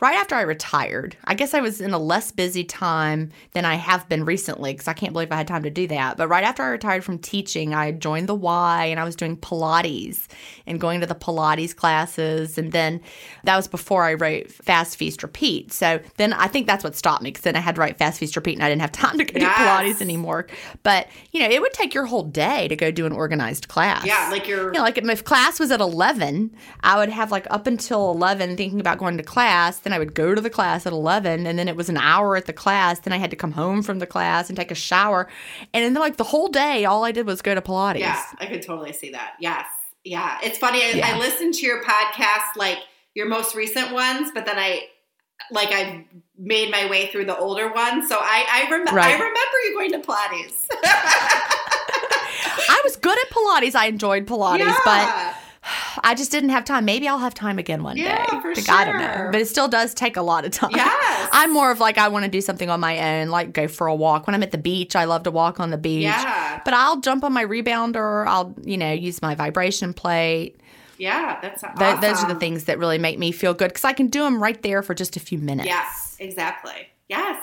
right 0.00 0.16
after 0.16 0.34
I 0.34 0.42
retired. 0.42 1.16
I 1.24 1.34
guess 1.34 1.54
I 1.54 1.60
was 1.60 1.80
in 1.80 1.92
a 1.92 1.98
less 1.98 2.32
busy 2.32 2.64
time 2.64 3.30
than 3.52 3.64
I 3.64 3.74
have 3.76 4.08
been 4.08 4.24
recently 4.24 4.72
because 4.72 4.88
I 4.88 4.92
can't 4.94 5.12
believe 5.12 5.30
I 5.32 5.36
had 5.36 5.48
time 5.48 5.62
to 5.64 5.70
do 5.70 5.86
that. 5.88 6.16
But 6.16 6.28
right 6.28 6.44
after 6.44 6.62
I 6.62 6.68
retired 6.68 7.04
from 7.04 7.18
teaching, 7.18 7.74
I 7.74 7.92
joined 7.92 8.28
the 8.28 8.34
Y 8.34 8.86
and 8.86 8.98
I 8.98 9.04
was 9.04 9.16
doing 9.16 9.36
Pilates 9.36 10.26
and 10.66 10.80
going 10.80 11.00
to 11.00 11.06
the 11.06 11.14
Pilates 11.14 11.74
classes. 11.76 12.56
And 12.58 12.72
then 12.72 13.00
that 13.44 13.56
was 13.56 13.68
before 13.68 14.04
I 14.04 14.14
wrote 14.14 14.50
Fast 14.50 14.96
Feast 14.96 15.22
Repeat. 15.22 15.72
So 15.72 16.00
then 16.16 16.32
I 16.32 16.46
think 16.46 16.66
that's 16.66 16.82
what 16.84 16.96
stopped 16.96 17.22
me 17.22 17.30
because 17.30 17.42
then 17.42 17.56
I 17.56 17.60
had 17.60 17.74
to 17.74 17.80
write 17.80 17.98
Fast 17.98 18.20
Feast 18.20 18.36
Repeat 18.36 18.54
and 18.54 18.62
I 18.62 18.68
didn't 18.68 18.80
have 18.82 18.92
time 19.00 19.18
to 19.18 19.24
go 19.24 19.38
Yes. 19.38 19.56
do 19.58 19.64
Pilates 19.64 20.00
anymore. 20.02 20.46
But, 20.82 21.08
you 21.32 21.40
know, 21.40 21.48
it 21.48 21.60
would 21.60 21.72
take 21.72 21.92
your 21.94 22.06
whole 22.06 22.22
day 22.24 22.68
to 22.68 22.76
go 22.76 22.90
do 22.90 23.06
an 23.06 23.12
organized 23.12 23.68
class. 23.68 24.04
Yeah, 24.06 24.28
like 24.30 24.46
you're 24.48 24.66
You 24.66 24.72
know, 24.72 24.82
like 24.82 24.98
if 24.98 25.24
class 25.24 25.60
was 25.60 25.70
at 25.70 25.80
11, 25.80 26.54
I 26.82 26.96
would 26.98 27.08
have 27.10 27.30
like 27.30 27.46
up 27.50 27.66
until 27.66 28.10
11 28.12 28.56
thinking 28.56 28.80
about 28.80 28.98
going 28.98 29.16
to 29.16 29.22
class. 29.22 29.78
Then 29.80 29.89
I 29.92 29.98
would 29.98 30.14
go 30.14 30.34
to 30.34 30.40
the 30.40 30.50
class 30.50 30.86
at 30.86 30.92
11, 30.92 31.46
and 31.46 31.58
then 31.58 31.68
it 31.68 31.76
was 31.76 31.88
an 31.88 31.96
hour 31.96 32.36
at 32.36 32.46
the 32.46 32.52
class. 32.52 33.00
Then 33.00 33.12
I 33.12 33.16
had 33.18 33.30
to 33.30 33.36
come 33.36 33.52
home 33.52 33.82
from 33.82 33.98
the 33.98 34.06
class 34.06 34.48
and 34.48 34.56
take 34.56 34.70
a 34.70 34.74
shower. 34.74 35.28
And 35.74 35.84
then, 35.84 36.00
like, 36.00 36.16
the 36.16 36.24
whole 36.24 36.48
day, 36.48 36.84
all 36.84 37.04
I 37.04 37.12
did 37.12 37.26
was 37.26 37.42
go 37.42 37.54
to 37.54 37.60
Pilates. 37.62 38.00
Yeah, 38.00 38.22
I 38.38 38.46
could 38.46 38.62
totally 38.62 38.92
see 38.92 39.10
that. 39.10 39.34
Yes. 39.40 39.66
Yeah. 40.04 40.38
It's 40.42 40.58
funny. 40.58 40.82
I, 40.82 40.90
Yeah. 40.90 41.14
I 41.14 41.18
listened 41.18 41.54
to 41.54 41.66
your 41.66 41.82
podcast, 41.82 42.56
like 42.56 42.78
your 43.14 43.26
most 43.28 43.54
recent 43.54 43.92
ones, 43.92 44.30
but 44.34 44.46
then 44.46 44.58
I 44.58 44.82
like 45.50 45.68
I 45.72 46.06
made 46.38 46.70
my 46.70 46.88
way 46.88 47.06
through 47.08 47.24
the 47.24 47.36
older 47.36 47.72
ones. 47.72 48.08
So 48.08 48.16
I 48.18 48.66
I, 48.66 48.70
rem- 48.70 48.84
Right. 48.94 49.06
I 49.08 49.12
remember 49.14 49.58
you 49.64 49.74
going 49.74 49.92
to 49.92 49.98
Pilates. 50.06 50.66
I 52.68 52.80
was 52.84 52.96
good 52.96 53.18
at 53.18 53.30
Pilates. 53.30 53.74
I 53.74 53.86
enjoyed 53.86 54.26
Pilates, 54.26 54.74
but 54.84 55.00
yeah. 55.02 55.34
I 56.02 56.14
just 56.14 56.30
didn't 56.30 56.50
have 56.50 56.64
time. 56.64 56.84
Maybe 56.84 57.06
I'll 57.08 57.18
have 57.18 57.34
time 57.34 57.58
again 57.58 57.82
one 57.82 57.96
Yeah, 57.96 58.24
day. 58.26 58.40
for 58.40 58.54
Like, 58.54 58.68
I 58.68 58.84
don't 58.84 58.98
know. 58.98 59.28
But 59.32 59.40
it 59.40 59.48
still 59.48 59.68
does 59.68 59.94
take 59.94 60.16
a 60.16 60.22
lot 60.22 60.44
of 60.44 60.50
time. 60.52 60.70
Yes. 60.74 61.28
I'm 61.32 61.52
more 61.52 61.70
of 61.70 61.80
like, 61.80 61.98
I 61.98 62.08
want 62.08 62.24
to 62.24 62.30
do 62.30 62.40
something 62.40 62.68
on 62.70 62.80
my 62.80 63.20
own, 63.20 63.28
like 63.28 63.52
go 63.52 63.68
for 63.68 63.86
a 63.86 63.94
walk. 63.94 64.26
When 64.26 64.34
I'm 64.34 64.42
at 64.42 64.50
the 64.50 64.58
beach, 64.58 64.96
I 64.96 65.04
love 65.04 65.22
to 65.24 65.30
walk 65.30 65.60
on 65.60 65.70
the 65.70 65.78
beach. 65.78 66.02
Yeah. 66.02 66.60
But 66.64 66.74
I'll 66.74 67.00
jump 67.00 67.24
on 67.24 67.32
my 67.32 67.44
rebounder. 67.44 68.26
I'll, 68.26 68.54
you 68.62 68.76
know, 68.76 68.92
use 68.92 69.22
my 69.22 69.34
vibration 69.34 69.92
plate. 69.94 70.60
Yeah, 70.98 71.38
that's 71.40 71.62
Th- 71.62 71.72
awesome. 71.76 72.00
Those 72.00 72.22
are 72.22 72.28
the 72.32 72.38
things 72.38 72.64
that 72.64 72.78
really 72.78 72.98
make 72.98 73.18
me 73.18 73.32
feel 73.32 73.54
good 73.54 73.68
because 73.68 73.84
I 73.84 73.94
can 73.94 74.08
do 74.08 74.22
them 74.22 74.42
right 74.42 74.60
there 74.62 74.82
for 74.82 74.92
just 74.94 75.16
a 75.16 75.20
few 75.20 75.38
minutes. 75.38 75.66
Yes, 75.66 76.16
exactly. 76.18 76.88
Yes. 77.08 77.42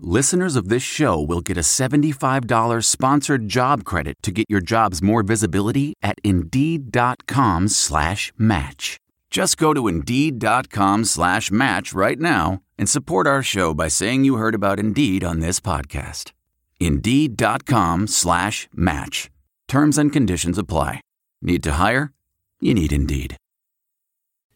listeners 0.00 0.54
of 0.56 0.68
this 0.68 0.82
show 0.82 1.20
will 1.20 1.40
get 1.40 1.56
a 1.56 1.60
$75 1.60 2.84
sponsored 2.84 3.48
job 3.48 3.84
credit 3.84 4.14
to 4.22 4.30
get 4.30 4.46
your 4.48 4.60
jobs 4.60 5.02
more 5.02 5.22
visibility 5.22 5.94
at 6.02 6.18
Indeed.com 6.22 7.68
slash 7.68 8.32
match. 8.38 8.98
Just 9.30 9.56
go 9.56 9.72
to 9.74 9.88
Indeed.com 9.88 11.04
slash 11.04 11.50
match 11.50 11.92
right 11.92 12.18
now 12.18 12.60
and 12.78 12.88
support 12.88 13.26
our 13.26 13.42
show 13.42 13.74
by 13.74 13.88
saying 13.88 14.24
you 14.24 14.36
heard 14.36 14.54
about 14.54 14.78
Indeed 14.78 15.24
on 15.24 15.40
this 15.40 15.60
podcast. 15.60 16.32
Indeed.com 16.80 18.06
slash 18.06 18.68
match. 18.74 19.30
Terms 19.68 19.98
and 19.98 20.12
conditions 20.12 20.58
apply. 20.58 21.00
Need 21.42 21.62
to 21.62 21.72
hire? 21.72 22.12
You 22.60 22.74
need 22.74 22.92
Indeed. 22.92 23.36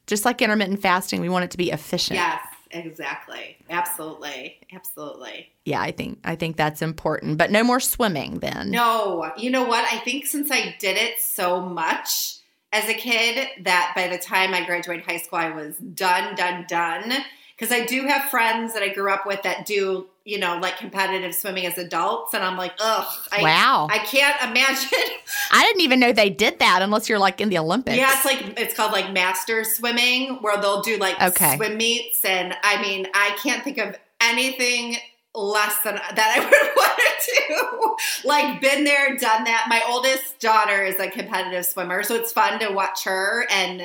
Just 0.07 0.26
like 0.26 0.42
intermittent 0.42 0.82
fasting, 0.82 1.22
we 1.22 1.30
want 1.30 1.45
it 1.47 1.51
to 1.53 1.57
be 1.57 1.70
efficient. 1.70 2.16
Yes, 2.16 2.43
exactly. 2.75 3.57
Absolutely. 3.70 4.59
Absolutely. 4.72 5.53
Yeah, 5.64 5.81
I 5.81 5.93
think 5.93 6.18
I 6.25 6.37
think 6.37 6.57
that's 6.57 6.83
important. 6.83 7.39
But 7.39 7.51
no 7.51 7.64
more 7.64 7.81
swimming 7.81 8.41
then. 8.41 8.70
No, 8.70 9.33
you 9.37 9.51
know 9.51 9.64
what? 9.64 9.85
I 9.93 9.99
think 9.99 10.27
since 10.27 10.51
I 10.51 10.75
did 10.79 10.97
it 10.97 11.20
so 11.20 11.61
much 11.61 12.39
as 12.72 12.89
a 12.89 12.95
kid 12.95 13.49
that 13.62 13.93
by 13.95 14.09
the 14.09 14.18
time 14.18 14.53
I 14.53 14.64
graduated 14.64 15.07
high 15.07 15.18
school, 15.18 15.39
I 15.39 15.51
was 15.51 15.77
done, 15.79 16.35
done, 16.35 16.66
done. 16.68 17.12
Because 17.57 17.72
I 17.72 17.86
do 17.86 18.02
have 18.09 18.30
friends 18.30 18.74
that 18.74 18.82
I 18.82 18.88
grew 18.88 19.11
up 19.12 19.26
with 19.26 19.42
that 19.44 19.64
do, 19.64 20.09
you 20.24 20.38
know, 20.40 20.59
like 20.59 20.76
competitive 20.76 21.34
swimming 21.34 21.66
as 21.66 21.78
adults, 21.78 22.34
and 22.34 22.42
I'm 22.42 22.57
like, 22.57 22.72
ugh, 22.80 23.07
I, 23.30 23.42
Wow. 23.42 23.86
I 23.90 23.98
can't 23.98 24.36
imagine. 24.50 24.88
I 25.52 25.62
didn't 25.62 25.82
even 25.82 26.00
know 26.00 26.12
they 26.12 26.30
did 26.30 26.59
that 26.59 26.82
unless 26.82 27.09
you're 27.09 27.20
like 27.20 27.40
in 27.40 27.50
the 27.50 27.59
Olympics. 27.59 27.96
Yeah, 27.96 28.12
it's 28.12 28.24
like 28.24 28.59
it's 28.59 28.74
called 28.74 28.90
like 28.92 29.12
master 29.12 29.62
swimming, 29.62 30.38
where 30.40 30.61
they'll 30.61 30.82
do 30.82 30.96
like 30.96 31.20
Okay. 31.22 31.57
swim 31.57 31.76
meets, 31.76 32.24
and 32.24 32.55
I 32.64 32.82
mean, 32.82 33.07
I 33.14 33.38
can't 33.42 33.62
think 33.62 33.78
of 33.78 33.94
anything 34.20 34.96
less 35.36 35.78
than 35.80 35.94
that 35.94 36.36
I 36.36 36.40
would 36.44 36.76
want 36.76 37.98
to 38.00 38.02
do. 38.22 38.28
Like, 38.28 38.61
been 38.61 38.84
there, 38.84 39.16
done 39.16 39.44
that. 39.44 39.66
My 39.68 39.82
oldest 39.88 40.40
daughter 40.40 40.82
is 40.84 40.98
a 40.98 41.09
competitive 41.11 41.66
swimmer, 41.66 42.02
so 42.02 42.14
it's 42.16 42.32
fun 42.32 42.59
to 42.61 42.70
watch 42.72 43.05
her 43.05 43.46
and 43.50 43.82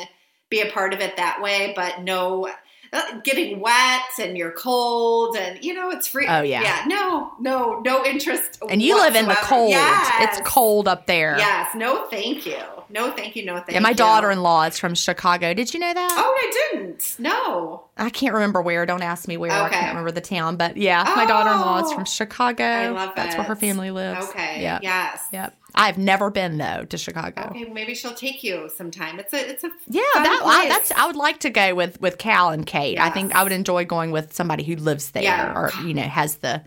be 0.49 0.61
a 0.61 0.71
part 0.71 0.93
of 0.93 1.01
it 1.01 1.17
that 1.17 1.39
way. 1.41 1.73
But 1.75 2.01
no. 2.01 2.49
Uh, 2.91 3.19
Getting 3.23 3.59
wet 3.59 4.01
and 4.19 4.37
you're 4.37 4.51
cold 4.51 5.35
and 5.37 5.63
you 5.63 5.73
know 5.73 5.89
it's 5.91 6.07
free. 6.07 6.27
Oh, 6.27 6.41
yeah. 6.41 6.61
yeah. 6.61 6.83
No, 6.87 7.31
no, 7.39 7.79
no 7.79 8.05
interest. 8.05 8.59
and 8.69 8.81
you 8.81 8.95
live 8.95 9.15
in 9.15 9.27
the 9.27 9.37
cold. 9.41 9.69
Yes. 9.71 10.37
It's 10.37 10.49
cold 10.49 10.87
up 10.87 11.05
there. 11.05 11.37
Yes. 11.37 11.75
No, 11.75 12.07
thank 12.07 12.45
you. 12.45 12.61
No, 12.89 13.11
thank 13.11 13.35
you. 13.35 13.45
No, 13.45 13.55
thank 13.55 13.69
you. 13.69 13.73
Yeah, 13.75 13.79
my 13.81 13.93
daughter-in-law 13.93 14.63
is 14.63 14.79
from 14.79 14.95
Chicago. 14.95 15.53
Did 15.53 15.73
you 15.73 15.79
know 15.79 15.93
that? 15.93 16.09
Oh, 16.11 16.35
I 16.37 16.73
didn't. 16.73 17.15
No. 17.19 17.83
I 17.97 18.09
can't 18.09 18.33
remember 18.33 18.61
where. 18.61 18.85
Don't 18.85 19.03
ask 19.03 19.27
me 19.27 19.37
where. 19.37 19.51
Okay. 19.51 19.65
I 19.65 19.69
can't 19.69 19.87
remember 19.89 20.11
the 20.11 20.21
town. 20.21 20.55
But 20.57 20.77
yeah, 20.77 21.03
my 21.15 21.25
oh. 21.25 21.27
daughter-in-law 21.27 21.79
is 21.85 21.91
Oh. 21.91 21.95
from 21.95 22.05
Chicago. 22.05 22.63
I 22.63 22.89
love 22.89 23.13
That's 23.15 23.35
where 23.35 23.43
her 23.45 23.55
family 23.55 23.91
lives. 23.91 24.27
Okay. 24.29 24.61
Yeah. 24.61 24.79
Yes. 24.81 25.23
Yep. 25.31 25.55
I've 25.75 25.97
never 25.99 26.31
been 26.31 26.57
though 26.57 26.85
to 26.85 26.97
Chicago. 26.97 27.49
Okay. 27.51 27.65
Maybe 27.65 27.93
she'll 27.93 28.15
take 28.15 28.43
you 28.43 28.69
sometime. 28.75 29.19
It's 29.19 29.33
a. 29.33 29.49
It's 29.49 29.63
a. 29.63 29.69
Yeah, 29.87 30.01
that 30.15 30.41
I, 30.43 30.67
that's 30.67 30.91
I 30.91 31.05
would 31.05 31.15
like 31.15 31.39
to 31.41 31.49
go 31.49 31.75
with 31.75 32.01
with 32.01 32.17
Cal 32.17 32.49
and 32.49 32.65
Kate. 32.65 32.97
I 32.99 33.09
think 33.11 33.35
I 33.35 33.43
would 33.43 33.51
enjoy 33.51 33.85
going 33.85 34.11
with 34.11 34.33
somebody 34.33 34.63
who 34.63 34.75
lives 34.75 35.11
there 35.11 35.23
Yeah. 35.23 35.53
or 35.55 35.71
you 35.83 35.93
know 35.93 36.01
has 36.03 36.37
the. 36.37 36.63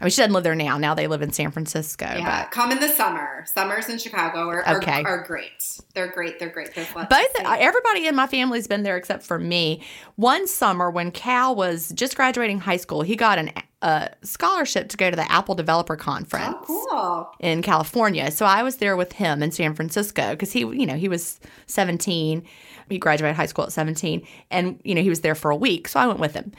I 0.00 0.04
mean, 0.04 0.10
she 0.10 0.18
doesn't 0.18 0.32
live 0.32 0.44
there 0.44 0.54
now. 0.54 0.78
Now 0.78 0.94
they 0.94 1.06
live 1.06 1.22
in 1.22 1.32
San 1.32 1.50
Francisco. 1.50 2.04
Yeah. 2.06 2.42
But 2.44 2.50
Come 2.50 2.72
in 2.72 2.80
the 2.80 2.88
summer. 2.88 3.44
Summers 3.46 3.88
in 3.88 3.98
Chicago 3.98 4.48
are, 4.48 4.62
are, 4.64 4.76
Okay. 4.78 5.02
are 5.04 5.22
great. 5.24 5.80
They're 5.94 6.08
great. 6.08 6.38
They're 6.38 6.50
great. 6.50 6.76
Lots 6.76 7.08
both 7.08 7.26
everybody 7.44 8.06
in 8.06 8.14
my 8.14 8.26
family's 8.26 8.66
been 8.66 8.82
there 8.82 8.96
except 8.96 9.22
for 9.24 9.38
me. 9.38 9.82
One 10.16 10.46
summer 10.46 10.90
when 10.90 11.10
Cal 11.10 11.54
was 11.54 11.88
just 11.90 12.16
graduating 12.16 12.60
high 12.60 12.76
school, 12.76 13.02
he 13.02 13.16
got 13.16 13.38
an 13.38 13.52
a 13.82 14.10
scholarship 14.22 14.88
to 14.88 14.96
go 14.96 15.10
to 15.10 15.16
the 15.16 15.30
Apple 15.30 15.54
Developer 15.54 15.96
Conference. 15.96 16.56
Oh, 16.68 17.28
cool. 17.30 17.30
in 17.40 17.60
California. 17.62 18.30
So 18.30 18.46
I 18.46 18.62
was 18.62 18.76
there 18.76 18.96
with 18.96 19.12
him 19.12 19.42
in 19.42 19.52
San 19.52 19.74
Francisco 19.74 20.30
because 20.30 20.50
he, 20.50 20.60
you 20.60 20.86
know, 20.86 20.94
he 20.96 21.08
was 21.08 21.38
17. 21.66 22.42
He 22.88 22.98
graduated 22.98 23.36
high 23.36 23.46
school 23.46 23.64
at 23.64 23.72
17 23.72 24.26
and, 24.50 24.80
you 24.82 24.94
know, 24.94 25.02
he 25.02 25.10
was 25.10 25.20
there 25.20 25.34
for 25.34 25.50
a 25.50 25.56
week. 25.56 25.88
So 25.88 26.00
I 26.00 26.06
went 26.06 26.20
with 26.20 26.32
him. 26.34 26.52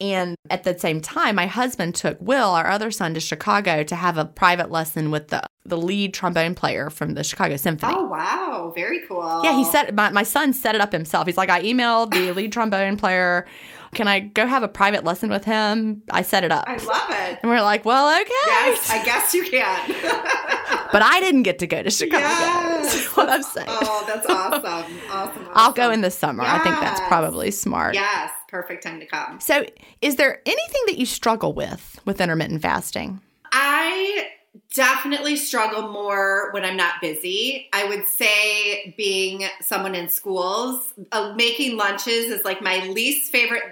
And 0.00 0.36
at 0.48 0.64
the 0.64 0.78
same 0.78 1.00
time, 1.00 1.34
my 1.34 1.46
husband 1.46 1.94
took 1.94 2.16
Will, 2.20 2.50
our 2.50 2.68
other 2.68 2.90
son, 2.90 3.12
to 3.14 3.20
Chicago 3.20 3.82
to 3.84 3.94
have 3.94 4.16
a 4.16 4.24
private 4.24 4.70
lesson 4.70 5.10
with 5.10 5.28
the, 5.28 5.42
the 5.66 5.76
lead 5.76 6.14
trombone 6.14 6.54
player 6.54 6.88
from 6.88 7.12
the 7.12 7.22
Chicago 7.22 7.56
Symphony. 7.56 7.92
Oh 7.94 8.06
wow. 8.06 8.72
Very 8.74 9.06
cool. 9.06 9.42
Yeah, 9.44 9.54
he 9.56 9.64
set 9.64 9.94
my, 9.94 10.10
my 10.10 10.22
son 10.22 10.54
set 10.54 10.74
it 10.74 10.80
up 10.80 10.92
himself. 10.92 11.26
He's 11.26 11.36
like, 11.36 11.50
I 11.50 11.62
emailed 11.62 12.12
the 12.12 12.32
lead 12.32 12.52
trombone 12.52 12.96
player. 12.96 13.46
Can 13.94 14.06
I 14.06 14.20
go 14.20 14.46
have 14.46 14.62
a 14.62 14.68
private 14.68 15.04
lesson 15.04 15.30
with 15.30 15.44
him? 15.44 16.02
I 16.10 16.22
set 16.22 16.44
it 16.44 16.52
up. 16.52 16.64
I 16.68 16.76
love 16.76 17.10
it. 17.10 17.38
and 17.42 17.50
we're 17.50 17.60
like, 17.62 17.84
well, 17.84 18.08
okay. 18.20 18.30
Yes, 18.46 18.90
I 18.90 19.04
guess 19.04 19.34
you 19.34 19.44
can. 19.44 20.26
But 20.92 21.02
I 21.02 21.20
didn't 21.20 21.44
get 21.44 21.60
to 21.60 21.66
go 21.68 21.82
to 21.82 21.90
Chicago. 21.90 22.22
Yes. 22.24 22.92
That's 22.94 23.16
what 23.16 23.28
I'm 23.28 23.42
saying. 23.42 23.66
oh, 23.70 24.04
that's 24.08 24.26
awesome. 24.26 24.64
Awesome. 24.64 24.98
awesome. 25.10 25.48
I'll 25.54 25.72
go 25.72 25.90
in 25.90 26.00
the 26.00 26.10
summer. 26.10 26.42
I 26.42 26.58
think 26.60 26.80
that's 26.80 27.00
probably 27.06 27.50
smart. 27.52 27.94
Yes. 27.94 28.32
Perfect 28.48 28.82
time 28.82 28.98
to 28.98 29.06
come. 29.06 29.38
So, 29.38 29.64
is 30.00 30.16
there 30.16 30.40
anything 30.46 30.82
that 30.86 30.98
you 30.98 31.06
struggle 31.06 31.52
with 31.52 32.00
with 32.06 32.20
intermittent 32.20 32.62
fasting? 32.62 33.20
I 33.52 34.28
definitely 34.74 35.36
struggle 35.36 35.88
more 35.92 36.50
when 36.52 36.64
I'm 36.64 36.76
not 36.76 36.94
busy. 37.00 37.68
I 37.72 37.84
would 37.84 38.06
say 38.06 38.94
being 38.96 39.44
someone 39.60 39.94
in 39.94 40.08
schools, 40.08 40.92
uh, 41.12 41.34
making 41.36 41.76
lunches 41.76 42.26
is 42.26 42.44
like 42.44 42.62
my 42.62 42.84
least 42.88 43.30
favorite 43.30 43.62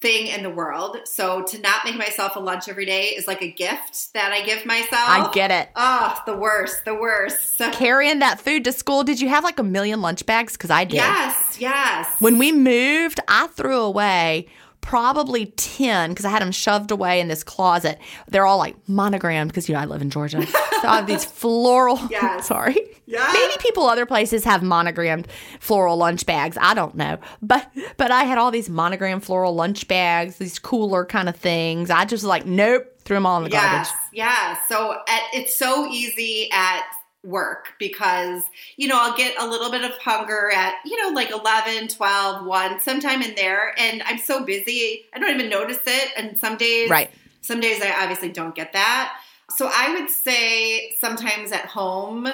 thing 0.00 0.28
in 0.28 0.42
the 0.42 0.50
world. 0.50 0.96
So 1.04 1.42
to 1.42 1.60
not 1.60 1.84
make 1.84 1.96
myself 1.96 2.36
a 2.36 2.40
lunch 2.40 2.68
every 2.68 2.86
day 2.86 3.06
is 3.06 3.26
like 3.26 3.42
a 3.42 3.50
gift 3.50 4.12
that 4.14 4.32
I 4.32 4.42
give 4.44 4.64
myself. 4.64 4.92
I 4.92 5.28
get 5.32 5.50
it. 5.50 5.70
Oh, 5.74 6.16
the 6.26 6.36
worst, 6.36 6.84
the 6.84 6.94
worst. 6.94 7.56
So, 7.56 7.70
Carrying 7.72 8.20
that 8.20 8.40
food 8.40 8.64
to 8.64 8.72
school, 8.72 9.02
did 9.02 9.20
you 9.20 9.28
have 9.28 9.42
like 9.42 9.58
a 9.58 9.64
million 9.64 10.00
lunch 10.00 10.24
bags? 10.24 10.52
Because 10.52 10.70
I 10.70 10.84
did. 10.84 10.94
yes, 10.96 11.56
yes. 11.60 12.08
When 12.20 12.38
we 12.38 12.52
moved, 12.52 13.18
I 13.26 13.48
threw 13.48 13.80
away 13.80 14.46
probably 14.88 15.44
10 15.46 16.10
because 16.10 16.24
I 16.24 16.30
had 16.30 16.40
them 16.40 16.50
shoved 16.50 16.90
away 16.90 17.20
in 17.20 17.28
this 17.28 17.44
closet. 17.44 17.98
They're 18.28 18.46
all 18.46 18.56
like 18.56 18.74
monogrammed 18.88 19.50
because, 19.50 19.68
you 19.68 19.74
know, 19.74 19.80
I 19.80 19.84
live 19.84 20.00
in 20.00 20.08
Georgia. 20.08 20.46
so 20.46 20.88
I 20.88 20.96
have 20.96 21.06
these 21.06 21.24
floral, 21.40 21.98
Yes. 22.10 22.46
sorry. 22.46 22.76
Yes. 23.04 23.30
Maybe 23.34 23.52
people 23.60 23.84
other 23.84 24.06
places 24.06 24.44
have 24.44 24.62
monogrammed 24.62 25.28
floral 25.60 25.98
lunch 25.98 26.24
bags. 26.24 26.56
I 26.60 26.72
don't 26.72 26.94
know. 26.94 27.18
But 27.42 27.70
but 27.98 28.10
I 28.10 28.24
had 28.24 28.38
all 28.38 28.50
these 28.50 28.68
monogrammed 28.70 29.24
floral 29.24 29.54
lunch 29.54 29.88
bags, 29.88 30.36
these 30.36 30.58
cooler 30.58 31.04
kind 31.04 31.28
of 31.28 31.36
things. 31.36 31.90
I 31.90 32.04
just 32.04 32.22
was 32.22 32.24
like, 32.24 32.46
nope, 32.46 32.86
threw 33.00 33.16
them 33.16 33.26
all 33.26 33.36
in 33.38 33.44
the 33.44 33.50
Yes, 33.50 33.62
garbage. 33.90 33.92
yes. 34.12 34.56
Yeah. 34.70 34.76
So 34.76 34.92
at, 35.06 35.22
it's 35.34 35.54
so 35.56 35.86
easy 35.90 36.48
at 36.52 36.82
work 37.24 37.74
because, 37.78 38.42
you 38.76 38.88
know, 38.88 38.96
I'll 38.98 39.16
get 39.16 39.40
a 39.40 39.46
little 39.46 39.70
bit 39.70 39.84
of 39.84 39.96
hunger 39.98 40.50
at, 40.54 40.74
you 40.84 41.00
know, 41.02 41.14
like 41.14 41.30
11, 41.30 41.88
12, 41.88 42.46
1, 42.46 42.80
sometime 42.80 43.22
in 43.22 43.34
there. 43.34 43.74
And 43.78 44.02
I'm 44.04 44.18
so 44.18 44.44
busy, 44.44 45.04
I 45.12 45.18
don't 45.18 45.34
even 45.34 45.50
notice 45.50 45.80
it. 45.86 46.12
And 46.16 46.38
some 46.38 46.56
days, 46.56 46.90
Right. 46.90 47.10
some 47.40 47.60
days 47.60 47.82
I 47.82 48.02
obviously 48.02 48.30
don't 48.30 48.54
get 48.54 48.72
that. 48.72 49.18
So 49.50 49.70
I 49.72 49.98
would 49.98 50.10
say 50.10 50.92
sometimes 51.00 51.52
at 51.52 51.66
home, 51.66 52.28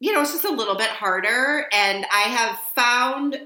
you 0.00 0.12
know, 0.12 0.22
it's 0.22 0.32
just 0.32 0.44
a 0.44 0.50
little 0.50 0.76
bit 0.76 0.88
harder. 0.88 1.66
And 1.72 2.06
I 2.10 2.22
have 2.22 2.58
found 2.74 3.40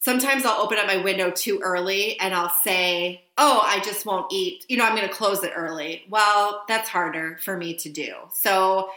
sometimes 0.00 0.44
I'll 0.44 0.62
open 0.62 0.78
up 0.78 0.86
my 0.86 0.98
window 0.98 1.30
too 1.30 1.60
early 1.62 2.18
and 2.20 2.34
I'll 2.34 2.54
say, 2.62 3.24
Oh, 3.36 3.62
I 3.64 3.80
just 3.80 4.06
won't 4.06 4.32
eat. 4.32 4.64
You 4.68 4.76
know, 4.78 4.84
I'm 4.84 4.96
going 4.96 5.08
to 5.08 5.14
close 5.14 5.44
it 5.44 5.52
early. 5.54 6.04
Well, 6.08 6.64
that's 6.68 6.88
harder 6.88 7.38
for 7.42 7.56
me 7.56 7.74
to 7.74 7.88
do. 7.88 8.14
So 8.32 8.90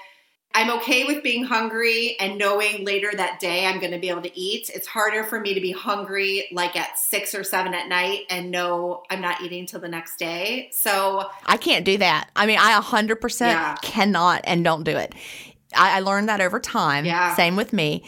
I'm 0.53 0.69
okay 0.79 1.05
with 1.05 1.23
being 1.23 1.43
hungry 1.45 2.15
and 2.19 2.37
knowing 2.37 2.85
later 2.85 3.09
that 3.15 3.39
day 3.39 3.65
I'm 3.65 3.79
going 3.79 3.91
to 3.91 3.99
be 3.99 4.09
able 4.09 4.21
to 4.23 4.39
eat. 4.39 4.69
It's 4.73 4.87
harder 4.87 5.23
for 5.23 5.39
me 5.39 5.53
to 5.53 5.61
be 5.61 5.71
hungry 5.71 6.47
like 6.51 6.75
at 6.75 6.99
six 6.99 7.33
or 7.33 7.43
seven 7.43 7.73
at 7.73 7.87
night 7.87 8.21
and 8.29 8.51
know 8.51 9.03
I'm 9.09 9.21
not 9.21 9.41
eating 9.41 9.65
till 9.65 9.79
the 9.79 9.87
next 9.87 10.17
day. 10.17 10.69
So 10.73 11.29
I 11.45 11.57
can't 11.57 11.85
do 11.85 11.97
that. 11.99 12.29
I 12.35 12.45
mean, 12.45 12.59
I 12.59 12.79
100% 12.79 13.39
Yeah. 13.41 13.75
cannot 13.81 14.41
and 14.43 14.63
don't 14.63 14.83
do 14.83 14.97
it. 14.97 15.15
I, 15.75 15.97
I 15.97 15.99
learned 16.01 16.27
that 16.29 16.41
over 16.41 16.59
time. 16.59 17.05
Yeah. 17.05 17.33
Same 17.35 17.55
with 17.55 17.71
me. 17.73 18.03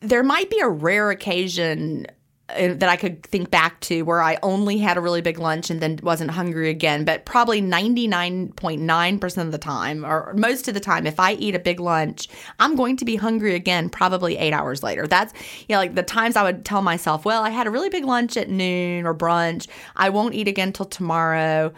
There 0.00 0.22
might 0.22 0.50
be 0.50 0.60
a 0.60 0.68
rare 0.68 1.10
occasion 1.10 2.06
Uh, 2.50 2.74
that 2.74 2.90
I 2.90 2.96
could 2.96 3.22
think 3.22 3.50
back 3.50 3.80
to 3.80 4.02
where 4.02 4.20
I 4.20 4.38
only 4.42 4.76
had 4.76 4.98
a 4.98 5.00
really 5.00 5.22
big 5.22 5.38
lunch 5.38 5.70
and 5.70 5.80
then 5.80 5.98
wasn't 6.02 6.30
hungry 6.30 6.68
again. 6.68 7.06
But 7.06 7.24
probably 7.24 7.62
99.9% 7.62 9.38
of 9.38 9.50
the 9.50 9.56
time, 9.56 10.04
or 10.04 10.34
most 10.36 10.68
of 10.68 10.74
the 10.74 10.80
time, 10.80 11.06
if 11.06 11.18
I 11.18 11.32
eat 11.32 11.54
a 11.54 11.58
big 11.58 11.80
lunch, 11.80 12.28
I'm 12.60 12.76
going 12.76 12.98
to 12.98 13.06
be 13.06 13.16
hungry 13.16 13.54
again 13.54 13.88
probably 13.88 14.36
eight 14.36 14.52
hours 14.52 14.82
later. 14.82 15.06
That's, 15.06 15.32
you 15.68 15.74
know, 15.74 15.78
like 15.78 15.94
the 15.94 16.02
times 16.02 16.36
I 16.36 16.42
would 16.42 16.66
tell 16.66 16.82
myself, 16.82 17.24
well, 17.24 17.42
I 17.42 17.48
had 17.48 17.66
a 17.66 17.70
really 17.70 17.88
big 17.88 18.04
lunch 18.04 18.36
at 18.36 18.50
noon 18.50 19.06
or 19.06 19.14
brunch. 19.14 19.66
I 19.96 20.10
won't 20.10 20.34
eat 20.34 20.46
again 20.46 20.74
till 20.74 20.84
tomorrow. 20.84 21.72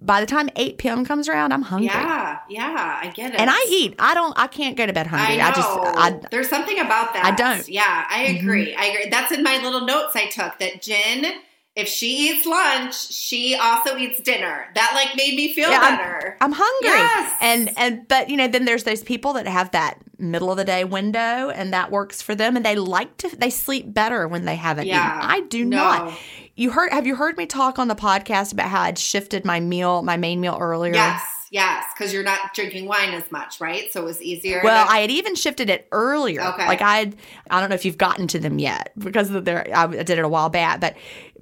By 0.00 0.20
the 0.20 0.26
time 0.26 0.50
8 0.56 0.76
p.m. 0.78 1.04
comes 1.06 1.28
around, 1.28 1.52
I'm 1.52 1.62
hungry. 1.62 1.86
yeah, 1.86 2.40
yeah, 2.50 2.98
I 3.02 3.08
get 3.08 3.32
it. 3.32 3.40
And 3.40 3.48
I 3.50 3.64
eat. 3.70 3.94
I 3.98 4.12
don't. 4.14 4.36
I 4.38 4.46
can't 4.48 4.76
go 4.76 4.84
to 4.86 4.92
bed 4.92 5.06
I 5.06 5.08
hungry. 5.10 5.36
know. 5.38 5.44
I, 5.44 5.50
just. 5.52 5.68
I, 5.68 6.28
There's 6.30 6.48
something 6.48 6.78
about 6.78 7.14
that. 7.14 7.24
I 7.24 7.30
don't. 7.30 7.60
Mm-hmm. 7.60 7.72
Yeah, 7.72 8.06
I 8.10 8.22
agree. 8.38 8.74
I 8.74 8.84
agree. 8.86 9.08
That's 9.10 9.32
in 9.32 9.42
my 9.42 9.58
little 9.62 9.82
notes 9.86 10.14
I 10.14 10.26
took 10.26 10.58
that 10.58 10.82
Gin, 10.82 11.24
if 11.74 11.88
she 11.88 12.28
eats 12.28 12.46
lunch, 12.46 12.94
she 13.12 13.54
also 13.54 13.96
eats 13.96 14.20
dinner. 14.20 14.66
That 14.74 14.92
like 14.94 15.16
made 15.16 15.36
me 15.36 15.52
feel 15.54 15.70
Yeah, 15.70 15.80
I'm- 15.80 15.96
better. 15.96 16.36
I'm 16.40 16.52
hungry. 16.52 16.88
Yes. 16.88 17.36
And 17.40 17.70
and 17.78 18.06
but 18.08 18.28
you 18.28 18.36
know, 18.36 18.46
then 18.48 18.66
there's 18.66 18.84
those 18.84 19.02
people 19.02 19.32
that 19.34 19.46
have 19.46 19.70
that 19.70 19.98
middle 20.18 20.50
of 20.50 20.56
the 20.58 20.64
day 20.64 20.84
window 20.84 21.48
and 21.50 21.72
that 21.72 21.90
works 21.90 22.20
for 22.22 22.34
them 22.34 22.56
and 22.56 22.64
they 22.64 22.76
like 22.76 23.16
to 23.18 23.34
they 23.36 23.50
sleep 23.50 23.92
better 23.92 24.28
when 24.28 24.44
they 24.44 24.56
haven't 24.56 24.86
Yeah. 24.86 25.18
eaten. 25.18 25.30
I 25.30 25.40
do 25.48 25.64
No. 25.64 25.76
not. 25.78 26.12
You 26.56 26.70
heard 26.70 26.92
have 26.92 27.06
you 27.06 27.16
heard 27.16 27.36
me 27.36 27.46
talk 27.46 27.78
on 27.78 27.88
the 27.88 27.96
podcast 27.96 28.52
about 28.52 28.68
how 28.68 28.82
I'd 28.82 28.98
shifted 28.98 29.44
my 29.44 29.58
meal, 29.60 30.02
my 30.02 30.16
main 30.16 30.40
meal 30.40 30.56
earlier? 30.60 30.94
yes, 30.94 31.20
yes, 31.50 31.84
because 31.96 32.12
you're 32.12 32.22
not 32.22 32.54
drinking 32.54 32.86
wine 32.86 33.10
as 33.12 33.28
much, 33.32 33.60
right? 33.60 33.92
So 33.92 34.02
it 34.02 34.04
was 34.04 34.22
easier. 34.22 34.60
Well, 34.62 34.86
to- 34.86 34.92
I 34.92 34.98
had 35.00 35.10
even 35.10 35.34
shifted 35.34 35.68
it 35.68 35.88
earlier. 35.90 36.40
Okay. 36.42 36.66
Like 36.68 36.80
I, 36.80 36.98
had, 36.98 37.16
I 37.50 37.58
don't 37.58 37.70
know 37.70 37.74
if 37.74 37.84
you've 37.84 37.98
gotten 37.98 38.28
to 38.28 38.38
them 38.38 38.60
yet 38.60 38.92
because 38.96 39.30
they're. 39.30 39.66
I 39.76 39.86
did 39.88 40.10
it 40.10 40.24
a 40.24 40.28
while 40.28 40.48
back, 40.48 40.78
but 40.80 40.94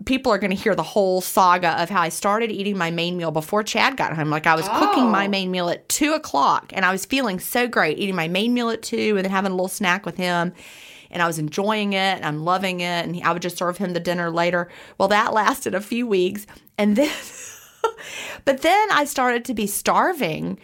people 0.07 0.33
are 0.33 0.39
going 0.39 0.51
to 0.51 0.57
hear 0.57 0.75
the 0.75 0.83
whole 0.83 1.21
saga 1.21 1.83
of 1.83 1.91
how 1.91 2.01
I 2.01 2.09
started 2.09 2.51
eating 2.51 2.79
my 2.79 2.91
main 2.91 3.19
meal 3.19 3.31
before 3.33 3.63
Chad 3.63 3.99
got 3.99 4.17
home. 4.17 4.31
Like 4.31 4.47
I 4.47 4.55
was 4.55 4.67
cooking 4.69 5.11
my 5.11 5.27
Oh. 5.27 5.29
main 5.29 5.51
meal 5.51 5.69
at 5.69 5.87
two 5.91 6.15
o'clock, 6.15 6.73
and 6.75 6.87
I 6.87 6.91
was 6.93 7.05
feeling 7.05 7.39
so 7.39 7.69
great 7.69 7.99
eating 7.99 8.17
my 8.17 8.29
main 8.29 8.55
meal 8.55 8.71
at 8.71 8.81
two, 8.81 9.17
and 9.19 9.25
then 9.27 9.31
having 9.31 9.53
a 9.53 9.55
little 9.55 9.69
snack 9.69 10.07
with 10.07 10.17
him. 10.17 10.55
And 11.13 11.23
I 11.23 11.27
was 11.27 11.39
enjoying 11.39 11.93
it, 11.93 11.97
and 12.17 12.25
I'm 12.25 12.45
loving 12.45 12.81
it, 12.81 13.05
and 13.07 13.23
I 13.23 13.33
would 13.33 13.43
just 13.43 13.59
serve 13.59 13.77
him 13.79 13.93
the 13.93 14.01
dinner 14.01 14.31
later. 14.31 14.69
Well, 14.99 15.09
that 15.09 15.33
lasted 15.35 15.75
a 15.75 15.81
few 15.81 16.07
weeks, 16.07 16.47
and 16.79 16.97
then, 16.97 17.13
but 18.45 18.63
then 18.63 18.89
I 18.91 19.05
started 19.05 19.45
to 19.47 19.55
be 19.55 19.67
starving, 19.67 20.59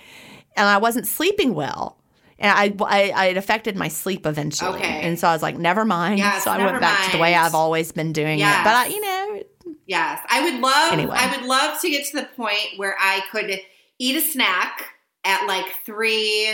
and 0.56 0.66
I 0.66 0.78
wasn't 0.78 1.06
sleeping 1.06 1.54
well. 1.54 1.96
And 2.40 2.52
I, 2.52 2.84
I, 2.84 3.10
I 3.10 3.26
it 3.26 3.36
affected 3.36 3.76
my 3.76 3.88
sleep 3.88 4.24
eventually. 4.24 4.78
Okay. 4.78 5.00
And 5.02 5.18
so 5.18 5.26
I 5.26 5.32
was 5.32 5.42
like, 5.42 5.58
never 5.58 5.84
mind. 5.84 6.18
Yes, 6.18 6.44
so 6.44 6.52
I 6.52 6.64
went 6.64 6.80
back 6.80 7.06
to 7.06 7.16
the 7.16 7.20
way. 7.20 7.34
I've 7.34 7.56
always 7.56 7.90
been 7.90 8.12
doing 8.12 8.38
Yes. 8.38 8.60
it. 8.60 8.64
But 8.64 8.74
I, 8.76 8.86
you 8.86 9.00
know, 9.00 9.42
Yes, 9.86 10.20
I 10.28 10.42
would 10.44 10.60
love. 10.60 10.92
Anyway. 10.92 11.16
I 11.18 11.36
would 11.36 11.46
love 11.46 11.80
to 11.80 11.90
get 11.90 12.06
to 12.08 12.16
the 12.20 12.28
point 12.36 12.76
where 12.76 12.94
I 13.00 13.22
could 13.32 13.58
eat 13.98 14.16
a 14.16 14.20
snack 14.20 14.84
at 15.24 15.46
like 15.46 15.64
three, 15.84 16.48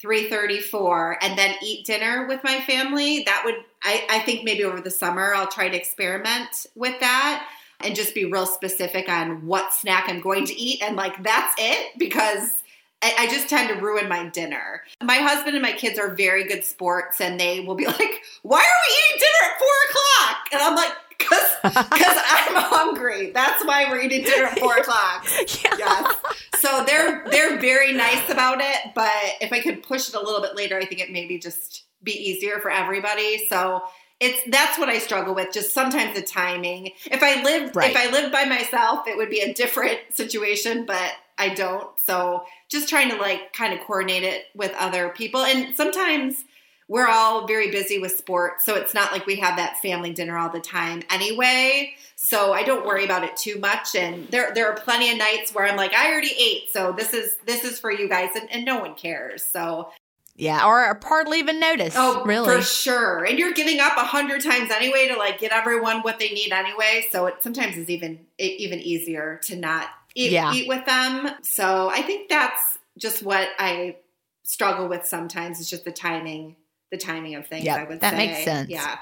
three 0.00 0.28
thirty, 0.28 0.60
four, 0.60 1.18
and 1.22 1.38
then 1.38 1.54
eat 1.62 1.86
dinner 1.86 2.26
with 2.26 2.42
my 2.44 2.60
family. 2.60 3.22
That 3.24 3.42
would. 3.44 3.56
I, 3.82 4.06
I 4.10 4.20
think 4.20 4.44
maybe 4.44 4.64
over 4.64 4.80
the 4.80 4.90
summer 4.90 5.34
I'll 5.34 5.48
try 5.48 5.68
to 5.68 5.76
experiment 5.76 6.66
with 6.74 6.98
that 7.00 7.48
and 7.80 7.94
just 7.94 8.14
be 8.14 8.24
real 8.24 8.46
specific 8.46 9.08
on 9.08 9.46
what 9.46 9.72
snack 9.72 10.08
I'm 10.08 10.20
going 10.20 10.46
to 10.46 10.60
eat, 10.60 10.82
and 10.82 10.96
like 10.96 11.22
that's 11.22 11.54
it 11.58 11.98
because. 11.98 12.52
I 13.00 13.14
I 13.16 13.26
just 13.28 13.48
tend 13.48 13.68
to 13.68 13.76
ruin 13.76 14.08
my 14.08 14.28
dinner. 14.28 14.82
My 15.00 15.18
husband 15.18 15.54
and 15.54 15.62
my 15.62 15.70
kids 15.70 16.00
are 16.00 16.16
very 16.16 16.42
good 16.48 16.64
sports, 16.64 17.20
and 17.20 17.38
they 17.38 17.60
will 17.60 17.76
be 17.76 17.86
like, 17.98 18.22
"Why 18.42 18.58
are 18.58 18.80
we 18.88 18.94
eating 19.14 19.20
dinner 19.20 19.52
at 19.52 19.58
four 19.60 19.68
o'clock?" 19.88 20.48
And 20.52 20.62
I'm 20.62 20.74
like, 20.74 20.92
"Cause, 21.18 21.38
cause 21.62 21.72
I'm 21.72 22.54
hungry. 22.56 23.30
That's 23.32 23.64
why 23.64 23.90
we're 23.90 24.00
eating 24.00 24.24
dinner 24.24 24.46
at 24.46 24.58
four 24.58 24.76
o'clock." 24.78 25.26
yeah. 25.64 25.74
Yes. 25.78 26.16
So 26.58 26.84
they're 26.86 27.24
they're 27.30 27.58
very 27.58 27.92
nice 27.92 28.28
about 28.30 28.58
it, 28.60 28.92
but 28.94 29.10
if 29.40 29.52
I 29.52 29.60
could 29.60 29.82
push 29.82 30.08
it 30.08 30.14
a 30.14 30.20
little 30.20 30.40
bit 30.40 30.56
later, 30.56 30.78
I 30.78 30.84
think 30.84 31.00
it 31.00 31.10
maybe 31.10 31.38
just 31.38 31.84
be 32.02 32.12
easier 32.12 32.58
for 32.60 32.70
everybody. 32.70 33.46
So 33.48 33.82
it's 34.20 34.40
that's 34.48 34.78
what 34.78 34.88
I 34.88 34.98
struggle 34.98 35.34
with. 35.34 35.52
Just 35.52 35.72
sometimes 35.72 36.14
the 36.16 36.22
timing. 36.22 36.90
If 37.06 37.22
I 37.22 37.42
lived 37.42 37.76
Right. 37.76 37.90
if 37.90 37.96
I 37.96 38.10
lived 38.10 38.32
by 38.32 38.44
myself, 38.44 39.06
it 39.06 39.16
would 39.16 39.30
be 39.30 39.40
a 39.40 39.52
different 39.54 39.98
situation, 40.12 40.86
but 40.86 41.12
I 41.40 41.50
don't. 41.50 41.88
So 42.04 42.44
just 42.68 42.88
trying 42.88 43.10
to 43.10 43.16
like 43.16 43.52
kind 43.52 43.72
of 43.72 43.80
coordinate 43.86 44.24
it 44.24 44.46
with 44.56 44.72
other 44.78 45.10
people. 45.10 45.42
And 45.44 45.74
sometimes 45.76 46.42
we're 46.88 47.06
all 47.08 47.46
very 47.46 47.70
busy 47.70 47.98
with 47.98 48.12
sports, 48.16 48.64
so 48.64 48.74
it's 48.74 48.94
not 48.94 49.12
like 49.12 49.26
we 49.26 49.36
have 49.36 49.56
that 49.56 49.76
family 49.82 50.12
dinner 50.12 50.36
all 50.38 50.48
the 50.50 50.60
time 50.60 51.02
anyway. 51.10 51.94
So 52.16 52.52
I 52.52 52.62
don't 52.64 52.84
worry 52.86 53.04
about 53.04 53.22
it 53.24 53.36
too 53.36 53.58
much. 53.60 53.94
And 53.94 54.26
there 54.28 54.52
there 54.54 54.68
are 54.70 54.74
plenty 54.76 55.10
of 55.12 55.18
nights 55.18 55.54
where 55.54 55.66
I'm 55.66 55.76
like, 55.76 55.94
I 55.94 56.10
already 56.10 56.32
ate, 56.38 56.72
so 56.72 56.92
this 56.92 57.12
is 57.14 57.36
this 57.46 57.62
is 57.64 57.78
for 57.78 57.92
you 57.92 58.08
guys, 58.08 58.30
and, 58.34 58.50
and 58.50 58.64
no 58.64 58.78
one 58.80 58.94
cares. 58.94 59.44
So 59.44 59.92
Yeah. 60.34 60.64
Or 60.66 60.98
hardly 61.04 61.38
even 61.40 61.60
notice. 61.60 61.94
Oh, 61.96 62.24
really. 62.24 62.56
for 62.56 62.62
sure. 62.62 63.24
And 63.24 63.38
you're 63.38 63.52
getting 63.52 63.80
up 63.80 63.96
a 63.96 64.04
hundred 64.06 64.42
times 64.42 64.70
anyway 64.70 65.08
to 65.08 65.16
like 65.16 65.38
get 65.40 65.52
everyone 65.52 66.00
what 66.02 66.18
they 66.18 66.30
need 66.30 66.52
anyway. 66.52 67.06
So 67.12 67.26
it 67.26 67.36
sometimes 67.42 67.76
is 67.76 67.90
even 67.90 68.20
even 68.38 68.78
easier 68.80 69.40
to 69.44 69.56
not 69.56 69.88
eat, 70.14 70.32
Yeah. 70.32 70.52
eat 70.54 70.68
with 70.68 70.86
them. 70.86 71.28
So 71.42 71.90
I 71.90 72.02
think 72.02 72.28
that's 72.28 72.78
just 72.96 73.22
what 73.22 73.48
I 73.58 73.96
struggle 74.44 74.88
with 74.88 75.06
sometimes. 75.06 75.60
It's 75.60 75.68
just 75.70 75.84
the 75.84 75.92
timing, 75.92 76.56
the 76.90 76.96
timing 76.96 77.34
of 77.34 77.46
things. 77.46 77.66
Would 77.66 78.00
that 78.00 78.12
say. 78.12 78.16
makes 78.16 78.44
sense. 78.44 78.70
Yeah. 78.70 78.98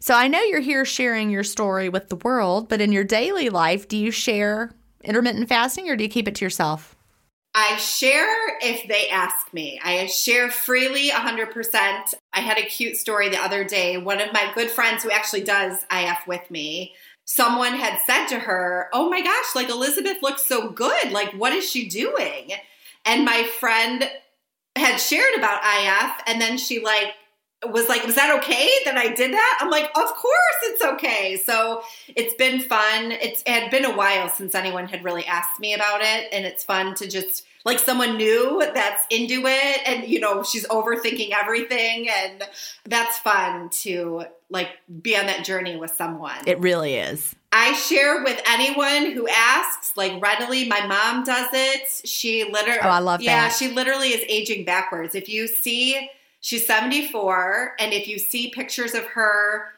So 0.00 0.14
I 0.14 0.28
know 0.28 0.42
you're 0.42 0.60
here 0.60 0.84
sharing 0.84 1.30
your 1.30 1.44
story 1.44 1.88
with 1.88 2.08
the 2.08 2.16
world, 2.16 2.68
but 2.68 2.80
in 2.80 2.92
your 2.92 3.04
daily 3.04 3.48
life, 3.48 3.88
do 3.88 3.96
you 3.96 4.10
share 4.10 4.70
intermittent 5.02 5.48
fasting 5.48 5.88
or 5.88 5.96
do 5.96 6.04
you 6.04 6.10
keep 6.10 6.28
it 6.28 6.34
to 6.36 6.44
yourself? 6.44 6.94
I 7.54 7.76
share 7.76 8.58
if 8.60 8.88
they 8.88 9.08
ask 9.08 9.52
me. 9.54 9.80
I 9.82 10.06
share 10.06 10.50
freely 10.50 11.10
100%. 11.10 12.14
I 12.32 12.40
had 12.40 12.58
a 12.58 12.62
cute 12.66 12.96
story 12.96 13.28
the 13.28 13.42
other 13.42 13.62
day. 13.62 13.96
One 13.96 14.20
of 14.20 14.32
my 14.32 14.50
good 14.54 14.70
friends 14.70 15.04
who 15.04 15.10
actually 15.10 15.44
does 15.44 15.86
IF 15.90 16.26
with 16.26 16.50
me, 16.50 16.94
someone 17.24 17.74
had 17.74 18.00
said 18.04 18.26
to 18.26 18.40
her, 18.40 18.88
Oh 18.92 19.08
my 19.08 19.22
gosh, 19.22 19.54
like 19.54 19.70
Elizabeth 19.70 20.16
looks 20.20 20.44
so 20.44 20.68
good. 20.68 21.12
Like, 21.12 21.32
what 21.32 21.52
is 21.52 21.70
she 21.70 21.88
doing? 21.88 22.52
And 23.06 23.24
my 23.24 23.44
friend 23.44 24.10
had 24.76 24.98
shared 24.98 25.34
about 25.36 25.62
IF, 25.62 26.22
and 26.26 26.40
then 26.40 26.58
she 26.58 26.80
like, 26.80 27.14
was 27.72 27.88
like, 27.88 28.04
was 28.04 28.14
that 28.16 28.38
okay 28.42 28.68
that 28.84 28.96
I 28.96 29.14
did 29.14 29.32
that? 29.32 29.58
I'm 29.60 29.70
like, 29.70 29.84
of 29.96 30.14
course 30.14 30.58
it's 30.64 30.82
okay. 30.84 31.36
So 31.44 31.82
it's 32.08 32.34
been 32.34 32.60
fun. 32.60 33.12
It's 33.12 33.42
it 33.42 33.48
had 33.48 33.70
been 33.70 33.84
a 33.84 33.96
while 33.96 34.28
since 34.28 34.54
anyone 34.54 34.86
had 34.88 35.04
really 35.04 35.24
asked 35.26 35.60
me 35.60 35.74
about 35.74 36.00
it, 36.02 36.28
and 36.32 36.44
it's 36.44 36.64
fun 36.64 36.94
to 36.96 37.08
just 37.08 37.46
like 37.64 37.78
someone 37.78 38.16
new 38.16 38.62
that's 38.74 39.04
into 39.10 39.42
it, 39.46 39.80
and 39.88 40.06
you 40.08 40.20
know 40.20 40.42
she's 40.42 40.66
overthinking 40.68 41.30
everything, 41.32 42.08
and 42.08 42.42
that's 42.84 43.18
fun 43.18 43.70
to 43.70 44.24
like 44.50 44.68
be 45.02 45.16
on 45.16 45.26
that 45.26 45.44
journey 45.44 45.76
with 45.76 45.90
someone. 45.92 46.36
It 46.46 46.60
really 46.60 46.94
is. 46.96 47.34
I 47.56 47.72
share 47.74 48.22
with 48.24 48.40
anyone 48.48 49.12
who 49.12 49.28
asks, 49.28 49.96
like 49.96 50.20
readily. 50.20 50.68
My 50.68 50.86
mom 50.86 51.22
does 51.24 51.48
it. 51.52 51.88
She 52.06 52.44
literally, 52.50 52.80
Oh, 52.82 52.88
I 52.88 52.98
love 52.98 53.22
yeah, 53.22 53.48
that. 53.48 53.56
she 53.56 53.68
literally 53.70 54.08
is 54.08 54.24
aging 54.28 54.64
backwards. 54.64 55.14
If 55.14 55.28
you 55.28 55.46
see, 55.46 56.10
she's 56.44 56.66
seventy 56.66 57.08
four, 57.08 57.74
and 57.78 57.94
if 57.94 58.06
you 58.06 58.18
see 58.18 58.50
pictures 58.50 58.92
of 58.92 59.04
her, 59.04 59.68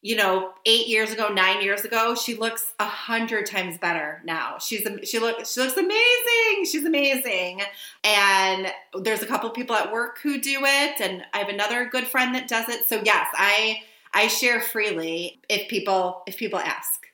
you 0.00 0.16
know, 0.16 0.54
eight 0.64 0.88
years 0.88 1.12
ago, 1.12 1.28
nine 1.28 1.60
years 1.60 1.84
ago, 1.84 2.14
she 2.14 2.34
looks 2.34 2.72
a 2.80 2.86
hundred 2.86 3.44
times 3.44 3.76
better 3.76 4.22
now. 4.24 4.56
She's 4.58 4.88
she 5.04 5.18
looks 5.18 5.52
she 5.52 5.60
looks 5.60 5.76
amazing. 5.76 6.64
She's 6.64 6.86
amazing, 6.86 7.60
and 8.02 8.72
there's 8.98 9.22
a 9.22 9.26
couple 9.26 9.50
people 9.50 9.76
at 9.76 9.92
work 9.92 10.18
who 10.22 10.40
do 10.40 10.60
it, 10.64 11.00
and 11.00 11.22
I 11.34 11.38
have 11.38 11.50
another 11.50 11.84
good 11.84 12.06
friend 12.06 12.34
that 12.34 12.48
does 12.48 12.70
it. 12.70 12.88
So 12.88 13.02
yes, 13.04 13.28
I 13.34 13.82
I 14.14 14.28
share 14.28 14.62
freely 14.62 15.38
if 15.50 15.68
people 15.68 16.22
if 16.26 16.38
people 16.38 16.58
ask. 16.58 17.06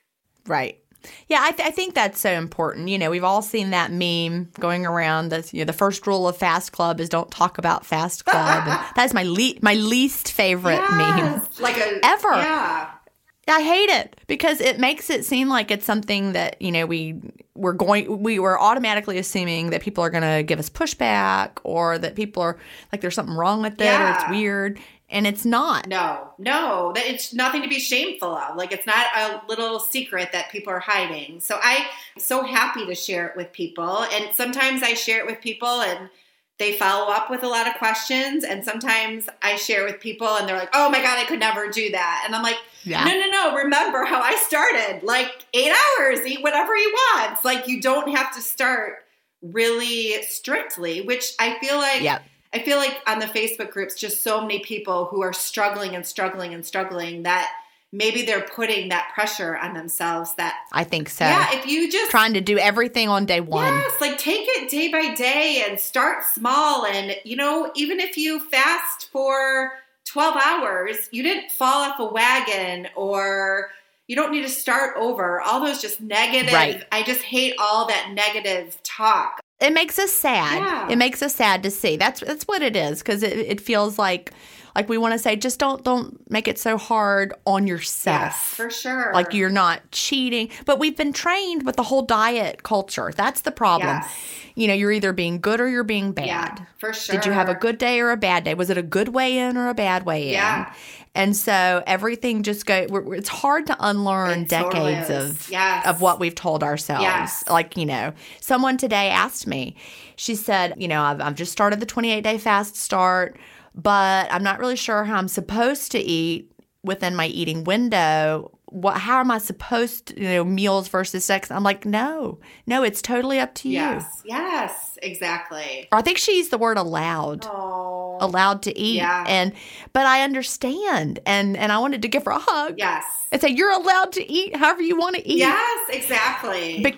Right. 0.45 0.79
Yeah, 1.27 1.39
I, 1.41 1.51
th- 1.51 1.67
I 1.67 1.71
think 1.71 1.95
that's 1.95 2.19
so 2.19 2.31
important. 2.31 2.87
You 2.89 2.97
know, 2.97 3.09
we've 3.09 3.23
all 3.23 3.41
seen 3.41 3.71
that 3.71 3.91
meme 3.91 4.49
going 4.59 4.85
around. 4.85 5.29
That's 5.29 5.53
you 5.53 5.59
know, 5.59 5.65
the 5.65 5.73
first 5.73 6.05
rule 6.07 6.27
of 6.27 6.37
Fast 6.37 6.71
Club 6.71 6.99
is 6.99 7.09
don't 7.09 7.29
talk 7.31 7.57
about 7.57 7.85
Fast 7.85 8.25
Club. 8.25 8.79
that's 8.95 9.13
my 9.13 9.23
le- 9.23 9.59
my 9.61 9.73
least 9.73 10.31
favorite 10.31 10.81
meme. 10.91 11.41
Like 11.59 11.77
a 11.77 11.99
Ever. 12.03 12.29
Yeah, 12.29 13.55
I 13.55 13.61
hate 13.61 13.89
it 13.89 14.15
because 14.27 14.61
it 14.61 14.79
makes 14.79 15.09
it 15.09 15.25
seem 15.25 15.49
like 15.49 15.69
it's 15.69 15.85
something 15.85 16.31
that, 16.31 16.61
you 16.61 16.71
know, 16.71 16.85
we 16.85 17.19
we're 17.55 17.73
going 17.73 18.21
we 18.23 18.39
were 18.39 18.59
automatically 18.59 19.17
assuming 19.17 19.71
that 19.71 19.81
people 19.81 20.03
are 20.03 20.09
going 20.09 20.23
to 20.23 20.43
give 20.43 20.59
us 20.59 20.69
pushback 20.69 21.57
or 21.63 21.97
that 21.97 22.15
people 22.15 22.41
are 22.41 22.57
like 22.91 23.01
there's 23.01 23.15
something 23.15 23.35
wrong 23.35 23.61
with 23.61 23.79
it 23.81 23.85
or 24.01 24.09
it's 24.11 24.29
weird 24.29 24.79
and 25.13 25.25
it's 25.27 25.45
not. 25.45 25.87
No, 25.87 26.31
no, 26.39 26.91
that 26.95 27.05
it's 27.05 27.33
nothing 27.33 27.61
to 27.61 27.69
be 27.69 27.79
shameful 27.79 28.35
of. 28.35 28.57
Like 28.57 28.71
it's 28.73 28.87
not 28.87 29.05
a 29.15 29.41
little 29.47 29.79
secret 29.79 30.31
that 30.33 30.51
people 30.51 30.73
are 30.73 30.79
hiding. 30.79 31.39
So 31.39 31.59
I'm 31.63 31.85
so 32.17 32.43
happy 32.43 32.85
to 32.87 32.95
share 32.95 33.27
it 33.27 33.37
with 33.37 33.53
people. 33.53 34.03
And 34.11 34.35
sometimes 34.35 34.81
I 34.83 34.95
share 34.95 35.19
it 35.19 35.25
with 35.27 35.39
people 35.39 35.81
and 35.81 36.09
they 36.57 36.73
follow 36.73 37.11
up 37.11 37.29
with 37.29 37.43
a 37.43 37.47
lot 37.47 37.67
of 37.67 37.75
questions. 37.75 38.43
And 38.43 38.65
sometimes 38.65 39.29
I 39.41 39.55
share 39.55 39.85
with 39.85 39.99
people 39.99 40.27
and 40.27 40.49
they're 40.49 40.57
like, 40.57 40.69
oh 40.73 40.89
my 40.89 40.99
God, 41.01 41.17
I 41.19 41.25
could 41.25 41.39
never 41.39 41.69
do 41.69 41.91
that. 41.91 42.23
And 42.25 42.35
I'm 42.35 42.43
like, 42.43 42.57
Yeah. 42.83 43.03
no, 43.03 43.11
no, 43.11 43.29
no. 43.29 43.55
Remember 43.55 44.05
how 44.05 44.19
I 44.19 44.35
started. 44.47 45.03
Like 45.03 45.29
eight 45.53 45.71
hours, 45.99 46.25
eat 46.25 46.41
whatever 46.43 46.75
you 46.75 46.91
want. 47.13 47.45
Like 47.45 47.67
you 47.67 47.81
don't 47.81 48.09
have 48.15 48.33
to 48.35 48.41
start 48.41 48.97
really 49.43 50.21
strictly, 50.23 51.01
which 51.01 51.33
I 51.39 51.59
feel 51.59 51.77
like 51.77 52.01
Yep. 52.01 52.23
I 52.53 52.59
feel 52.59 52.77
like 52.77 53.01
on 53.07 53.19
the 53.19 53.25
Facebook 53.25 53.71
groups, 53.71 53.95
just 53.95 54.21
so 54.23 54.41
many 54.41 54.59
people 54.59 55.05
who 55.05 55.21
are 55.21 55.33
struggling 55.33 55.95
and 55.95 56.05
struggling 56.05 56.53
and 56.53 56.65
struggling 56.65 57.23
that 57.23 57.51
maybe 57.91 58.23
they're 58.23 58.41
putting 58.41 58.89
that 58.89 59.11
pressure 59.13 59.55
on 59.57 59.73
themselves 59.73 60.33
that, 60.35 60.55
I 60.71 60.83
think 60.83 61.09
so. 61.09 61.25
yeah, 61.25 61.49
if 61.53 61.67
you 61.67 61.91
just, 61.91 62.09
Trying 62.11 62.33
to 62.33 62.41
do 62.41 62.57
everything 62.57 63.07
on 63.09 63.25
day 63.25 63.39
1. 63.39 63.65
yes, 63.65 64.01
like 64.01 64.17
take 64.17 64.41
it 64.47 64.69
day 64.69 64.89
by 64.91 65.13
day 65.13 65.63
and 65.67 65.79
start 65.79 66.23
small. 66.25 66.85
And, 66.85 67.15
you 67.23 67.35
know, 67.35 67.71
even 67.75 67.99
if 67.99 68.17
you 68.17 68.39
fast 68.39 69.09
for 69.11 69.73
12 70.05 70.35
hours, 70.43 70.97
you 71.11 71.21
didn't 71.23 71.51
fall 71.51 71.83
off 71.89 71.99
a 71.99 72.05
wagon 72.05 72.87
or 72.95 73.69
you 74.07 74.15
don't 74.15 74.31
need 74.31 74.41
to 74.41 74.49
start 74.49 74.95
over. 74.97 75.39
All 75.39 75.63
those 75.63 75.79
just 75.81 76.01
negative, 76.01 76.51
Right. 76.53 76.83
I 76.91 77.03
just 77.03 77.21
hate 77.21 77.53
all 77.59 77.87
that 77.87 78.11
negative 78.13 78.77
talk. 78.83 79.39
It 79.63 79.73
makes 79.73 79.97
us 79.97 80.11
sad. 80.11 80.57
Yeah. 80.57 80.89
It 80.89 80.97
makes 80.97 81.21
us 81.21 81.35
sad 81.35 81.63
to 81.63 81.71
see. 81.71 81.97
That's 81.97 82.21
that's 82.21 82.43
what 82.45 82.61
it 82.61 82.75
is 82.75 82.99
because 82.99 83.23
it, 83.23 83.37
it 83.37 83.61
feels 83.61 83.97
like 83.97 84.31
like 84.75 84.89
we 84.89 84.97
want 84.97 85.13
to 85.13 85.19
say 85.19 85.35
just 85.35 85.59
don't 85.59 85.83
don't 85.83 86.29
make 86.29 86.47
it 86.47 86.57
so 86.57 86.77
hard 86.77 87.33
on 87.45 87.67
yourself. 87.67 88.21
Yes, 88.21 88.43
for 88.43 88.69
sure. 88.69 89.11
Like 89.13 89.33
you're 89.33 89.49
not 89.49 89.81
cheating, 89.91 90.49
but 90.65 90.79
we've 90.79 90.97
been 90.97 91.13
trained 91.13 91.65
with 91.65 91.75
the 91.75 91.83
whole 91.83 92.01
diet 92.01 92.63
culture. 92.63 93.11
That's 93.15 93.41
the 93.41 93.51
problem. 93.51 93.87
Yes. 93.89 94.15
You 94.55 94.67
know, 94.67 94.73
you're 94.73 94.91
either 94.91 95.13
being 95.13 95.39
good 95.39 95.59
or 95.59 95.67
you're 95.67 95.83
being 95.83 96.11
bad. 96.11 96.27
Yeah, 96.27 96.55
for 96.77 96.93
sure. 96.93 97.15
Did 97.15 97.25
you 97.25 97.31
have 97.31 97.49
a 97.49 97.55
good 97.55 97.77
day 97.77 97.99
or 97.99 98.11
a 98.11 98.17
bad 98.17 98.43
day? 98.43 98.53
Was 98.53 98.69
it 98.69 98.77
a 98.77 98.83
good 98.83 99.09
way 99.09 99.37
in 99.39 99.57
or 99.57 99.67
a 99.69 99.73
bad 99.73 100.05
way 100.05 100.27
in? 100.27 100.33
Yeah. 100.33 100.73
And 101.15 101.35
so 101.37 101.83
everything 101.85 102.41
just 102.41 102.65
go. 102.65 102.87
It's 103.11 103.29
hard 103.29 103.67
to 103.67 103.77
unlearn 103.79 104.41
It 104.41 104.49
decades 104.49 105.09
of 105.11 105.47
Yes. 105.49 105.85
of 105.85 106.01
what 106.01 106.19
we've 106.19 106.33
told 106.33 106.63
ourselves. 106.63 107.03
Yes. 107.03 107.43
Like 107.47 107.77
you 107.77 107.85
know, 107.85 108.13
someone 108.41 108.77
today 108.77 109.09
asked 109.09 109.45
me. 109.45 109.75
She 110.15 110.35
said, 110.35 110.73
you 110.77 110.87
know, 110.87 111.01
I've, 111.01 111.21
I've 111.21 111.35
just 111.35 111.51
started 111.51 111.79
the 111.79 111.85
28 111.85 112.21
day 112.21 112.37
fast 112.37 112.75
start, 112.75 113.37
but 113.75 114.27
I'm 114.31 114.43
not 114.43 114.59
really 114.59 114.75
sure 114.75 115.03
how 115.03 115.17
I'm 115.17 115.27
supposed 115.27 115.91
to 115.91 115.99
eat 115.99 116.51
within 116.83 117.15
my 117.15 117.27
eating 117.27 117.63
window. 117.63 118.51
What? 118.73 118.97
How 118.97 119.19
am 119.19 119.29
I 119.29 119.37
supposed 119.37 120.07
to? 120.07 120.19
You 120.21 120.29
know, 120.29 120.43
meals 120.43 120.87
versus 120.87 121.23
sex. 121.23 121.51
I'm 121.51 121.63
like, 121.63 121.85
no, 121.85 122.39
no. 122.65 122.81
It's 122.83 123.01
totally 123.01 123.39
up 123.39 123.53
to 123.55 123.67
you. 123.69 123.75
Yes, 123.75 124.21
yes, 124.25 124.97
exactly. 125.01 125.87
Or 125.91 125.99
I 125.99 126.01
think 126.01 126.17
she 126.17 126.37
used 126.37 126.49
the 126.51 126.57
word 126.57 126.77
allowed 126.77 127.45
Oh, 127.45 128.17
allowed 128.19 128.63
to 128.63 128.77
eat 128.77 128.95
Yeah. 128.97 129.25
and 129.27 129.53
but 129.91 130.05
i 130.05 130.21
understand 130.23 131.19
and 131.25 131.57
and 131.57 131.71
i 131.71 131.77
wanted 131.77 132.01
to 132.03 132.07
give 132.07 132.25
her 132.25 132.31
a 132.31 132.37
hug 132.39 132.75
yes, 132.77 133.03
and 133.31 133.41
say 133.41 133.49
you're 133.49 133.71
allowed 133.71 134.11
to 134.13 134.31
eat 134.31 134.55
however 134.55 134.81
you 134.81 134.97
want 134.97 135.15
to 135.15 135.27
eat 135.27 135.37
yes, 135.39 135.89
exactly. 135.91 136.81
but 136.81 136.95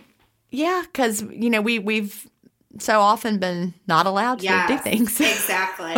yeah 0.52 0.84
because 0.86 1.22
you 1.24 1.50
know 1.50 1.62
we 1.62 1.80
we've 1.80 2.28
so 2.80 3.00
often 3.00 3.38
been 3.40 3.74
not 3.88 4.06
allowed 4.06 4.40
to 4.40 4.46
yes, 4.46 4.68
do 4.70 4.78
things 4.78 5.20
exactly, 5.22 5.94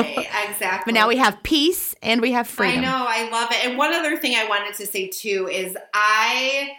exactly. 0.47 0.84
but 0.86 0.93
now 0.93 1.07
we 1.07 1.17
have 1.17 1.41
peace 1.43 1.86
and 2.01 2.21
we 2.21 2.31
have 2.31 2.47
freedom 2.47 2.79
I 2.79 2.81
know, 2.81 3.05
I 3.07 3.29
love 3.29 3.51
it. 3.51 3.65
And 3.65 3.77
one 3.77 3.93
other 3.93 4.17
thing 4.17 4.35
I 4.35 4.47
wanted 4.47 4.75
to 4.75 4.85
say 4.87 5.07
too 5.07 5.47
is 5.51 5.75
I 5.93 6.71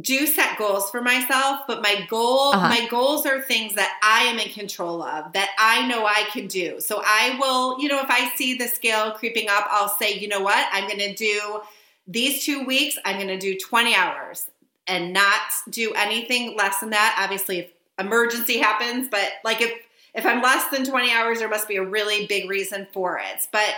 do 0.00 0.26
set 0.26 0.56
goals 0.56 0.90
for 0.90 1.02
myself, 1.02 1.60
but 1.66 1.82
my 1.82 2.06
goal, 2.08 2.54
Uh-huh. 2.54 2.68
my 2.68 2.86
goals 2.88 3.26
are 3.26 3.42
things 3.42 3.74
that 3.74 3.98
I 4.02 4.24
am 4.24 4.38
in 4.38 4.48
control 4.48 5.02
of, 5.02 5.32
that 5.34 5.50
I 5.58 5.86
know 5.86 6.06
I 6.06 6.24
can 6.32 6.46
do. 6.46 6.80
So 6.80 7.02
I 7.04 7.36
will, 7.38 7.78
you 7.78 7.88
know, 7.88 8.00
if 8.00 8.10
I 8.10 8.30
see 8.36 8.54
the 8.56 8.68
scale 8.68 9.12
creeping 9.12 9.48
up, 9.50 9.66
I'll 9.70 9.90
say, 9.90 10.14
you 10.14 10.28
know 10.28 10.40
what, 10.40 10.66
I'm 10.72 10.86
going 10.86 10.98
to 11.00 11.14
do 11.14 11.60
these 12.06 12.44
two 12.44 12.64
weeks, 12.64 12.96
I'm 13.04 13.16
going 13.16 13.28
to 13.28 13.38
do 13.38 13.56
20 13.58 13.94
hours 13.94 14.50
and 14.86 15.12
not 15.12 15.40
do 15.70 15.92
anything 15.94 16.56
less 16.56 16.80
than 16.80 16.90
that. 16.90 17.16
Obviously, 17.22 17.58
if 17.60 17.70
emergency 17.98 18.58
happens, 18.58 19.08
but 19.08 19.28
like 19.44 19.60
if 19.60 19.72
if 20.14 20.26
I'm 20.26 20.42
less 20.42 20.68
than 20.68 20.84
20 20.84 21.10
hours, 21.10 21.38
there 21.38 21.48
must 21.48 21.68
be 21.68 21.76
a 21.76 21.84
really 21.84 22.26
big 22.26 22.50
reason 22.50 22.86
for 22.92 23.18
it. 23.18 23.46
But 23.50 23.72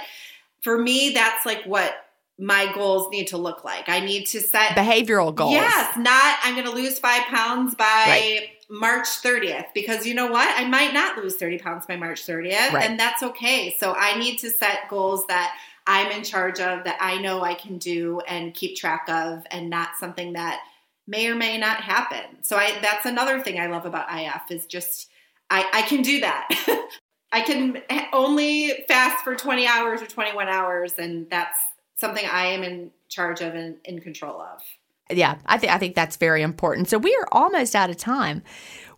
for 0.64 0.78
me, 0.78 1.10
that's 1.10 1.46
like 1.46 1.62
what 1.64 1.94
my 2.38 2.72
goals 2.74 3.10
need 3.10 3.28
to 3.28 3.36
look 3.36 3.64
like. 3.64 3.88
I 3.88 4.00
need 4.00 4.24
to 4.28 4.40
set 4.40 4.70
behavioral 4.70 5.32
goals 5.32 5.52
Yes, 5.52 5.96
not 5.96 6.38
I'm 6.42 6.54
going 6.54 6.66
to 6.66 6.72
lose 6.72 6.98
five 6.98 7.22
pounds 7.24 7.74
by 7.76 7.84
Right. 7.86 8.48
March 8.68 9.06
30th 9.06 9.66
because 9.74 10.04
you 10.06 10.14
know 10.14 10.26
what? 10.26 10.48
I 10.58 10.66
might 10.66 10.92
not 10.94 11.16
lose 11.18 11.36
30 11.36 11.58
pounds 11.58 11.86
by 11.86 11.96
March 11.96 12.26
30th, 12.26 12.72
Right. 12.72 12.90
and 12.90 12.98
that's 12.98 13.22
okay. 13.22 13.76
So 13.78 13.94
I 13.96 14.18
need 14.18 14.38
to 14.38 14.50
set 14.50 14.88
goals 14.88 15.24
that 15.28 15.54
I'm 15.86 16.10
in 16.10 16.24
charge 16.24 16.60
of, 16.60 16.84
that 16.84 16.96
I 17.00 17.20
know 17.20 17.42
I 17.44 17.54
can 17.54 17.76
do 17.78 18.20
and 18.26 18.54
keep 18.54 18.76
track 18.76 19.04
of, 19.08 19.44
and 19.50 19.68
not 19.68 19.90
something 20.00 20.32
that 20.32 20.60
may 21.06 21.28
or 21.28 21.34
may 21.34 21.58
not 21.58 21.82
happen. 21.82 22.42
So 22.42 22.56
I 22.56 22.78
that's 22.80 23.04
another 23.04 23.40
thing 23.40 23.60
I 23.60 23.66
love 23.66 23.84
about 23.84 24.06
IF 24.10 24.50
is 24.50 24.66
just 24.66 25.10
I, 25.50 25.68
I 25.72 25.82
can 25.82 26.00
do 26.02 26.20
that. 26.20 26.48
I 27.34 27.40
can 27.40 27.82
only 28.12 28.84
fast 28.86 29.24
for 29.24 29.34
20 29.34 29.66
hours 29.66 30.00
or 30.00 30.06
21 30.06 30.48
hours, 30.48 30.94
and 30.98 31.28
that's 31.28 31.58
something 31.96 32.24
I 32.24 32.46
am 32.46 32.62
in 32.62 32.92
charge 33.08 33.40
of 33.40 33.54
and 33.54 33.76
in 33.84 34.00
control 34.00 34.40
of. 34.40 34.62
yeah 35.10 35.36
i 35.46 35.58
think 35.58 35.72
i 35.72 35.78
think 35.78 35.94
that's 35.94 36.16
very 36.16 36.42
important 36.42 36.88
so 36.88 36.96
we 36.96 37.14
are 37.14 37.28
almost 37.30 37.76
out 37.76 37.90
of 37.90 37.96
time 37.96 38.42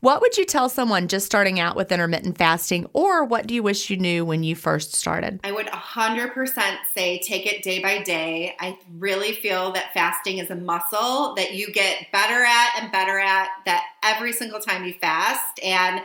what 0.01 0.20
would 0.20 0.37
you 0.37 0.45
tell 0.45 0.68
someone 0.68 1.09
just 1.09 1.26
starting 1.26 1.59
out 1.59 1.74
with 1.74 1.91
intermittent 1.91 2.39
fasting 2.39 2.87
or 2.93 3.24
what 3.24 3.47
do 3.47 3.55
you 3.55 3.62
wish 3.62 3.91
you 3.91 3.97
knew 3.97 4.24
when 4.24 4.45
you 4.45 4.55
first 4.55 4.95
started 4.95 5.41
I 5.43 5.51
would 5.53 5.66
100% 5.66 6.76
say 6.95 7.18
take 7.20 7.47
it 7.47 7.62
day 7.62 7.80
by 7.80 8.03
day. 8.03 8.55
I 8.61 8.78
really 8.99 9.32
feel 9.32 9.72
that 9.72 9.93
fasting 9.95 10.39
is 10.39 10.51
a 10.51 10.55
muscle 10.55 11.34
that 11.34 11.55
you 11.55 11.72
get 11.72 12.07
better 12.12 12.45
at 12.45 12.80
and 12.80 12.93
better 12.93 13.18
at 13.18 13.49
that 13.64 13.84
every 14.05 14.32
single 14.32 14.61
time 14.61 14.84
you 14.84 14.95
fast. 15.01 15.59
And 15.64 16.03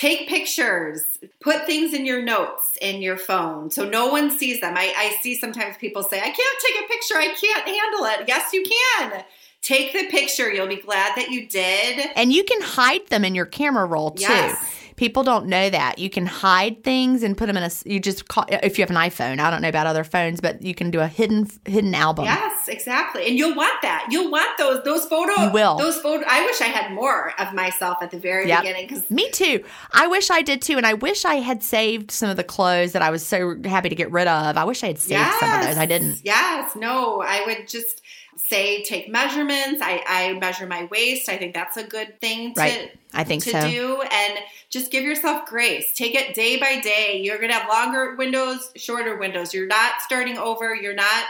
take 0.00 0.26
pictures, 0.28 1.02
put 1.42 1.66
things 1.66 1.92
in 1.92 2.06
your 2.06 2.22
notes 2.22 2.78
in 2.80 3.02
your 3.02 3.18
phone 3.18 3.70
so 3.70 3.86
no 3.86 4.06
one 4.08 4.30
sees 4.30 4.58
them. 4.60 4.74
I, 4.74 4.94
I 4.96 5.16
see 5.20 5.34
sometimes 5.34 5.76
people 5.76 6.02
say, 6.02 6.18
I 6.18 6.30
can't 6.30 6.60
take 6.66 6.84
a 6.84 6.88
picture, 6.88 7.16
I 7.16 7.34
can't 7.38 7.66
handle 7.66 8.06
it. 8.06 8.26
Yes, 8.26 8.50
you 8.54 8.64
can. 8.64 9.24
Take 9.60 9.92
the 9.92 10.08
picture. 10.08 10.50
You'll 10.50 10.68
be 10.68 10.80
glad 10.80 11.16
that 11.16 11.30
you 11.30 11.46
did. 11.46 12.08
And 12.16 12.32
you 12.32 12.44
can 12.44 12.62
hide 12.62 13.06
them 13.08 13.26
in 13.26 13.34
your 13.34 13.44
camera 13.44 13.84
roll 13.84 14.12
too. 14.12 14.22
Yes. 14.22 14.79
People 15.00 15.22
don't 15.22 15.46
know 15.46 15.70
that. 15.70 15.98
You 15.98 16.10
can 16.10 16.26
hide 16.26 16.84
things 16.84 17.22
and 17.22 17.34
put 17.34 17.46
them 17.46 17.56
in 17.56 17.62
a 17.62 17.70
you 17.86 17.98
just 18.00 18.28
call 18.28 18.44
if 18.50 18.76
you 18.76 18.82
have 18.82 18.90
an 18.90 18.96
iPhone. 18.96 19.40
I 19.40 19.50
don't 19.50 19.62
know 19.62 19.70
about 19.70 19.86
other 19.86 20.04
phones, 20.04 20.42
but 20.42 20.60
you 20.60 20.74
can 20.74 20.90
do 20.90 21.00
a 21.00 21.06
hidden 21.06 21.48
hidden 21.64 21.94
album. 21.94 22.26
Yes, 22.26 22.68
exactly. 22.68 23.26
And 23.26 23.34
you'll 23.38 23.54
want 23.56 23.80
that. 23.80 24.08
You'll 24.10 24.30
want 24.30 24.58
those 24.58 24.84
those 24.84 25.06
photos. 25.06 25.38
You 25.38 25.50
will. 25.52 25.78
Those 25.78 25.96
photo. 26.02 26.22
I 26.28 26.44
wish 26.44 26.60
I 26.60 26.66
had 26.66 26.92
more 26.92 27.32
of 27.40 27.54
myself 27.54 27.96
at 28.02 28.10
the 28.10 28.18
very 28.18 28.46
Yep. 28.46 28.60
beginning 28.60 28.88
because 28.88 29.10
Me 29.10 29.30
too. 29.30 29.64
I 29.92 30.06
wish 30.06 30.30
I 30.30 30.42
did 30.42 30.60
too, 30.60 30.76
and 30.76 30.84
I 30.86 30.92
wish 30.92 31.24
I 31.24 31.36
had 31.36 31.62
saved 31.62 32.10
some 32.10 32.28
of 32.28 32.36
the 32.36 32.44
clothes 32.44 32.92
that 32.92 33.00
I 33.00 33.08
was 33.08 33.26
so 33.26 33.56
happy 33.64 33.88
to 33.88 33.94
get 33.94 34.10
rid 34.12 34.28
of. 34.28 34.58
I 34.58 34.64
wish 34.64 34.84
I 34.84 34.88
had 34.88 34.98
saved 34.98 35.24
some 35.40 35.50
of 35.60 35.64
those. 35.64 35.78
I 35.78 35.86
didn't. 35.86 36.20
Yes, 36.24 36.76
no. 36.76 37.22
I 37.22 37.42
would 37.46 37.66
just 37.68 38.02
say 38.36 38.82
take 38.82 39.08
measurements. 39.08 39.80
I, 39.82 40.02
I 40.06 40.38
measure 40.38 40.66
my 40.66 40.84
waist. 40.84 41.28
I 41.28 41.36
think 41.36 41.54
that's 41.54 41.76
a 41.76 41.84
good 41.84 42.20
thing 42.20 42.54
to 42.54 42.60
Right. 42.60 42.92
I 43.12 43.24
think 43.24 43.44
to 43.44 43.50
so. 43.50 43.60
do 43.70 44.02
and 44.02 44.38
just 44.68 44.90
give 44.90 45.04
yourself 45.04 45.46
grace. 45.46 45.92
Take 45.94 46.14
it 46.14 46.34
day 46.34 46.58
by 46.58 46.80
day. 46.80 47.20
You're 47.22 47.38
gonna 47.38 47.54
have 47.54 47.68
longer 47.68 48.14
windows, 48.16 48.70
shorter 48.76 49.16
windows. 49.16 49.52
You're 49.52 49.66
not 49.66 50.00
starting 50.00 50.38
over. 50.38 50.74
You're 50.74 50.94
not 50.94 51.24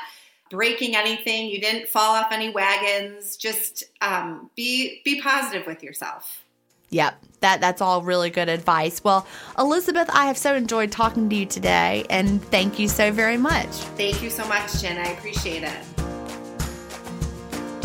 breaking 0.50 0.96
anything. 0.96 1.48
You 1.48 1.60
didn't 1.60 1.88
fall 1.88 2.14
off 2.16 2.32
any 2.32 2.50
wagons. 2.50 3.36
Just 3.36 3.84
um, 4.00 4.50
be 4.56 5.00
be 5.04 5.20
positive 5.20 5.66
with 5.66 5.82
yourself. 5.82 6.44
Yep. 6.90 7.22
That 7.40 7.60
that's 7.60 7.80
all 7.80 8.02
really 8.02 8.30
good 8.30 8.48
advice. 8.48 9.02
Well, 9.02 9.26
Elizabeth, 9.58 10.10
I 10.12 10.26
have 10.26 10.36
so 10.36 10.54
enjoyed 10.54 10.92
talking 10.92 11.30
to 11.30 11.36
you 11.36 11.46
today, 11.46 12.04
and 12.10 12.42
thank 12.46 12.78
you 12.78 12.88
so 12.88 13.10
very 13.12 13.36
much. 13.36 13.68
Thank 13.96 14.22
you 14.22 14.28
so 14.28 14.46
much, 14.48 14.80
Gin. 14.82 14.98
I 14.98 15.12
appreciate 15.12 15.62
it. 15.62 15.99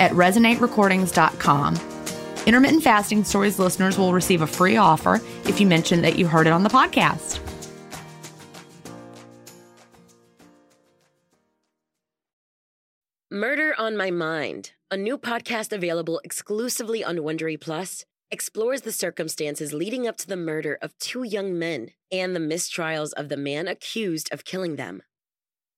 at 0.00 0.10
resonaterecordings.com. 0.12 1.78
Intermittent 2.46 2.82
Fasting 2.82 3.22
Stories 3.22 3.58
listeners 3.58 3.98
will 3.98 4.12
receive 4.12 4.42
a 4.42 4.46
free 4.46 4.76
offer 4.76 5.20
if 5.44 5.60
you 5.60 5.66
mention 5.66 6.02
that 6.02 6.18
you 6.18 6.26
heard 6.26 6.46
it 6.46 6.52
on 6.52 6.64
the 6.64 6.70
podcast. 6.70 7.38
Murder 13.30 13.74
on 13.78 13.96
My 13.96 14.10
Mind, 14.10 14.72
a 14.90 14.96
new 14.96 15.16
podcast 15.16 15.72
available 15.72 16.20
exclusively 16.24 17.04
on 17.04 17.18
Wondery 17.18 17.60
Plus, 17.60 18.04
explores 18.32 18.80
the 18.80 18.90
circumstances 18.90 19.72
leading 19.72 20.08
up 20.08 20.16
to 20.16 20.26
the 20.26 20.36
murder 20.36 20.78
of 20.82 20.98
two 20.98 21.22
young 21.22 21.56
men 21.56 21.90
and 22.10 22.34
the 22.34 22.40
mistrials 22.40 23.12
of 23.12 23.28
the 23.28 23.36
man 23.36 23.68
accused 23.68 24.32
of 24.32 24.44
killing 24.44 24.74
them. 24.74 25.02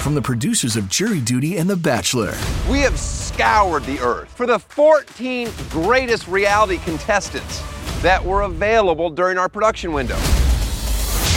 From 0.00 0.14
the 0.14 0.22
producers 0.22 0.76
of 0.76 0.88
Jury 0.88 1.20
Duty 1.20 1.58
and 1.58 1.68
The 1.68 1.76
Bachelor. 1.76 2.32
We 2.70 2.78
have 2.80 2.98
scoured 2.98 3.84
the 3.84 4.00
earth 4.00 4.30
for 4.30 4.46
the 4.46 4.58
14 4.58 5.50
greatest 5.68 6.26
reality 6.26 6.78
contestants 6.78 7.62
that 8.00 8.24
were 8.24 8.40
available 8.40 9.10
during 9.10 9.36
our 9.36 9.50
production 9.50 9.92
window. 9.92 10.16